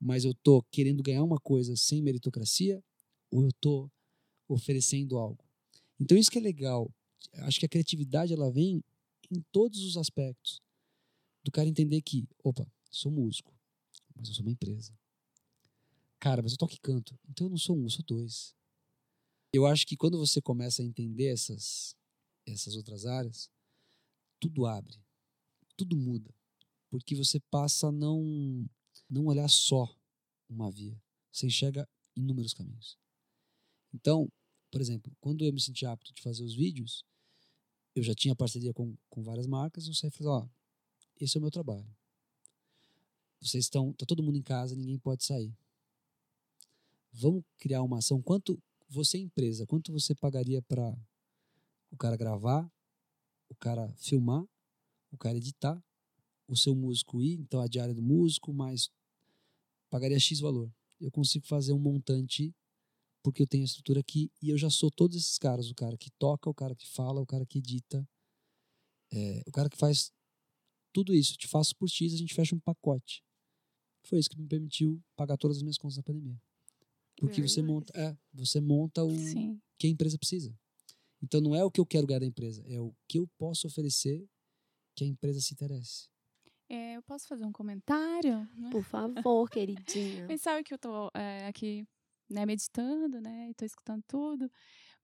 Mas 0.00 0.24
eu 0.24 0.32
tô 0.32 0.62
querendo 0.70 1.02
ganhar 1.02 1.22
uma 1.22 1.38
coisa 1.38 1.76
sem 1.76 2.00
meritocracia 2.00 2.82
ou 3.30 3.44
eu 3.44 3.52
tô 3.60 3.90
oferecendo 4.48 5.18
algo? 5.18 5.44
Então 6.00 6.16
isso 6.16 6.30
que 6.30 6.38
é 6.38 6.40
legal. 6.40 6.90
Acho 7.40 7.60
que 7.60 7.66
a 7.66 7.68
criatividade 7.68 8.32
ela 8.32 8.50
vem 8.50 8.82
em 9.30 9.42
todos 9.52 9.84
os 9.84 9.98
aspectos. 9.98 10.62
Do 11.44 11.50
cara 11.50 11.68
entender 11.68 12.00
que, 12.00 12.26
opa, 12.42 12.66
sou 12.90 13.12
músico, 13.12 13.54
mas 14.16 14.28
eu 14.28 14.34
sou 14.34 14.46
uma 14.46 14.52
empresa. 14.52 14.98
Cara, 16.18 16.40
mas 16.40 16.52
eu 16.52 16.58
toco 16.58 16.72
e 16.72 16.78
canto. 16.78 17.18
Então 17.28 17.48
eu 17.48 17.50
não 17.50 17.58
sou 17.58 17.76
um, 17.76 17.82
eu 17.82 17.90
sou 17.90 18.02
dois. 18.02 18.56
Eu 19.52 19.66
acho 19.66 19.86
que 19.86 19.94
quando 19.94 20.16
você 20.16 20.40
começa 20.40 20.80
a 20.80 20.86
entender 20.86 21.26
essas, 21.26 21.94
essas 22.46 22.76
outras 22.76 23.04
áreas, 23.04 23.50
tudo 24.40 24.64
abre, 24.64 24.98
tudo 25.76 25.94
muda. 25.94 26.37
Porque 26.90 27.14
você 27.14 27.38
passa 27.50 27.88
a 27.88 27.92
não, 27.92 28.68
não 29.08 29.26
olhar 29.26 29.48
só 29.48 29.88
uma 30.48 30.70
via. 30.70 31.00
Você 31.30 31.46
enxerga 31.46 31.88
inúmeros 32.16 32.54
caminhos. 32.54 32.98
Então, 33.92 34.30
por 34.70 34.80
exemplo, 34.80 35.12
quando 35.20 35.44
eu 35.44 35.52
me 35.52 35.60
senti 35.60 35.86
apto 35.86 36.12
de 36.12 36.22
fazer 36.22 36.44
os 36.44 36.54
vídeos, 36.54 37.04
eu 37.94 38.02
já 38.02 38.14
tinha 38.14 38.34
parceria 38.34 38.72
com, 38.72 38.96
com 39.08 39.22
várias 39.22 39.46
marcas, 39.46 39.86
eu 39.86 39.94
saí 39.94 40.08
e 40.08 40.12
falei, 40.12 40.32
ó, 40.32 40.48
esse 41.20 41.36
é 41.36 41.38
o 41.38 41.42
meu 41.42 41.50
trabalho. 41.50 41.86
Vocês 43.40 43.64
estão, 43.64 43.92
tá 43.92 44.04
todo 44.04 44.22
mundo 44.22 44.36
em 44.36 44.42
casa, 44.42 44.74
ninguém 44.74 44.98
pode 44.98 45.24
sair. 45.24 45.56
Vamos 47.12 47.44
criar 47.56 47.82
uma 47.82 47.98
ação. 47.98 48.20
Quanto 48.20 48.60
você 48.88 49.18
empresa, 49.18 49.66
quanto 49.66 49.92
você 49.92 50.14
pagaria 50.14 50.60
para 50.62 50.96
o 51.90 51.96
cara 51.96 52.16
gravar, 52.16 52.70
o 53.48 53.54
cara 53.54 53.92
filmar, 53.96 54.44
o 55.10 55.16
cara 55.16 55.36
editar, 55.36 55.82
o 56.48 56.56
seu 56.56 56.74
músico 56.74 57.22
ir, 57.22 57.38
então 57.38 57.60
a 57.60 57.68
diária 57.68 57.94
do 57.94 58.02
músico, 58.02 58.52
mais 58.52 58.90
pagaria 59.90 60.18
X 60.18 60.40
valor. 60.40 60.72
Eu 61.00 61.10
consigo 61.10 61.46
fazer 61.46 61.72
um 61.72 61.78
montante 61.78 62.54
porque 63.22 63.42
eu 63.42 63.46
tenho 63.46 63.62
a 63.62 63.66
estrutura 63.66 64.00
aqui 64.00 64.30
e 64.40 64.48
eu 64.48 64.56
já 64.56 64.70
sou 64.70 64.90
todos 64.90 65.16
esses 65.16 65.38
caras, 65.38 65.70
o 65.70 65.74
cara 65.74 65.96
que 65.96 66.10
toca, 66.18 66.48
o 66.48 66.54
cara 66.54 66.74
que 66.74 66.88
fala, 66.88 67.20
o 67.20 67.26
cara 67.26 67.44
que 67.44 67.58
edita, 67.58 68.08
é, 69.12 69.42
o 69.46 69.52
cara 69.52 69.68
que 69.68 69.76
faz 69.76 70.12
tudo 70.92 71.14
isso. 71.14 71.36
Te 71.36 71.46
faço 71.46 71.76
por 71.76 71.88
X, 71.88 72.14
a 72.14 72.16
gente 72.16 72.34
fecha 72.34 72.54
um 72.54 72.60
pacote. 72.60 73.22
Foi 74.04 74.18
isso 74.18 74.30
que 74.30 74.40
me 74.40 74.46
permitiu 74.46 75.02
pagar 75.14 75.36
todas 75.36 75.58
as 75.58 75.62
minhas 75.62 75.76
contas 75.76 75.96
na 75.96 76.02
pandemia. 76.02 76.40
Porque 77.16 77.42
você 77.42 77.60
monta, 77.60 77.92
é, 77.98 78.16
você 78.32 78.60
monta 78.60 79.04
o 79.04 79.14
Sim. 79.14 79.60
que 79.76 79.86
a 79.86 79.90
empresa 79.90 80.16
precisa. 80.16 80.56
Então 81.20 81.40
não 81.40 81.54
é 81.54 81.64
o 81.64 81.70
que 81.70 81.80
eu 81.80 81.86
quero 81.86 82.06
ganhar 82.06 82.20
da 82.20 82.26
empresa, 82.26 82.64
é 82.66 82.80
o 82.80 82.94
que 83.08 83.18
eu 83.18 83.26
posso 83.36 83.66
oferecer 83.66 84.24
que 84.94 85.04
a 85.04 85.06
empresa 85.06 85.40
se 85.40 85.52
interesse. 85.52 86.08
É, 86.68 86.96
eu 86.96 87.02
posso 87.02 87.26
fazer 87.26 87.44
um 87.44 87.52
comentário? 87.52 88.46
né? 88.54 88.70
Por 88.70 88.82
favor, 88.82 89.48
queridinha. 89.50 89.76
Mas 90.30 90.40
sabe 90.42 90.62
que 90.64 90.74
eu 90.74 90.78
tô 90.78 91.10
é, 91.14 91.46
aqui, 91.46 91.86
né, 92.28 92.44
meditando, 92.44 93.20
né, 93.20 93.48
e 93.50 93.54
tô 93.54 93.64
escutando 93.64 94.02
tudo. 94.06 94.50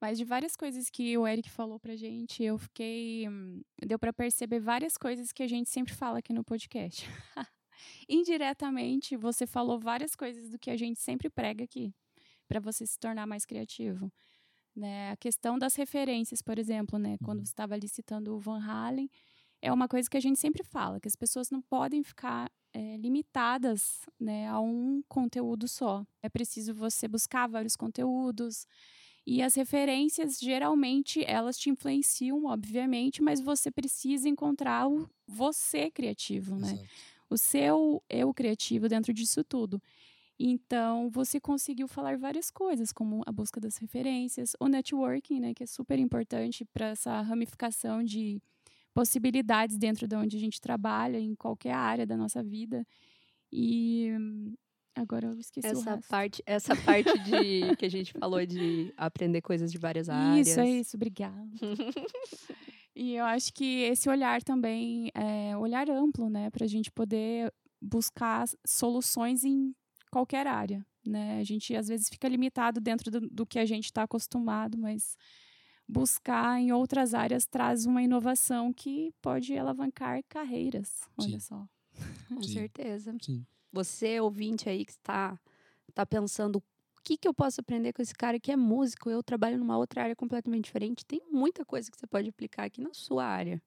Mas 0.00 0.18
de 0.18 0.24
várias 0.24 0.54
coisas 0.56 0.90
que 0.90 1.16
o 1.16 1.26
Eric 1.26 1.48
falou 1.50 1.78
pra 1.80 1.96
gente, 1.96 2.42
eu 2.42 2.58
fiquei. 2.58 3.26
hum, 3.28 3.62
Deu 3.86 3.98
pra 3.98 4.12
perceber 4.12 4.60
várias 4.60 4.98
coisas 4.98 5.32
que 5.32 5.42
a 5.42 5.46
gente 5.46 5.70
sempre 5.70 5.94
fala 5.94 6.18
aqui 6.18 6.32
no 6.34 6.44
podcast. 6.44 7.06
Indiretamente, 8.08 9.16
você 9.16 9.46
falou 9.46 9.78
várias 9.78 10.14
coisas 10.14 10.50
do 10.50 10.58
que 10.58 10.70
a 10.70 10.76
gente 10.76 11.00
sempre 11.00 11.30
prega 11.30 11.64
aqui, 11.64 11.94
para 12.46 12.60
você 12.60 12.86
se 12.86 12.98
tornar 12.98 13.26
mais 13.26 13.46
criativo. 13.46 14.12
Né? 14.76 15.12
A 15.12 15.16
questão 15.16 15.58
das 15.58 15.74
referências, 15.76 16.42
por 16.42 16.58
exemplo, 16.58 16.98
né? 16.98 17.16
Quando 17.24 17.38
Uhum. 17.38 17.44
você 17.46 17.52
estava 17.52 17.74
ali 17.74 17.88
citando 17.88 18.34
o 18.34 18.40
Van 18.40 18.60
Halen, 18.62 19.08
é 19.64 19.72
uma 19.72 19.88
coisa 19.88 20.10
que 20.10 20.16
a 20.18 20.20
gente 20.20 20.38
sempre 20.38 20.62
fala, 20.62 21.00
que 21.00 21.08
as 21.08 21.16
pessoas 21.16 21.50
não 21.50 21.62
podem 21.62 22.02
ficar 22.02 22.52
é, 22.74 22.98
limitadas 22.98 24.02
né, 24.20 24.46
a 24.46 24.60
um 24.60 25.02
conteúdo 25.08 25.66
só. 25.66 26.06
É 26.22 26.28
preciso 26.28 26.74
você 26.74 27.08
buscar 27.08 27.48
vários 27.48 27.74
conteúdos. 27.74 28.66
E 29.26 29.40
as 29.40 29.54
referências, 29.54 30.38
geralmente, 30.38 31.24
elas 31.26 31.56
te 31.56 31.70
influenciam, 31.70 32.44
obviamente, 32.44 33.22
mas 33.22 33.40
você 33.40 33.70
precisa 33.70 34.28
encontrar 34.28 34.86
o 34.86 35.08
você 35.26 35.90
criativo, 35.90 36.56
né? 36.56 36.72
Exato. 36.72 36.88
o 37.30 37.38
seu 37.38 38.02
eu 38.10 38.34
criativo 38.34 38.86
dentro 38.86 39.14
disso 39.14 39.42
tudo. 39.42 39.82
Então, 40.38 41.08
você 41.08 41.40
conseguiu 41.40 41.88
falar 41.88 42.18
várias 42.18 42.50
coisas, 42.50 42.92
como 42.92 43.22
a 43.24 43.32
busca 43.32 43.58
das 43.58 43.78
referências, 43.78 44.54
o 44.60 44.68
networking, 44.68 45.40
né, 45.40 45.54
que 45.54 45.62
é 45.62 45.66
super 45.66 45.98
importante 45.98 46.66
para 46.66 46.88
essa 46.88 47.18
ramificação 47.22 48.02
de 48.02 48.42
possibilidades 48.94 49.76
dentro 49.76 50.06
de 50.06 50.16
onde 50.16 50.36
a 50.36 50.40
gente 50.40 50.60
trabalha, 50.60 51.18
em 51.18 51.34
qualquer 51.34 51.72
área 51.74 52.06
da 52.06 52.16
nossa 52.16 52.42
vida. 52.42 52.86
E 53.52 54.08
agora 54.94 55.26
eu 55.26 55.38
esqueci 55.38 55.66
o 55.66 55.72
Essa 55.72 56.00
parte, 56.08 56.42
essa 56.46 56.76
parte 56.76 57.18
de 57.18 57.74
que 57.76 57.84
a 57.84 57.90
gente 57.90 58.12
falou 58.12 58.46
de 58.46 58.94
aprender 58.96 59.42
coisas 59.42 59.70
de 59.70 59.78
várias 59.78 60.08
áreas. 60.08 60.48
Isso, 60.48 60.60
é 60.60 60.70
isso, 60.70 60.96
obrigada. 60.96 61.50
E 62.96 63.16
eu 63.16 63.24
acho 63.24 63.52
que 63.52 63.82
esse 63.82 64.08
olhar 64.08 64.40
também 64.44 65.10
é 65.14 65.56
olhar 65.56 65.90
amplo, 65.90 66.30
né, 66.30 66.48
para 66.48 66.64
a 66.64 66.68
gente 66.68 66.92
poder 66.92 67.52
buscar 67.82 68.46
soluções 68.64 69.42
em 69.42 69.74
qualquer 70.12 70.46
área, 70.46 70.86
né? 71.04 71.40
A 71.40 71.44
gente 71.44 71.74
às 71.74 71.88
vezes 71.88 72.08
fica 72.08 72.28
limitado 72.28 72.80
dentro 72.80 73.10
do, 73.10 73.28
do 73.28 73.44
que 73.44 73.58
a 73.58 73.66
gente 73.66 73.86
está 73.86 74.04
acostumado, 74.04 74.78
mas 74.78 75.16
buscar 75.88 76.60
em 76.60 76.72
outras 76.72 77.14
áreas 77.14 77.46
traz 77.46 77.86
uma 77.86 78.02
inovação 78.02 78.72
que 78.72 79.12
pode 79.20 79.56
alavancar 79.56 80.22
carreiras. 80.28 81.02
Olha 81.18 81.38
só. 81.38 81.66
Com 82.28 82.42
Sim. 82.42 82.54
certeza. 82.54 83.14
Sim. 83.20 83.46
Você, 83.72 84.20
ouvinte 84.20 84.68
aí 84.68 84.84
que 84.84 84.92
está, 84.92 85.38
tá 85.94 86.06
pensando 86.06 86.56
o 86.56 86.62
que, 87.02 87.18
que 87.18 87.28
eu 87.28 87.34
posso 87.34 87.60
aprender 87.60 87.92
com 87.92 88.00
esse 88.00 88.14
cara 88.14 88.40
que 88.40 88.50
é 88.50 88.56
músico, 88.56 89.10
eu 89.10 89.22
trabalho 89.22 89.58
numa 89.58 89.76
outra 89.76 90.02
área 90.02 90.16
completamente 90.16 90.64
diferente, 90.64 91.04
tem 91.04 91.20
muita 91.30 91.64
coisa 91.64 91.90
que 91.90 91.98
você 91.98 92.06
pode 92.06 92.28
aplicar 92.30 92.64
aqui 92.64 92.80
na 92.80 92.94
sua 92.94 93.26
área. 93.26 93.62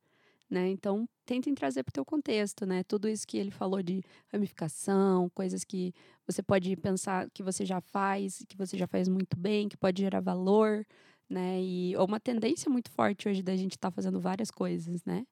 Né? 0.49 0.69
Então, 0.69 1.07
tentem 1.25 1.53
trazer 1.53 1.83
para 1.83 1.91
o 1.91 1.93
teu 1.93 2.05
contexto, 2.05 2.65
né? 2.65 2.81
Tudo 2.81 3.09
isso 3.09 3.27
que 3.27 3.37
ele 3.37 3.51
falou 3.51 3.83
de 3.83 4.01
ramificação, 4.31 5.29
coisas 5.31 5.65
que 5.65 5.93
você 6.25 6.41
pode 6.41 6.73
pensar 6.77 7.29
que 7.31 7.43
você 7.43 7.65
já 7.65 7.81
faz, 7.81 8.45
que 8.47 8.55
você 8.55 8.77
já 8.77 8.87
faz 8.87 9.09
muito 9.09 9.37
bem, 9.37 9.67
que 9.67 9.75
pode 9.75 10.01
gerar 10.01 10.21
valor, 10.21 10.87
né? 11.29 11.61
E 11.61 11.93
é 11.93 11.99
uma 12.01 12.19
tendência 12.19 12.69
muito 12.69 12.91
forte 12.91 13.27
hoje 13.27 13.41
da 13.41 13.55
gente 13.55 13.73
estar 13.73 13.91
fazendo 13.91 14.19
várias 14.19 14.51
coisas, 14.51 15.03
né? 15.05 15.25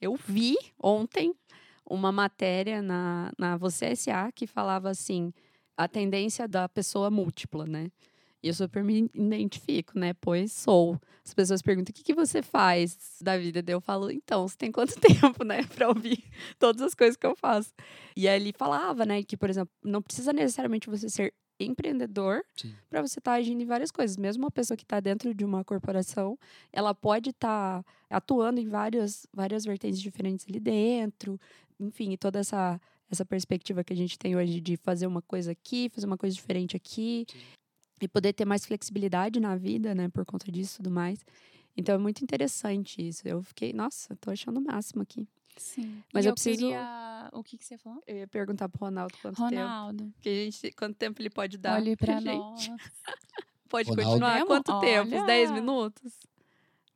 Eu 0.00 0.16
vi 0.16 0.56
ontem 0.78 1.34
uma 1.88 2.12
matéria 2.12 2.82
na, 2.82 3.32
na 3.38 3.56
Você 3.56 3.86
S.A. 3.86 4.30
que 4.30 4.46
falava 4.46 4.90
assim, 4.90 5.32
a 5.76 5.88
tendência 5.88 6.46
da 6.46 6.68
pessoa 6.68 7.10
múltipla, 7.10 7.66
né? 7.66 7.90
E 8.42 8.48
eu 8.48 8.54
super 8.54 8.84
me 8.84 9.10
identifico, 9.14 9.98
né? 9.98 10.14
Pois 10.14 10.52
sou. 10.52 11.00
As 11.24 11.34
pessoas 11.34 11.60
perguntam, 11.60 11.92
o 11.92 11.94
que, 11.94 12.04
que 12.04 12.14
você 12.14 12.40
faz 12.40 12.96
da 13.20 13.36
vida? 13.36 13.60
Daí 13.60 13.74
eu 13.74 13.80
falo, 13.80 14.10
então, 14.10 14.46
você 14.46 14.56
tem 14.56 14.70
quanto 14.70 14.94
tempo, 15.00 15.44
né? 15.44 15.64
Pra 15.74 15.88
ouvir 15.88 16.22
todas 16.58 16.80
as 16.82 16.94
coisas 16.94 17.16
que 17.16 17.26
eu 17.26 17.34
faço. 17.36 17.72
E 18.16 18.28
aí 18.28 18.40
ele 18.40 18.52
falava, 18.56 19.04
né? 19.04 19.22
Que, 19.22 19.36
por 19.36 19.50
exemplo, 19.50 19.72
não 19.82 20.00
precisa 20.00 20.32
necessariamente 20.32 20.88
você 20.88 21.08
ser 21.08 21.34
empreendedor 21.60 22.42
para 22.88 23.02
você 23.02 23.18
estar 23.18 23.32
agindo 23.32 23.60
em 23.60 23.66
várias 23.66 23.90
coisas. 23.90 24.16
Mesmo 24.16 24.44
uma 24.44 24.50
pessoa 24.50 24.76
que 24.76 24.84
está 24.84 25.00
dentro 25.00 25.34
de 25.34 25.44
uma 25.44 25.64
corporação, 25.64 26.38
ela 26.72 26.94
pode 26.94 27.30
estar 27.30 27.84
atuando 28.08 28.60
em 28.60 28.68
várias, 28.68 29.26
várias 29.32 29.64
vertentes 29.64 30.00
diferentes 30.00 30.46
ali 30.48 30.60
dentro. 30.60 31.38
Enfim, 31.80 32.16
toda 32.16 32.38
essa, 32.38 32.80
essa 33.10 33.24
perspectiva 33.24 33.82
que 33.82 33.92
a 33.92 33.96
gente 33.96 34.18
tem 34.18 34.36
hoje 34.36 34.60
de 34.60 34.76
fazer 34.76 35.06
uma 35.06 35.22
coisa 35.22 35.52
aqui, 35.52 35.88
fazer 35.88 36.06
uma 36.06 36.16
coisa 36.16 36.34
diferente 36.34 36.76
aqui. 36.76 37.26
Sim. 37.28 37.38
E 38.00 38.06
poder 38.08 38.32
ter 38.32 38.44
mais 38.44 38.64
flexibilidade 38.64 39.40
na 39.40 39.56
vida, 39.56 39.94
né? 39.94 40.08
Por 40.08 40.24
conta 40.24 40.50
disso 40.52 40.74
e 40.74 40.76
tudo 40.78 40.90
mais. 40.90 41.18
Então 41.76 41.94
é 41.94 41.98
muito 41.98 42.22
interessante 42.22 43.06
isso. 43.06 43.26
Eu 43.26 43.42
fiquei, 43.42 43.72
nossa, 43.72 44.14
tô 44.16 44.30
achando 44.30 44.58
o 44.58 44.60
máximo 44.64 45.02
aqui. 45.02 45.26
Sim. 45.56 46.02
Mas 46.14 46.24
E 46.24 46.28
eu 46.28 46.30
eu 46.30 46.34
preciso- 46.34 46.58
queria... 46.60 47.30
O 47.32 47.42
que, 47.42 47.58
que 47.58 47.64
você 47.64 47.76
falar? 47.76 47.98
Eu 48.06 48.16
ia 48.18 48.28
perguntar 48.28 48.68
pro 48.68 48.84
Ronaldo 48.84 49.14
quanto 49.20 49.36
tempo. 49.36 49.44
Ronaldo, 49.60 50.12
Que 50.20 50.28
a 50.28 50.32
gente, 50.32 50.70
quanto 50.72 50.96
tempo 50.96 51.20
ele 51.20 51.30
pode 51.30 51.58
dar. 51.58 51.74
olhe 51.80 51.96
pra 51.96 52.06
pra 52.06 52.20
gente. 52.20 52.70
nós. 52.70 52.70
Pode 53.68 53.88
Ronaldo. 53.90 54.10
continuar? 54.10 54.46
Quanto 54.46 54.80
tempo? 54.80 55.08
Uns 55.08 55.12
Olha! 55.14 55.26
10 55.26 55.50
minutos? 55.50 56.12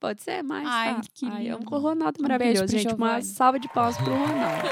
Pode 0.00 0.22
ser 0.22 0.42
mais? 0.42 0.66
Ai, 0.66 0.94
tá? 0.94 1.00
que 1.12 1.26
Ai, 1.26 1.48
amo 1.48 1.58
lindo. 1.60 1.74
o 1.74 1.78
Ronaldo 1.78 2.18
Um 2.18 2.22
beijo 2.26 2.32
maravilhoso, 2.32 2.66
pro 2.66 2.78
gente. 2.78 2.94
Uma 2.94 3.06
Giovanni. 3.08 3.24
salva 3.24 3.58
de 3.60 3.68
palmas 3.68 3.96
pro 3.98 4.12
Ronaldo. 4.14 4.68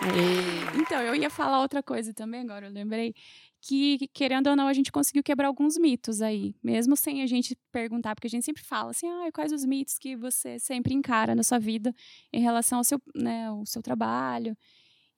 Aê. 0.00 0.58
Então, 0.80 1.00
eu 1.02 1.14
ia 1.14 1.28
falar 1.30 1.60
outra 1.60 1.82
coisa 1.82 2.12
também, 2.14 2.40
agora 2.42 2.66
eu 2.66 2.72
lembrei. 2.72 3.14
Que, 3.60 4.08
querendo 4.12 4.48
ou 4.48 4.56
não, 4.56 4.68
a 4.68 4.72
gente 4.72 4.92
conseguiu 4.92 5.22
quebrar 5.22 5.48
alguns 5.48 5.76
mitos 5.76 6.22
aí. 6.22 6.54
Mesmo 6.62 6.96
sem 6.96 7.22
a 7.22 7.26
gente 7.26 7.56
perguntar, 7.72 8.14
porque 8.14 8.28
a 8.28 8.30
gente 8.30 8.44
sempre 8.44 8.62
fala 8.62 8.90
assim, 8.90 9.08
ah, 9.08 9.30
quais 9.32 9.52
os 9.52 9.64
mitos 9.64 9.98
que 9.98 10.16
você 10.16 10.58
sempre 10.58 10.94
encara 10.94 11.34
na 11.34 11.42
sua 11.42 11.58
vida 11.58 11.92
em 12.32 12.40
relação 12.40 12.78
ao 12.78 12.84
seu, 12.84 13.00
né, 13.14 13.46
ao 13.48 13.66
seu 13.66 13.82
trabalho. 13.82 14.56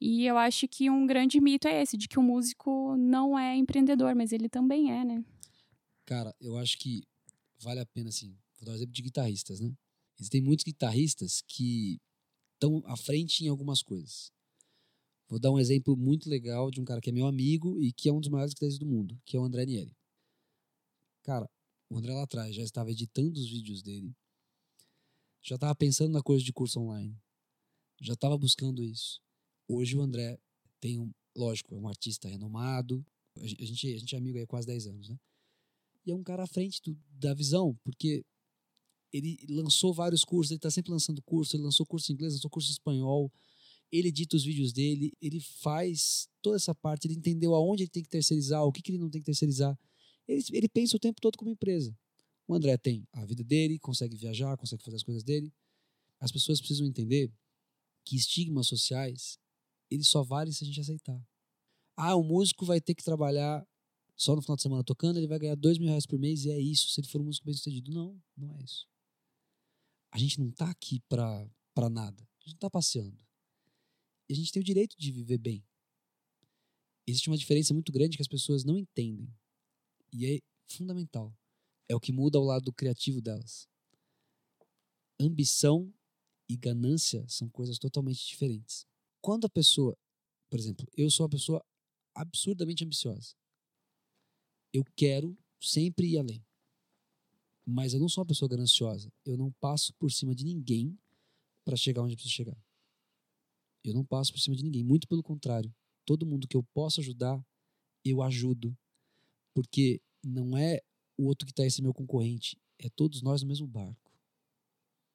E 0.00 0.24
eu 0.24 0.38
acho 0.38 0.66
que 0.66 0.88
um 0.88 1.06
grande 1.06 1.38
mito 1.40 1.68
é 1.68 1.82
esse, 1.82 1.96
de 1.96 2.08
que 2.08 2.18
o 2.18 2.22
músico 2.22 2.96
não 2.96 3.38
é 3.38 3.54
empreendedor, 3.54 4.14
mas 4.14 4.32
ele 4.32 4.48
também 4.48 4.90
é, 4.90 5.04
né? 5.04 5.22
Cara, 6.06 6.34
eu 6.40 6.56
acho 6.56 6.78
que 6.78 7.02
vale 7.58 7.80
a 7.80 7.86
pena, 7.86 8.08
assim, 8.08 8.34
vou 8.58 8.64
dar 8.64 8.72
um 8.72 8.74
exemplo 8.74 8.94
de 8.94 9.02
guitarristas, 9.02 9.60
né? 9.60 9.70
Existem 10.18 10.40
muitos 10.40 10.64
guitarristas 10.64 11.42
que 11.46 12.00
estão 12.54 12.82
à 12.86 12.96
frente 12.96 13.44
em 13.44 13.48
algumas 13.48 13.82
coisas. 13.82 14.32
Vou 15.30 15.38
dar 15.38 15.52
um 15.52 15.60
exemplo 15.60 15.96
muito 15.96 16.28
legal 16.28 16.72
de 16.72 16.80
um 16.80 16.84
cara 16.84 17.00
que 17.00 17.08
é 17.08 17.12
meu 17.12 17.24
amigo 17.24 17.80
e 17.80 17.92
que 17.92 18.08
é 18.08 18.12
um 18.12 18.18
dos 18.20 18.28
maiores 18.28 18.52
guitarristas 18.52 18.80
do 18.80 18.92
mundo, 18.92 19.16
que 19.24 19.36
é 19.36 19.40
o 19.40 19.44
André 19.44 19.64
Nieri. 19.64 19.96
Cara, 21.22 21.48
o 21.88 21.96
André 21.96 22.12
lá 22.12 22.24
atrás 22.24 22.52
já 22.52 22.64
estava 22.64 22.90
editando 22.90 23.38
os 23.38 23.48
vídeos 23.48 23.80
dele, 23.80 24.12
já 25.40 25.54
estava 25.54 25.74
pensando 25.76 26.12
na 26.12 26.20
coisa 26.20 26.44
de 26.44 26.52
curso 26.52 26.80
online, 26.80 27.16
já 28.00 28.14
estava 28.14 28.36
buscando 28.36 28.82
isso. 28.82 29.20
Hoje 29.68 29.96
o 29.96 30.02
André 30.02 30.36
tem 30.80 30.98
um, 30.98 31.12
lógico, 31.36 31.76
é 31.76 31.78
um 31.78 31.86
artista 31.86 32.28
renomado, 32.28 33.06
a 33.36 33.46
gen- 33.46 33.56
a 33.60 33.64
gente, 33.64 33.86
a 33.94 33.98
gente 33.98 34.14
é 34.16 34.18
amigo 34.18 34.36
aí 34.36 34.42
há 34.42 34.48
quase 34.48 34.66
10 34.66 34.86
anos, 34.88 35.08
né? 35.08 35.16
E 36.04 36.10
é 36.10 36.14
um 36.14 36.24
cara 36.24 36.42
à 36.42 36.46
frente 36.48 36.80
do- 36.82 36.98
da 37.08 37.34
visão, 37.34 37.78
porque 37.84 38.24
ele 39.12 39.38
lançou 39.48 39.92
vários 39.94 40.24
cursos, 40.24 40.50
ele 40.50 40.58
está 40.58 40.70
sempre 40.70 40.90
lançando 40.92 41.22
curso, 41.22 41.56
ele 41.56 41.62
lançou 41.62 41.86
curso 41.86 42.10
em 42.10 42.14
inglês, 42.14 42.34
lançou 42.34 42.50
curso 42.50 42.68
em 42.70 42.72
espanhol, 42.72 43.32
ele 43.92 44.08
edita 44.08 44.36
os 44.36 44.44
vídeos 44.44 44.72
dele, 44.72 45.12
ele 45.20 45.40
faz 45.40 46.28
toda 46.40 46.56
essa 46.56 46.74
parte, 46.74 47.06
ele 47.06 47.14
entendeu 47.14 47.54
aonde 47.54 47.82
ele 47.82 47.90
tem 47.90 48.02
que 48.02 48.08
terceirizar, 48.08 48.64
o 48.64 48.72
que, 48.72 48.82
que 48.82 48.92
ele 48.92 48.98
não 48.98 49.10
tem 49.10 49.20
que 49.20 49.26
terceirizar. 49.26 49.78
Ele, 50.28 50.44
ele 50.52 50.68
pensa 50.68 50.96
o 50.96 51.00
tempo 51.00 51.20
todo 51.20 51.36
como 51.36 51.50
empresa. 51.50 51.96
O 52.46 52.54
André 52.54 52.76
tem 52.76 53.06
a 53.12 53.24
vida 53.24 53.42
dele, 53.42 53.78
consegue 53.78 54.16
viajar, 54.16 54.56
consegue 54.56 54.82
fazer 54.82 54.96
as 54.96 55.02
coisas 55.02 55.22
dele. 55.22 55.52
As 56.18 56.30
pessoas 56.30 56.60
precisam 56.60 56.86
entender 56.86 57.32
que 58.04 58.16
estigmas 58.16 58.66
sociais, 58.66 59.38
eles 59.90 60.08
só 60.08 60.22
valem 60.22 60.52
se 60.52 60.64
a 60.64 60.66
gente 60.66 60.80
aceitar. 60.80 61.20
Ah, 61.96 62.14
o 62.14 62.22
músico 62.22 62.64
vai 62.64 62.80
ter 62.80 62.94
que 62.94 63.04
trabalhar 63.04 63.66
só 64.16 64.36
no 64.36 64.42
final 64.42 64.56
de 64.56 64.62
semana 64.62 64.84
tocando, 64.84 65.16
ele 65.16 65.26
vai 65.26 65.38
ganhar 65.38 65.54
dois 65.54 65.78
mil 65.78 65.88
reais 65.88 66.06
por 66.06 66.18
mês 66.18 66.44
e 66.44 66.50
é 66.50 66.60
isso, 66.60 66.90
se 66.90 67.00
ele 67.00 67.08
for 67.08 67.20
um 67.20 67.24
músico 67.24 67.46
bem 67.46 67.54
sucedido. 67.54 67.90
Não, 67.90 68.20
não 68.36 68.54
é 68.54 68.62
isso. 68.62 68.86
A 70.12 70.18
gente 70.18 70.40
não 70.40 70.50
tá 70.50 70.68
aqui 70.68 71.00
pra 71.08 71.48
nada. 71.90 72.22
A 72.22 72.44
gente 72.44 72.54
não 72.54 72.58
tá 72.58 72.70
passeando. 72.70 73.29
A 74.30 74.34
gente 74.34 74.52
tem 74.52 74.62
o 74.62 74.64
direito 74.64 74.96
de 74.96 75.10
viver 75.10 75.38
bem. 75.38 75.64
existe 77.04 77.28
uma 77.28 77.36
diferença 77.36 77.74
muito 77.74 77.90
grande 77.90 78.16
que 78.16 78.22
as 78.22 78.28
pessoas 78.28 78.62
não 78.62 78.78
entendem. 78.78 79.28
E 80.12 80.26
é 80.26 80.38
fundamental. 80.68 81.36
É 81.88 81.96
o 81.96 82.00
que 82.00 82.12
muda 82.12 82.38
ao 82.38 82.44
lado 82.44 82.72
criativo 82.72 83.20
delas. 83.20 83.68
Ambição 85.18 85.92
e 86.48 86.56
ganância 86.56 87.26
são 87.28 87.48
coisas 87.48 87.78
totalmente 87.78 88.24
diferentes. 88.24 88.86
Quando 89.20 89.46
a 89.46 89.50
pessoa, 89.50 89.98
por 90.48 90.60
exemplo, 90.60 90.86
eu 90.96 91.10
sou 91.10 91.24
uma 91.24 91.30
pessoa 91.30 91.64
absurdamente 92.14 92.84
ambiciosa. 92.84 93.34
Eu 94.72 94.84
quero 94.96 95.36
sempre 95.60 96.06
ir 96.06 96.18
além. 96.18 96.46
Mas 97.66 97.92
eu 97.92 97.98
não 97.98 98.08
sou 98.08 98.22
uma 98.22 98.28
pessoa 98.28 98.48
gananciosa. 98.48 99.12
Eu 99.24 99.36
não 99.36 99.50
passo 99.52 99.92
por 99.94 100.12
cima 100.12 100.34
de 100.34 100.44
ninguém 100.44 100.96
para 101.64 101.76
chegar 101.76 102.02
onde 102.02 102.14
eu 102.14 102.16
preciso 102.16 102.34
chegar. 102.34 102.69
Eu 103.84 103.94
não 103.94 104.04
passo 104.04 104.32
por 104.32 104.38
cima 104.38 104.56
de 104.56 104.62
ninguém. 104.62 104.84
Muito 104.84 105.08
pelo 105.08 105.22
contrário. 105.22 105.74
Todo 106.04 106.26
mundo 106.26 106.48
que 106.48 106.56
eu 106.56 106.62
posso 106.74 107.00
ajudar, 107.00 107.42
eu 108.04 108.22
ajudo. 108.22 108.76
Porque 109.54 110.00
não 110.24 110.56
é 110.56 110.80
o 111.18 111.26
outro 111.26 111.46
que 111.46 111.52
está 111.52 111.68
ser 111.68 111.82
meu 111.82 111.94
concorrente. 111.94 112.58
É 112.78 112.88
todos 112.90 113.22
nós 113.22 113.42
no 113.42 113.48
mesmo 113.48 113.66
barco. 113.66 114.10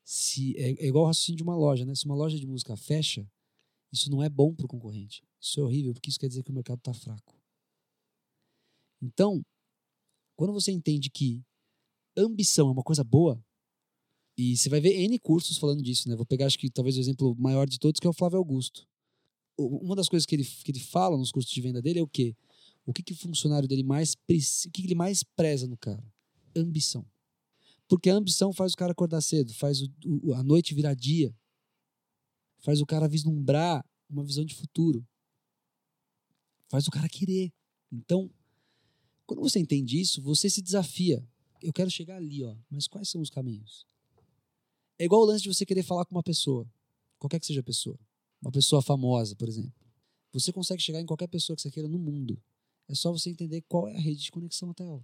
Se, 0.03 0.55
é, 0.57 0.71
é 0.71 0.87
igual 0.87 1.05
o 1.05 1.07
raciocínio 1.07 1.37
de 1.37 1.43
uma 1.43 1.55
loja, 1.55 1.85
né? 1.85 1.95
Se 1.95 2.05
uma 2.05 2.15
loja 2.15 2.37
de 2.37 2.45
música 2.45 2.75
fecha, 2.75 3.27
isso 3.91 4.09
não 4.11 4.21
é 4.21 4.29
bom 4.29 4.53
para 4.53 4.65
o 4.65 4.69
concorrente. 4.69 5.23
Isso 5.39 5.59
é 5.59 5.63
horrível, 5.63 5.93
porque 5.93 6.09
isso 6.09 6.19
quer 6.19 6.27
dizer 6.27 6.43
que 6.43 6.51
o 6.51 6.53
mercado 6.53 6.77
está 6.77 6.93
fraco. 6.93 7.35
Então, 9.01 9.43
quando 10.35 10.53
você 10.53 10.71
entende 10.71 11.09
que 11.09 11.43
ambição 12.17 12.67
é 12.67 12.71
uma 12.71 12.83
coisa 12.83 13.03
boa, 13.03 13.43
e 14.37 14.57
você 14.57 14.67
vai 14.69 14.81
ver 14.81 14.93
N 14.93 15.17
cursos 15.19 15.57
falando 15.57 15.81
disso, 15.81 16.09
né? 16.09 16.15
Vou 16.15 16.25
pegar, 16.25 16.45
acho 16.45 16.59
que 16.59 16.69
talvez 16.69 16.97
o 16.97 16.99
exemplo 16.99 17.35
maior 17.39 17.67
de 17.67 17.79
todos, 17.79 17.99
que 17.99 18.07
é 18.07 18.09
o 18.09 18.13
Flávio 18.13 18.37
Augusto. 18.37 18.85
Uma 19.57 19.95
das 19.95 20.09
coisas 20.09 20.25
que 20.25 20.35
ele, 20.35 20.43
que 20.43 20.71
ele 20.71 20.79
fala 20.79 21.17
nos 21.17 21.31
cursos 21.31 21.51
de 21.51 21.61
venda 21.61 21.81
dele 21.81 21.99
é 21.99 22.03
o 22.03 22.07
quê? 22.07 22.35
O 22.85 22.91
que, 22.91 23.01
que 23.01 23.13
o 23.13 23.15
funcionário 23.15 23.67
dele 23.67 23.83
mais 23.83 24.13
o 24.13 24.17
que, 24.27 24.69
que 24.69 24.87
ele 24.87 24.95
mais 24.95 25.23
preza 25.23 25.67
no 25.67 25.77
cara? 25.77 26.03
Ambição. 26.55 27.05
Porque 27.87 28.09
a 28.09 28.15
ambição 28.15 28.51
faz 28.51 28.73
o 28.73 28.77
cara 28.77 28.91
acordar 28.91 29.21
cedo, 29.21 29.53
faz 29.53 29.81
o, 29.81 29.89
o, 30.05 30.33
a 30.33 30.43
noite 30.43 30.73
virar 30.73 30.95
dia, 30.95 31.33
faz 32.59 32.81
o 32.81 32.85
cara 32.85 33.07
vislumbrar 33.07 33.85
uma 34.09 34.23
visão 34.23 34.43
de 34.43 34.53
futuro, 34.53 35.07
faz 36.69 36.87
o 36.87 36.91
cara 36.91 37.07
querer. 37.07 37.53
Então, 37.91 38.29
quando 39.25 39.41
você 39.41 39.59
entende 39.59 39.99
isso, 39.99 40.21
você 40.21 40.49
se 40.49 40.61
desafia. 40.61 41.25
Eu 41.61 41.71
quero 41.71 41.89
chegar 41.89 42.17
ali, 42.17 42.43
ó, 42.43 42.55
mas 42.69 42.87
quais 42.87 43.09
são 43.09 43.21
os 43.21 43.29
caminhos? 43.29 43.85
É 44.97 45.05
igual 45.05 45.21
o 45.21 45.25
lance 45.25 45.43
de 45.43 45.53
você 45.53 45.65
querer 45.65 45.83
falar 45.83 46.05
com 46.05 46.15
uma 46.15 46.23
pessoa, 46.23 46.65
qualquer 47.19 47.39
que 47.39 47.45
seja 47.45 47.59
a 47.59 47.63
pessoa, 47.63 47.99
uma 48.41 48.51
pessoa 48.51 48.81
famosa, 48.81 49.35
por 49.35 49.47
exemplo. 49.47 49.73
Você 50.31 50.51
consegue 50.53 50.81
chegar 50.81 51.01
em 51.01 51.05
qualquer 51.05 51.27
pessoa 51.27 51.55
que 51.55 51.61
você 51.61 51.71
queira 51.71 51.87
no 51.87 51.99
mundo. 51.99 52.41
É 52.87 52.95
só 52.95 53.11
você 53.11 53.29
entender 53.29 53.61
qual 53.67 53.87
é 53.87 53.95
a 53.95 53.99
rede 53.99 54.23
de 54.23 54.31
conexão 54.31 54.69
até 54.69 54.85
ela. 54.85 55.03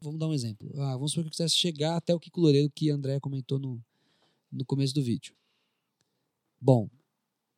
Vamos 0.00 0.18
dar 0.18 0.28
um 0.28 0.34
exemplo. 0.34 0.70
Ah, 0.80 0.94
vamos 0.94 1.12
supor 1.12 1.24
que 1.24 1.28
eu 1.28 1.32
quisesse 1.32 1.54
chegar 1.54 1.96
até 1.96 2.14
o 2.14 2.20
Kiko 2.20 2.40
Loureiro 2.40 2.70
que 2.70 2.90
a 2.90 2.94
André 2.94 3.20
comentou 3.20 3.58
no, 3.58 3.82
no 4.50 4.64
começo 4.64 4.94
do 4.94 5.02
vídeo. 5.02 5.34
Bom, 6.60 6.88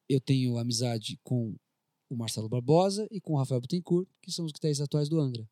eu 0.08 0.20
tenho 0.20 0.58
amizade 0.58 1.18
com 1.22 1.54
o 2.10 2.16
Marcelo 2.16 2.48
Barbosa 2.48 3.08
e 3.10 3.20
com 3.20 3.32
o 3.32 3.36
Rafael 3.36 3.60
Bittencourt, 3.60 4.08
que 4.20 4.30
são 4.30 4.44
os 4.44 4.52
guitarristas 4.52 4.84
atuais 4.84 5.08
do 5.08 5.18
Angra. 5.18 5.48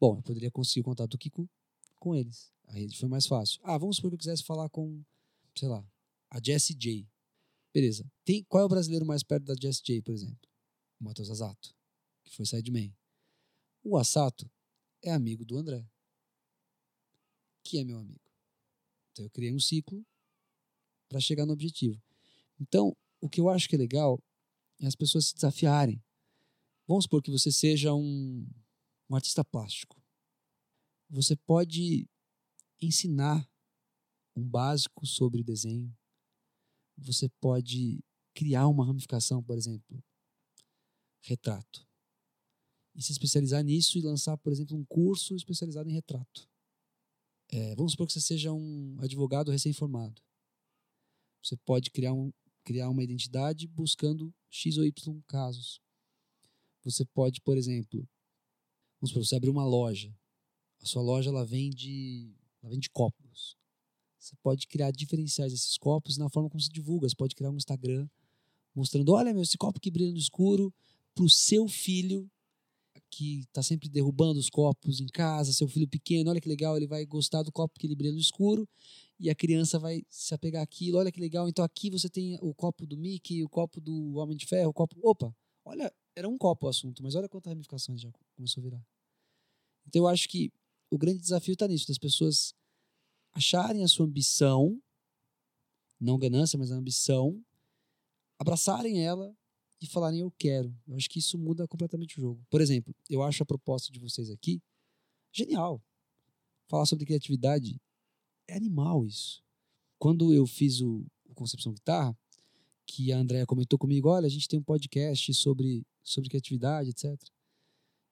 Bom, 0.00 0.16
eu 0.16 0.22
poderia 0.22 0.50
conseguir 0.50 0.80
o 0.80 0.84
contato 0.84 1.12
do 1.12 1.18
Kiko 1.18 1.48
com 1.98 2.14
eles. 2.14 2.52
A 2.72 2.74
rede 2.74 2.96
foi 2.96 3.08
mais 3.08 3.26
fácil. 3.26 3.60
Ah, 3.62 3.76
vamos 3.76 3.96
supor 3.96 4.10
que 4.10 4.14
eu 4.14 4.18
quisesse 4.18 4.42
falar 4.42 4.66
com, 4.70 5.04
sei 5.54 5.68
lá, 5.68 5.86
a 6.30 6.40
Jessie 6.42 6.74
J. 6.74 7.06
Beleza. 7.72 8.10
Tem, 8.24 8.42
qual 8.44 8.62
é 8.62 8.64
o 8.64 8.68
brasileiro 8.68 9.04
mais 9.04 9.22
perto 9.22 9.44
da 9.44 9.54
Jessie 9.54 9.82
J, 9.84 10.00
por 10.00 10.14
exemplo? 10.14 10.48
O 10.98 11.04
Matheus 11.04 11.30
Asato, 11.30 11.74
que 12.24 12.34
foi 12.34 12.46
sideman. 12.46 12.90
O 13.84 13.98
Asato 13.98 14.50
é 15.02 15.12
amigo 15.12 15.44
do 15.44 15.58
André, 15.58 15.86
que 17.62 17.76
é 17.76 17.84
meu 17.84 17.98
amigo. 17.98 18.32
Então 19.10 19.26
eu 19.26 19.30
criei 19.30 19.52
um 19.52 19.60
ciclo 19.60 20.02
para 21.10 21.20
chegar 21.20 21.44
no 21.44 21.52
objetivo. 21.52 22.02
Então, 22.58 22.96
o 23.20 23.28
que 23.28 23.40
eu 23.40 23.50
acho 23.50 23.68
que 23.68 23.74
é 23.74 23.78
legal 23.78 24.18
é 24.80 24.86
as 24.86 24.96
pessoas 24.96 25.26
se 25.26 25.34
desafiarem. 25.34 26.02
Vamos 26.88 27.04
supor 27.04 27.22
que 27.22 27.30
você 27.30 27.52
seja 27.52 27.92
um, 27.92 28.48
um 29.10 29.14
artista 29.14 29.44
plástico. 29.44 30.00
Você 31.10 31.36
pode 31.36 32.08
ensinar 32.86 33.48
um 34.36 34.42
básico 34.42 35.06
sobre 35.06 35.42
desenho. 35.42 35.94
Você 36.96 37.28
pode 37.40 38.02
criar 38.34 38.68
uma 38.68 38.84
ramificação, 38.84 39.42
por 39.42 39.56
exemplo, 39.56 40.02
retrato. 41.22 41.86
E 42.94 43.02
se 43.02 43.12
especializar 43.12 43.62
nisso 43.62 43.98
e 43.98 44.02
lançar, 44.02 44.36
por 44.36 44.52
exemplo, 44.52 44.76
um 44.76 44.84
curso 44.84 45.34
especializado 45.34 45.88
em 45.88 45.92
retrato. 45.92 46.48
É, 47.48 47.74
vamos 47.74 47.92
supor 47.92 48.06
que 48.06 48.12
você 48.12 48.20
seja 48.20 48.52
um 48.52 48.96
advogado 49.00 49.50
recém-formado. 49.50 50.22
Você 51.42 51.56
pode 51.56 51.90
criar, 51.90 52.12
um, 52.12 52.32
criar 52.64 52.88
uma 52.88 53.02
identidade 53.02 53.66
buscando 53.66 54.34
X 54.48 54.78
ou 54.78 54.84
Y 54.84 55.22
casos. 55.26 55.80
Você 56.84 57.04
pode, 57.04 57.40
por 57.40 57.56
exemplo, 57.56 58.08
vamos 59.00 59.10
supor, 59.10 59.24
você 59.24 59.36
abrir 59.36 59.50
uma 59.50 59.66
loja. 59.66 60.14
A 60.80 60.86
sua 60.86 61.02
loja 61.02 61.30
ela 61.30 61.44
vende 61.44 62.34
ela 62.62 62.70
vende 62.70 62.88
copos. 62.90 63.56
Você 64.18 64.36
pode 64.42 64.66
criar 64.68 64.92
diferenciais 64.92 65.52
desses 65.52 65.76
copos 65.76 66.16
na 66.16 66.28
forma 66.28 66.48
como 66.48 66.60
se 66.60 66.70
divulga. 66.70 67.08
Você 67.08 67.16
pode 67.16 67.34
criar 67.34 67.50
um 67.50 67.56
Instagram 67.56 68.08
mostrando: 68.74 69.12
olha, 69.12 69.32
meu, 69.32 69.42
esse 69.42 69.58
copo 69.58 69.80
que 69.80 69.90
brilha 69.90 70.12
no 70.12 70.18
escuro 70.18 70.72
para 71.14 71.24
o 71.24 71.30
seu 71.30 71.66
filho 71.68 72.30
que 73.10 73.40
está 73.40 73.62
sempre 73.62 73.88
derrubando 73.88 74.40
os 74.40 74.48
copos 74.48 75.00
em 75.00 75.06
casa, 75.06 75.52
seu 75.52 75.68
filho 75.68 75.86
pequeno, 75.86 76.30
olha 76.30 76.40
que 76.40 76.48
legal, 76.48 76.76
ele 76.76 76.86
vai 76.86 77.04
gostar 77.04 77.42
do 77.42 77.52
copo 77.52 77.78
que 77.78 77.86
ele 77.86 77.94
brilha 77.94 78.12
no 78.12 78.18
escuro 78.18 78.66
e 79.20 79.28
a 79.28 79.34
criança 79.34 79.78
vai 79.78 80.02
se 80.08 80.34
apegar 80.34 80.62
àquilo, 80.62 80.98
olha 80.98 81.12
que 81.12 81.20
legal, 81.20 81.48
então 81.48 81.64
aqui 81.64 81.90
você 81.90 82.08
tem 82.08 82.38
o 82.40 82.54
copo 82.54 82.86
do 82.86 82.96
Mickey, 82.96 83.44
o 83.44 83.48
copo 83.48 83.80
do 83.80 84.14
Homem 84.14 84.36
de 84.36 84.46
Ferro, 84.46 84.70
o 84.70 84.72
copo... 84.72 84.96
Opa, 85.02 85.34
olha, 85.64 85.92
era 86.16 86.28
um 86.28 86.38
copo 86.38 86.66
o 86.66 86.68
assunto, 86.70 87.02
mas 87.02 87.14
olha 87.14 87.28
quantas 87.28 87.50
ramificações 87.50 88.00
já 88.00 88.10
começou 88.34 88.62
a 88.62 88.64
virar. 88.64 88.86
Então 89.86 90.02
eu 90.02 90.08
acho 90.08 90.28
que 90.28 90.50
o 90.92 90.98
grande 90.98 91.20
desafio 91.20 91.54
está 91.54 91.66
nisso, 91.66 91.88
das 91.88 91.96
pessoas 91.96 92.54
acharem 93.32 93.82
a 93.82 93.88
sua 93.88 94.04
ambição, 94.04 94.78
não 95.98 96.18
ganância, 96.18 96.58
mas 96.58 96.70
a 96.70 96.74
ambição, 96.74 97.42
abraçarem 98.38 99.02
ela 99.02 99.34
e 99.80 99.86
falarem 99.86 100.20
eu 100.20 100.30
quero. 100.32 100.76
Eu 100.86 100.94
acho 100.94 101.08
que 101.08 101.18
isso 101.18 101.38
muda 101.38 101.66
completamente 101.66 102.18
o 102.18 102.20
jogo. 102.20 102.46
Por 102.50 102.60
exemplo, 102.60 102.94
eu 103.08 103.22
acho 103.22 103.42
a 103.42 103.46
proposta 103.46 103.90
de 103.90 103.98
vocês 103.98 104.28
aqui 104.28 104.60
genial. 105.32 105.82
Falar 106.68 106.84
sobre 106.84 107.06
criatividade 107.06 107.80
é 108.46 108.54
animal 108.54 109.06
isso. 109.06 109.42
Quando 109.98 110.34
eu 110.34 110.46
fiz 110.46 110.82
o, 110.82 111.06
o 111.24 111.34
Concepção 111.34 111.72
Guitarra, 111.72 112.14
que 112.84 113.10
a 113.10 113.16
Andrea 113.16 113.46
comentou 113.46 113.78
comigo, 113.78 114.10
olha, 114.10 114.26
a 114.26 114.30
gente 114.30 114.46
tem 114.46 114.58
um 114.58 114.62
podcast 114.62 115.32
sobre, 115.32 115.86
sobre 116.02 116.28
criatividade, 116.28 116.90
etc. 116.90 117.18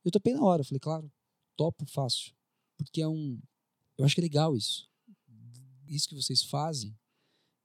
Eu 0.03 0.11
topei 0.11 0.33
na 0.33 0.43
hora, 0.43 0.65
falei, 0.65 0.81
claro, 0.81 1.13
topo 1.57 1.85
fácil 1.85 2.40
porque 2.85 3.03
é 3.03 3.09
um. 3.09 3.41
Eu 3.97 4.05
acho 4.05 4.15
que 4.15 4.21
é 4.21 4.23
legal 4.23 4.57
isso. 4.57 4.89
Isso 5.87 6.09
que 6.09 6.15
vocês 6.15 6.43
fazem, 6.43 6.97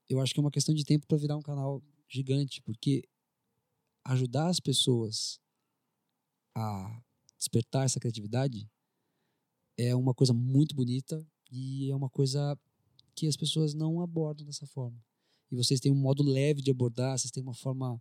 eu 0.08 0.20
acho 0.20 0.34
que 0.34 0.40
é 0.40 0.42
uma 0.42 0.50
questão 0.50 0.74
de 0.74 0.84
tempo 0.84 1.06
para 1.06 1.16
virar 1.16 1.36
um 1.36 1.42
canal 1.42 1.82
gigante, 2.08 2.60
porque 2.62 3.02
ajudar 4.04 4.48
as 4.48 4.60
pessoas 4.60 5.40
a 6.54 7.02
despertar 7.36 7.84
essa 7.84 8.00
criatividade 8.00 8.68
é 9.76 9.94
uma 9.94 10.14
coisa 10.14 10.32
muito 10.32 10.74
bonita 10.74 11.24
e 11.50 11.90
é 11.90 11.94
uma 11.94 12.08
coisa 12.08 12.58
que 13.14 13.26
as 13.26 13.36
pessoas 13.36 13.74
não 13.74 14.00
abordam 14.00 14.46
dessa 14.46 14.66
forma. 14.66 14.98
E 15.50 15.56
vocês 15.56 15.80
têm 15.80 15.92
um 15.92 15.96
modo 15.96 16.22
leve 16.22 16.62
de 16.62 16.70
abordar, 16.70 17.18
vocês 17.18 17.30
têm 17.30 17.42
uma 17.42 17.54
forma 17.54 18.00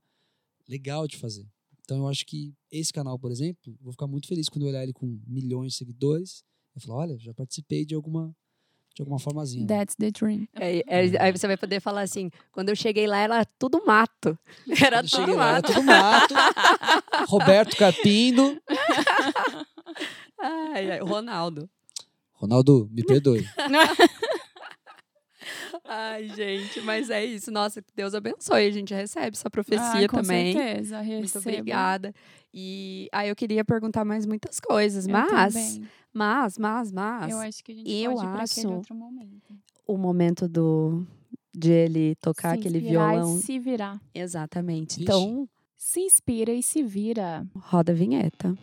legal 0.68 1.08
de 1.08 1.18
fazer. 1.18 1.48
Então 1.82 1.98
eu 1.98 2.08
acho 2.08 2.26
que 2.26 2.54
esse 2.72 2.92
canal, 2.92 3.20
por 3.20 3.32
exemplo, 3.32 3.78
vou 3.80 3.92
ficar 3.92 4.08
muito 4.08 4.28
feliz 4.28 4.50
quando 4.50 4.64
eu 4.64 4.70
olhar 4.70 4.84
ele 4.84 4.94
com 4.94 5.06
milhões 5.28 5.74
de 5.74 5.78
seguidores 5.78 6.44
eu 6.76 6.82
falo, 6.82 7.00
olha, 7.00 7.18
já 7.18 7.34
participei 7.34 7.86
de 7.86 7.96
alguma 7.96 8.36
de 8.96 9.02
alguma 9.02 9.20
formazinha. 9.20 9.68
That's 9.68 9.96
the 9.96 10.10
dream. 10.10 10.48
É, 10.54 10.78
é, 10.88 11.22
aí 11.22 11.32
você 11.32 11.46
vai 11.46 11.58
poder 11.58 11.82
falar 11.82 12.02
assim, 12.02 12.32
quando 12.52 12.70
eu 12.70 12.76
cheguei 12.76 13.06
lá 13.08 13.18
era 13.18 13.44
tudo 13.60 13.86
mato. 13.86 14.40
Era 14.82 15.00
quando 15.00 15.10
tudo 15.10 15.20
cheguei 15.20 15.36
mato. 15.36 15.38
lá, 15.38 15.50
era 15.50 15.62
tudo 15.62 15.84
mato. 15.84 16.34
Roberto 17.28 17.76
Carpindo. 17.76 18.58
ai, 20.40 20.92
ai, 20.92 21.00
Ronaldo. 21.00 21.70
Ronaldo, 22.34 22.88
me 22.92 23.04
perdoe. 23.04 23.46
Ai, 25.84 26.30
gente, 26.30 26.82
mas 26.82 27.10
é 27.10 27.24
isso. 27.24 27.52
Nossa, 27.52 27.82
que 27.82 27.92
Deus 27.96 28.14
abençoe. 28.16 28.68
A 28.68 28.72
gente 28.72 28.94
recebe 28.94 29.36
essa 29.36 29.50
profecia 29.50 30.06
ah, 30.06 30.10
com 30.10 30.22
também. 30.22 30.54
certeza, 30.54 31.04
Muito 31.04 31.22
recebo. 31.22 31.50
obrigada. 31.50 32.14
E 32.54 33.10
aí 33.12 33.30
eu 33.30 33.36
queria 33.36 33.64
perguntar 33.64 34.06
mais 34.06 34.26
muitas 34.26 34.60
coisas, 34.60 35.06
Eu 35.06 35.12
mas, 35.12 35.54
também. 35.54 35.88
Mas, 36.16 36.58
mas, 36.58 36.92
mas, 36.92 37.30
Eu 37.32 37.40
acho 37.40 37.64
que 37.64 37.72
a 37.72 37.76
gente 37.76 37.92
eu 37.92 38.14
pode 38.16 38.26
ir 38.26 38.42
aquele 38.42 38.68
outro 38.74 38.96
momento. 38.96 39.54
o 39.86 39.98
momento 39.98 40.48
do 40.48 41.06
de 41.54 41.72
ele 41.72 42.16
tocar 42.16 42.54
Se 42.54 42.60
aquele 42.60 42.78
inspirar 42.80 43.14
e 43.14 43.18
violão. 43.18 43.38
se 43.40 43.60
virar. 43.60 44.02
Exatamente. 44.14 45.00
Vixe. 45.00 45.04
Então, 45.04 45.48
Se 45.78 46.00
inspira 46.02 46.52
e 46.54 46.64
se 46.64 46.82
vira. 46.84 47.46
Roda 47.56 47.92
a 47.92 47.96
vinheta. 47.96 48.56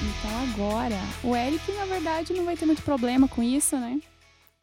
Então 0.00 0.30
agora, 0.52 0.96
o 1.24 1.34
Eric, 1.36 1.70
na 1.72 1.84
verdade, 1.86 2.32
não 2.32 2.44
vai 2.44 2.56
ter 2.56 2.66
muito 2.66 2.82
problema 2.82 3.28
com 3.28 3.42
isso, 3.42 3.76
né? 3.76 4.00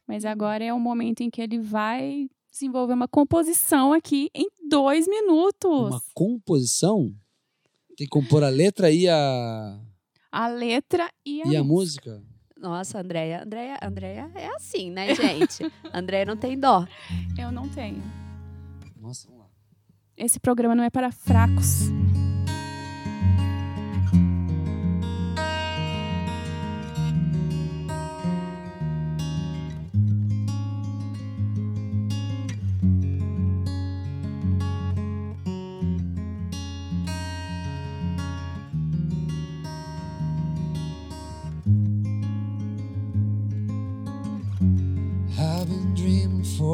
Mas 0.07 0.23
agora 0.23 0.63
é 0.63 0.73
o 0.73 0.79
momento 0.79 1.21
em 1.21 1.29
que 1.29 1.41
ele 1.41 1.59
vai 1.59 2.27
desenvolver 2.55 2.93
uma 2.93 3.07
composição 3.07 3.91
aqui 3.91 4.29
em 4.33 4.47
dois 4.69 5.07
minutos. 5.07 5.89
Uma 5.89 6.01
composição? 6.13 7.13
Tem 7.97 8.07
que 8.07 8.07
compor 8.07 8.43
a 8.43 8.49
letra 8.49 8.89
e 8.89 9.09
a, 9.09 9.79
A 10.31 10.47
letra 10.47 11.09
e 11.25 11.41
a, 11.41 11.47
e 11.47 11.55
a 11.57 11.63
música? 11.63 12.23
Nossa, 12.57 12.99
Andréia, 12.99 13.43
Andréia, 13.43 13.77
Andréia 13.81 14.31
é 14.35 14.47
assim, 14.55 14.89
né, 14.89 15.13
gente? 15.15 15.69
Andréia 15.93 16.25
não 16.25 16.37
tem 16.37 16.57
dó. 16.57 16.87
Eu 17.37 17.51
não 17.51 17.67
tenho. 17.67 18.01
Nossa, 18.95 19.27
vamos 19.27 19.43
lá. 19.43 19.49
Esse 20.17 20.39
programa 20.39 20.73
não 20.75 20.83
é 20.83 20.89
para 20.89 21.11
fracos. 21.11 21.89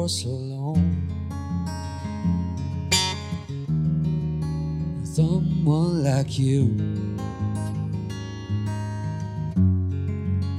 For 0.02 0.08
so 0.08 0.30
long. 0.30 0.82
Someone 5.04 6.02
like 6.02 6.40
you. 6.40 6.74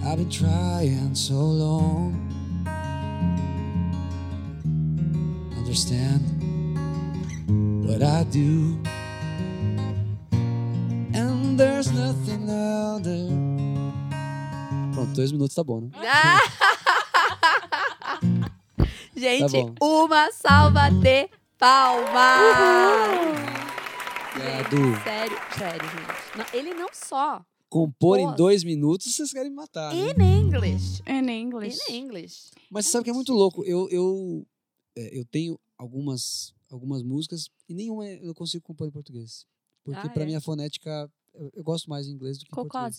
I've 0.05 0.17
been 0.17 0.29
trying 0.29 1.13
so 1.13 1.33
long. 1.33 2.15
Understand 5.57 6.23
what 7.85 8.01
I 8.01 8.23
do. 8.31 8.79
And 11.13 11.59
there's 11.59 11.91
nothing 11.91 12.49
out 12.49 13.03
there. 13.03 13.27
Pronto, 14.93 15.13
dois 15.13 15.33
minutos 15.33 15.55
tá 15.55 15.63
bom, 15.65 15.81
né? 15.81 15.89
Ah! 15.97 16.39
Gente, 19.23 19.51
Tá 19.79 19.85
uma 19.85 20.31
salva 20.33 20.89
de 20.89 21.29
palmas! 21.57 22.11
Sério, 25.03 25.37
sério, 25.57 25.87
gente. 25.89 26.37
Não, 26.37 26.45
ele 26.59 26.73
não 26.73 26.89
só. 26.91 27.41
compor 27.69 28.19
em 28.19 28.35
dois 28.35 28.65
minutos, 28.65 29.15
vocês 29.15 29.31
querem 29.31 29.49
me 29.49 29.55
matar. 29.55 29.93
né? 29.93 29.99
In 30.11 30.41
English. 30.41 31.01
In 31.07 31.13
In 31.23 31.29
English. 31.29 31.79
English. 31.89 32.51
Mas 32.69 32.85
você 32.85 32.91
sabe 32.91 33.05
que 33.05 33.09
é 33.11 33.13
muito 33.13 33.31
louco. 33.31 33.63
Eu, 33.63 33.87
eu, 33.89 34.45
é, 34.97 35.17
eu 35.19 35.23
tenho 35.25 35.57
algumas, 35.77 36.53
algumas 36.69 37.01
músicas 37.01 37.49
e 37.69 37.73
nenhuma 37.73 38.05
eu 38.05 38.33
consigo 38.35 38.61
compor 38.63 38.87
em 38.89 38.91
português. 38.91 39.45
Porque 39.85 40.05
Ah, 40.05 40.09
pra 40.09 40.23
é? 40.23 40.25
mim 40.25 40.35
a 40.35 40.41
fonética, 40.41 41.09
eu, 41.33 41.49
eu 41.53 41.63
gosto 41.63 41.89
mais 41.89 42.07
em 42.07 42.11
inglês 42.11 42.37
do 42.39 42.45
que 42.45 42.51
em 42.51 42.55
português. 42.55 42.97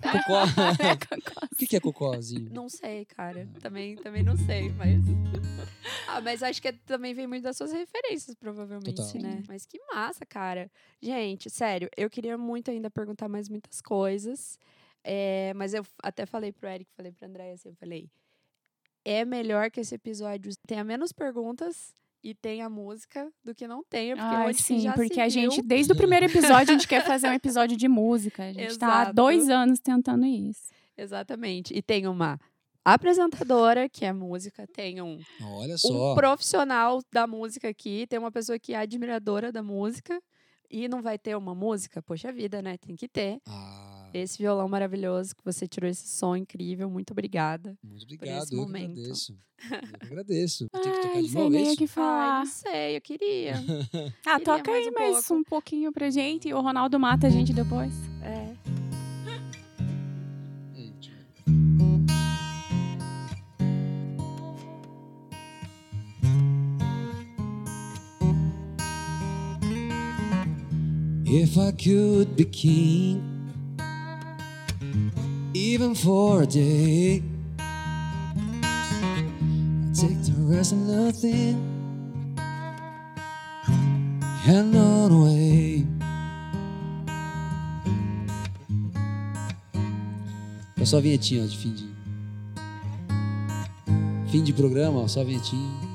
Cocó. 0.00 0.42
É, 0.42 0.96
cocó. 1.06 1.46
o 1.50 1.56
que, 1.56 1.66
que 1.66 1.76
é 1.76 1.80
cocózinho? 1.80 2.50
Não 2.52 2.68
sei, 2.68 3.04
cara. 3.04 3.48
Também, 3.60 3.96
também 3.96 4.22
não 4.22 4.36
sei, 4.36 4.70
mas. 4.70 5.00
Ah, 6.06 6.20
mas 6.20 6.42
acho 6.42 6.60
que 6.60 6.72
também 6.72 7.14
vem 7.14 7.26
muito 7.26 7.44
das 7.44 7.56
suas 7.56 7.72
referências, 7.72 8.34
provavelmente, 8.34 8.94
Total. 8.94 9.22
né? 9.22 9.42
Mas 9.46 9.64
que 9.66 9.78
massa, 9.92 10.24
cara. 10.26 10.70
Gente, 11.00 11.48
sério, 11.50 11.88
eu 11.96 12.10
queria 12.10 12.36
muito 12.36 12.70
ainda 12.70 12.90
perguntar 12.90 13.28
mais 13.28 13.48
muitas 13.48 13.80
coisas. 13.80 14.58
É, 15.04 15.52
mas 15.54 15.74
eu 15.74 15.86
até 16.02 16.26
falei 16.26 16.52
pro 16.52 16.68
Eric, 16.68 16.90
falei 16.94 17.12
pro 17.12 17.26
André 17.26 17.52
assim, 17.52 17.68
eu 17.68 17.74
falei. 17.74 18.10
É 19.04 19.24
melhor 19.24 19.70
que 19.70 19.80
esse 19.80 19.94
episódio 19.94 20.52
tenha 20.66 20.84
menos 20.84 21.12
perguntas 21.12 21.94
e 22.22 22.34
tenha 22.34 22.68
música 22.68 23.30
do 23.44 23.54
que 23.54 23.66
não 23.68 23.82
tenha, 23.84 24.16
porque 24.16 24.34
Ai, 24.34 24.54
sim, 24.54 24.80
já 24.80 24.92
porque 24.92 25.14
se 25.14 25.20
a 25.20 25.28
viu- 25.28 25.50
gente, 25.50 25.62
desde 25.62 25.92
o 25.92 25.96
primeiro 25.96 26.26
episódio, 26.26 26.74
a 26.74 26.78
gente 26.78 26.88
quer 26.88 27.04
fazer 27.04 27.28
um 27.28 27.32
episódio 27.34 27.76
de 27.76 27.88
música. 27.88 28.44
A 28.44 28.52
gente 28.52 28.78
tá 28.78 29.02
há 29.02 29.12
dois 29.12 29.48
anos 29.48 29.78
tentando 29.78 30.26
isso. 30.26 30.68
Exatamente. 30.96 31.72
E 31.76 31.80
tem 31.80 32.06
uma 32.08 32.38
apresentadora, 32.84 33.88
que 33.88 34.04
é 34.04 34.12
música, 34.12 34.66
tem 34.66 35.00
um 35.00 35.18
Olha 35.42 35.74
um 35.74 35.78
só. 35.78 36.14
profissional 36.14 37.00
da 37.12 37.26
música 37.26 37.68
aqui, 37.68 38.06
tem 38.08 38.18
uma 38.18 38.32
pessoa 38.32 38.58
que 38.58 38.72
é 38.74 38.78
admiradora 38.78 39.52
da 39.52 39.62
música 39.62 40.20
e 40.70 40.88
não 40.88 41.00
vai 41.02 41.18
ter 41.18 41.36
uma 41.36 41.54
música, 41.54 42.02
poxa 42.02 42.32
vida, 42.32 42.60
né? 42.60 42.76
Tem 42.78 42.96
que 42.96 43.06
ter. 43.08 43.38
Ah, 43.46 43.97
Esse 44.12 44.38
violão 44.38 44.68
maravilhoso 44.68 45.34
que 45.36 45.44
você 45.44 45.66
tirou 45.68 45.88
esse 45.88 46.08
som 46.08 46.34
incrível, 46.34 46.88
muito 46.90 47.10
obrigada. 47.12 47.76
muito 47.82 47.96
esse 48.04 48.14
obrigado. 48.14 48.42
Eu 48.44 48.48
que 48.48 48.56
momento. 48.56 48.92
agradeço. 48.98 49.32
Eu 49.70 49.98
que 49.98 50.04
agradeço. 50.06 50.66
Eu 50.72 50.80
tenho 50.80 50.94
que 50.94 51.00
tocar 51.02 51.14
Ai, 51.16 51.22
de 51.22 51.34
novo, 51.34 51.56
é 51.56 51.62
isso? 51.62 51.76
que 51.76 51.84
Ai, 51.84 51.88
falar. 51.88 52.38
não 52.40 52.46
sei, 52.46 52.96
eu 52.96 53.00
queria. 53.00 53.54
Ah, 54.26 54.38
queria 54.38 54.44
toca 54.44 54.70
mais 54.70 54.86
aí 54.86 54.90
um 54.90 54.94
mais 54.98 55.26
pouco. 55.26 55.40
um 55.40 55.44
pouquinho 55.44 55.92
pra 55.92 56.10
gente 56.10 56.48
e 56.48 56.54
o 56.54 56.60
Ronaldo 56.60 56.98
mata 56.98 57.26
a 57.26 57.30
gente 57.30 57.52
depois. 57.52 57.92
É. 58.22 58.48
Eu. 60.74 61.12
If 71.24 71.56
I 71.58 71.72
could 71.72 72.36
be 72.36 72.44
king, 72.46 73.20
even 75.58 75.92
for 75.94 76.42
a 76.42 76.46
day, 76.46 77.20
I'd 77.58 79.24
take 79.92 80.22
the 80.22 80.34
rest 80.38 80.72
of 80.72 80.78
nothing 80.78 81.56
and 84.46 84.74
run 84.74 85.10
away. 85.10 85.84
É 90.80 90.84
só 90.84 90.98
a 90.98 91.00
vinhetinha 91.00 91.46
de 91.46 91.56
fim 91.58 91.74
de. 91.74 91.88
Fim 94.30 94.44
de 94.44 94.52
programa, 94.52 95.08
só 95.08 95.22
a 95.22 95.24
vinhetinha. 95.24 95.87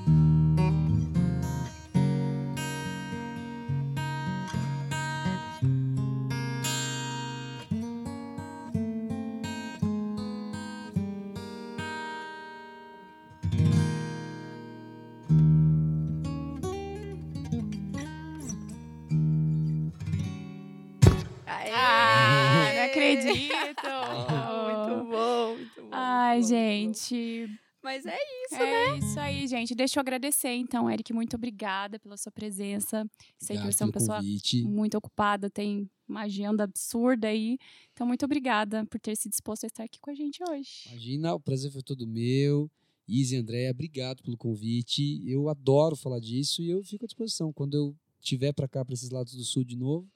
Gente. 29.64 29.76
Deixa 29.76 30.00
eu 30.00 30.02
agradecer, 30.02 30.54
então, 30.56 30.90
Eric. 30.90 31.12
Muito 31.14 31.36
obrigada 31.36 31.98
pela 32.00 32.18
sua 32.18 32.32
presença. 32.32 33.10
Sei 33.38 33.58
que 33.58 33.66
você 33.66 33.84
é 33.84 33.86
uma 33.86 33.92
pessoa 33.92 34.18
convite. 34.18 34.64
muito 34.64 34.98
ocupada, 34.98 35.50
tem 35.50 35.90
uma 36.08 36.22
agenda 36.22 36.64
absurda 36.64 37.28
aí. 37.28 37.58
Então, 37.94 38.06
muito 38.06 38.24
obrigada 38.26 38.86
por 38.86 39.00
ter 39.00 39.16
se 39.16 39.30
disposto 39.30 39.64
a 39.64 39.68
estar 39.68 39.84
aqui 39.84 40.00
com 40.00 40.12
a 40.12 40.14
gente 40.14 40.44
hoje. 40.44 40.88
Imagina, 40.90 41.34
o 41.34 41.40
prazer 41.40 41.72
foi 41.72 41.82
todo 41.82 42.06
meu. 42.06 42.70
Izzy 43.08 43.36
e 43.36 43.38
Andréia, 43.38 43.72
obrigado 43.72 44.24
pelo 44.24 44.38
convite. 44.38 45.22
Eu 45.26 45.50
adoro 45.50 45.96
falar 45.96 46.20
disso 46.20 46.62
e 46.62 46.70
eu 46.70 46.84
fico 46.84 47.04
à 47.04 47.08
disposição. 47.08 47.52
Quando 47.52 47.76
eu 47.76 47.96
estiver 48.22 48.54
para 48.54 48.68
cá, 48.68 48.86
para 48.86 48.94
esses 48.94 49.10
lados 49.10 49.36
do 49.36 49.44
sul 49.44 49.64
de 49.64 49.76
novo, 49.76 50.08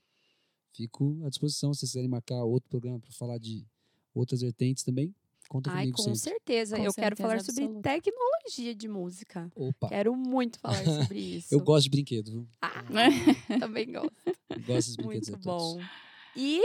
fico 0.71 1.19
à 1.23 1.29
disposição. 1.29 1.73
Se 1.73 1.81
vocês 1.81 1.91
quiserem 1.91 2.09
marcar 2.09 2.43
outro 2.43 2.69
programa 2.69 2.99
para 2.99 3.11
falar 3.11 3.37
de 3.39 3.65
outras 4.13 4.41
vertentes 4.41 4.83
também, 4.83 5.13
conta 5.47 5.69
Ai, 5.71 5.77
comigo 5.85 5.97
com 5.97 6.03
sempre. 6.03 6.19
certeza. 6.19 6.75
Com 6.77 6.83
eu 6.83 6.93
quero 6.93 7.15
certeza 7.15 7.27
falar 7.29 7.39
sobre 7.41 7.63
absoluta. 7.63 7.89
tecnologia 7.89 8.75
de 8.75 8.87
música. 8.87 9.51
Opa, 9.55 9.89
Quero 9.89 10.15
muito 10.15 10.59
falar 10.59 10.75
sobre 11.07 11.19
isso. 11.19 11.53
eu 11.53 11.59
gosto 11.59 11.83
de 11.85 11.89
brinquedo, 11.89 12.31
viu? 12.31 12.47
Ah, 12.61 12.83
também 13.59 13.91
gosto. 13.91 14.11
Gosto 14.25 14.61
desses 14.65 14.95
brinquedos 14.95 15.29
Muito 15.29 15.43
bom. 15.43 15.79
E 16.35 16.61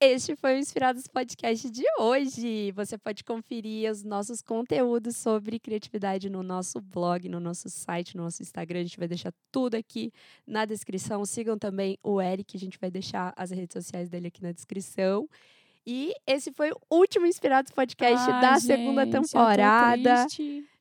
este 0.00 0.36
foi 0.36 0.54
o 0.54 0.58
Inspirados 0.58 1.08
Podcast 1.08 1.68
de 1.70 1.82
hoje. 1.98 2.70
Você 2.72 2.96
pode 2.96 3.24
conferir 3.24 3.90
os 3.90 4.04
nossos 4.04 4.40
conteúdos 4.40 5.16
sobre 5.16 5.58
criatividade 5.58 6.30
no 6.30 6.40
nosso 6.42 6.80
blog, 6.80 7.28
no 7.28 7.40
nosso 7.40 7.68
site, 7.68 8.16
no 8.16 8.22
nosso 8.22 8.40
Instagram. 8.40 8.78
A 8.80 8.84
gente 8.84 8.98
vai 8.98 9.08
deixar 9.08 9.32
tudo 9.50 9.74
aqui 9.74 10.12
na 10.46 10.64
descrição. 10.64 11.24
Sigam 11.24 11.58
também 11.58 11.98
o 12.00 12.20
Eric, 12.22 12.56
a 12.56 12.60
gente 12.60 12.78
vai 12.80 12.90
deixar 12.92 13.32
as 13.36 13.50
redes 13.50 13.72
sociais 13.74 14.08
dele 14.08 14.28
aqui 14.28 14.40
na 14.40 14.52
descrição. 14.52 15.28
E 15.90 16.12
esse 16.26 16.52
foi 16.52 16.70
o 16.70 16.78
último 16.90 17.24
Inspirados 17.24 17.72
Podcast 17.72 18.30
Ai, 18.30 18.40
da 18.42 18.60
segunda 18.60 19.06
gente, 19.06 19.14
tô 19.14 19.22
temporada, 19.22 20.26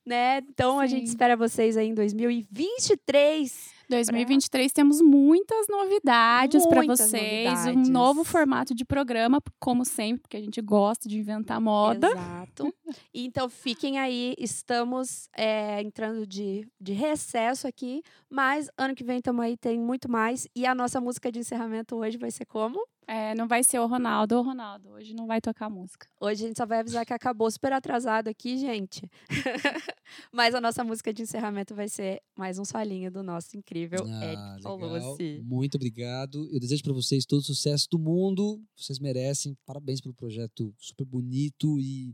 né? 0.06 0.40
Então 0.40 0.82
a 0.82 0.86
Sim. 0.86 0.98
gente 0.98 1.08
espera 1.08 1.38
vocês 1.38 1.78
aí 1.78 1.88
em 1.88 1.94
2023. 1.94 3.78
2023 3.90 4.74
temos 4.74 5.00
muitas 5.00 5.66
novidades 5.70 6.68
para 6.68 6.82
vocês, 6.82 7.50
novidades. 7.50 7.88
um 7.88 7.90
novo 7.90 8.26
formato 8.26 8.76
de 8.76 8.84
programa, 8.84 9.40
como 9.62 9.86
sempre, 9.86 10.24
porque 10.24 10.36
a 10.36 10.42
gente 10.42 10.62
gosta 10.62 11.08
de 11.08 11.18
inventar 11.18 11.62
moda. 11.62 12.10
Exato. 12.10 12.76
Então 13.14 13.48
fiquem 13.48 13.98
aí, 14.00 14.36
estamos 14.38 15.30
é, 15.38 15.82
entrando 15.82 16.28
de, 16.28 16.68
de 16.82 16.92
recesso 16.92 17.66
aqui, 17.66 18.04
mas 18.30 18.70
ano 18.78 18.94
que 18.94 19.06
vem 19.06 19.20
estamos 19.20 19.42
aí, 19.42 19.56
tem 19.56 19.80
muito 19.80 20.12
mais. 20.12 20.50
E 20.54 20.66
a 20.66 20.76
nossa 20.76 21.00
música 21.00 21.32
de 21.32 21.40
encerramento 21.40 21.96
hoje 21.96 22.18
vai 22.18 22.30
ser 22.30 22.44
como? 22.44 22.86
É, 23.10 23.34
não 23.36 23.48
vai 23.48 23.64
ser 23.64 23.80
o 23.80 23.88
Ronaldo, 23.88 24.36
o 24.36 24.42
Ronaldo, 24.42 24.90
hoje 24.90 25.14
não 25.14 25.26
vai 25.26 25.40
tocar 25.40 25.70
música. 25.70 26.10
Hoje 26.20 26.44
a 26.44 26.48
gente 26.50 26.58
só 26.58 26.66
vai 26.66 26.80
avisar 26.82 27.06
que 27.06 27.14
acabou 27.14 27.50
super 27.50 27.72
atrasado 27.72 28.28
aqui, 28.28 28.58
gente. 28.58 29.10
mas 30.30 30.54
a 30.54 30.60
nossa 30.60 30.84
música 30.84 31.14
de 31.14 31.22
encerramento 31.24 31.74
vai 31.74 31.88
ser 31.88 32.22
mais 32.38 32.60
um 32.60 32.66
solinho 32.66 33.10
do 33.10 33.24
nosso 33.24 33.56
incrível 33.56 34.00
Ah, 34.06 34.26
Eric. 34.26 34.64
Palossi. 34.64 35.42
Muito 35.42 35.76
obrigado. 35.76 36.50
Eu 36.52 36.60
desejo 36.60 36.84
para 36.84 36.92
vocês 36.92 37.26
todo 37.26 37.40
o 37.40 37.44
sucesso 37.46 37.88
do 37.90 37.98
mundo. 37.98 38.62
Vocês 38.76 39.00
merecem. 39.00 39.58
Parabéns 39.66 40.02
pelo 40.02 40.14
projeto 40.14 40.76
super 40.78 41.06
bonito 41.06 41.80
e 41.80 42.14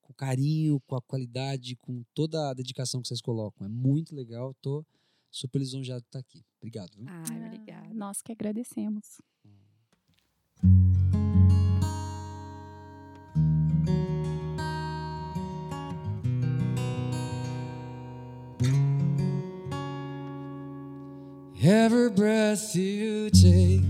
com 0.00 0.12
carinho, 0.12 0.80
com 0.80 0.96
a 0.96 1.02
qualidade, 1.02 1.76
com 1.76 2.02
toda 2.12 2.50
a 2.50 2.54
dedicação 2.54 3.00
que 3.00 3.06
vocês 3.06 3.20
colocam. 3.20 3.64
É 3.64 3.70
muito 3.70 4.12
legal. 4.12 4.52
Tô 4.60 4.84
super 5.30 5.60
lisonjeado 5.60 6.00
de 6.00 6.08
estar 6.08 6.18
aqui. 6.18 6.44
Obrigado. 6.58 6.96
viu? 6.96 7.06
Ai, 7.08 7.46
obrigada. 7.46 7.86
Ah, 7.88 7.94
Nós 7.94 8.20
que 8.20 8.32
agradecemos. 8.32 9.20
Every 21.64 22.10
breath 22.10 22.74
you 22.74 23.30
take, 23.30 23.82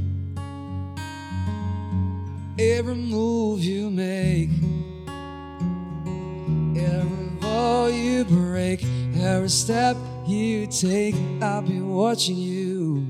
every 2.59 2.95
move 2.95 3.65
you 3.65 3.89
make, 3.91 4.51
every 6.77 7.29
vow 7.41 7.87
you 7.87 8.27
break, 8.27 8.85
every 9.17 9.49
step 9.49 9.97
you 10.27 10.67
take, 10.67 11.15
I'll 11.41 11.63
be 11.63 11.81
watching 11.81 12.37
you. 12.37 13.07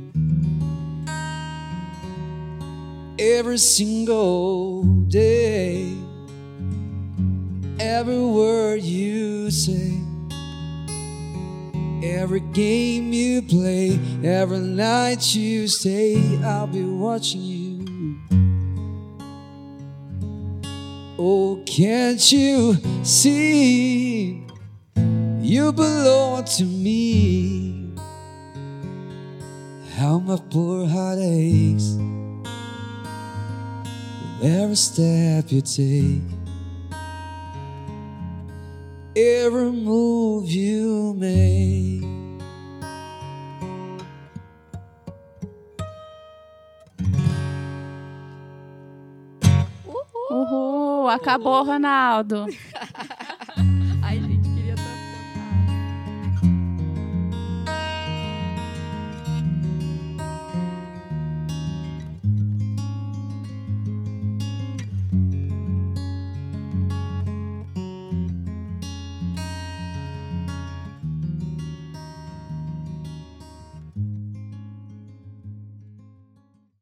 Every 3.19 3.59
single 3.59 4.85
day, 5.09 5.93
every 7.81 8.25
word 8.25 8.81
you 8.83 9.51
say. 9.51 9.82
Every 12.03 12.41
game 12.41 13.13
you 13.13 13.43
play, 13.43 14.01
every 14.25 14.59
night 14.59 15.37
you 15.37 15.69
stay, 15.69 16.41
I'll 16.43 16.67
be 16.67 16.83
watching 16.83 17.41
you. 17.41 18.19
Oh, 21.17 21.63
can't 21.65 22.33
you 22.33 22.77
see? 23.05 24.45
You 25.41 25.73
belong 25.73 26.43
to 26.57 26.65
me. 26.65 27.95
How 29.95 30.19
my 30.19 30.39
poor 30.51 30.89
heart 30.89 31.21
aches 31.21 31.97
with 34.41 34.51
every 34.51 34.75
step 34.75 35.53
you 35.53 35.61
take. 35.61 36.42
Every 39.15 39.71
move 39.71 40.49
you 40.51 41.15
make. 41.19 42.03
Uhul, 50.31 51.11
acabou, 51.11 51.63
Ronaldo. 51.63 52.47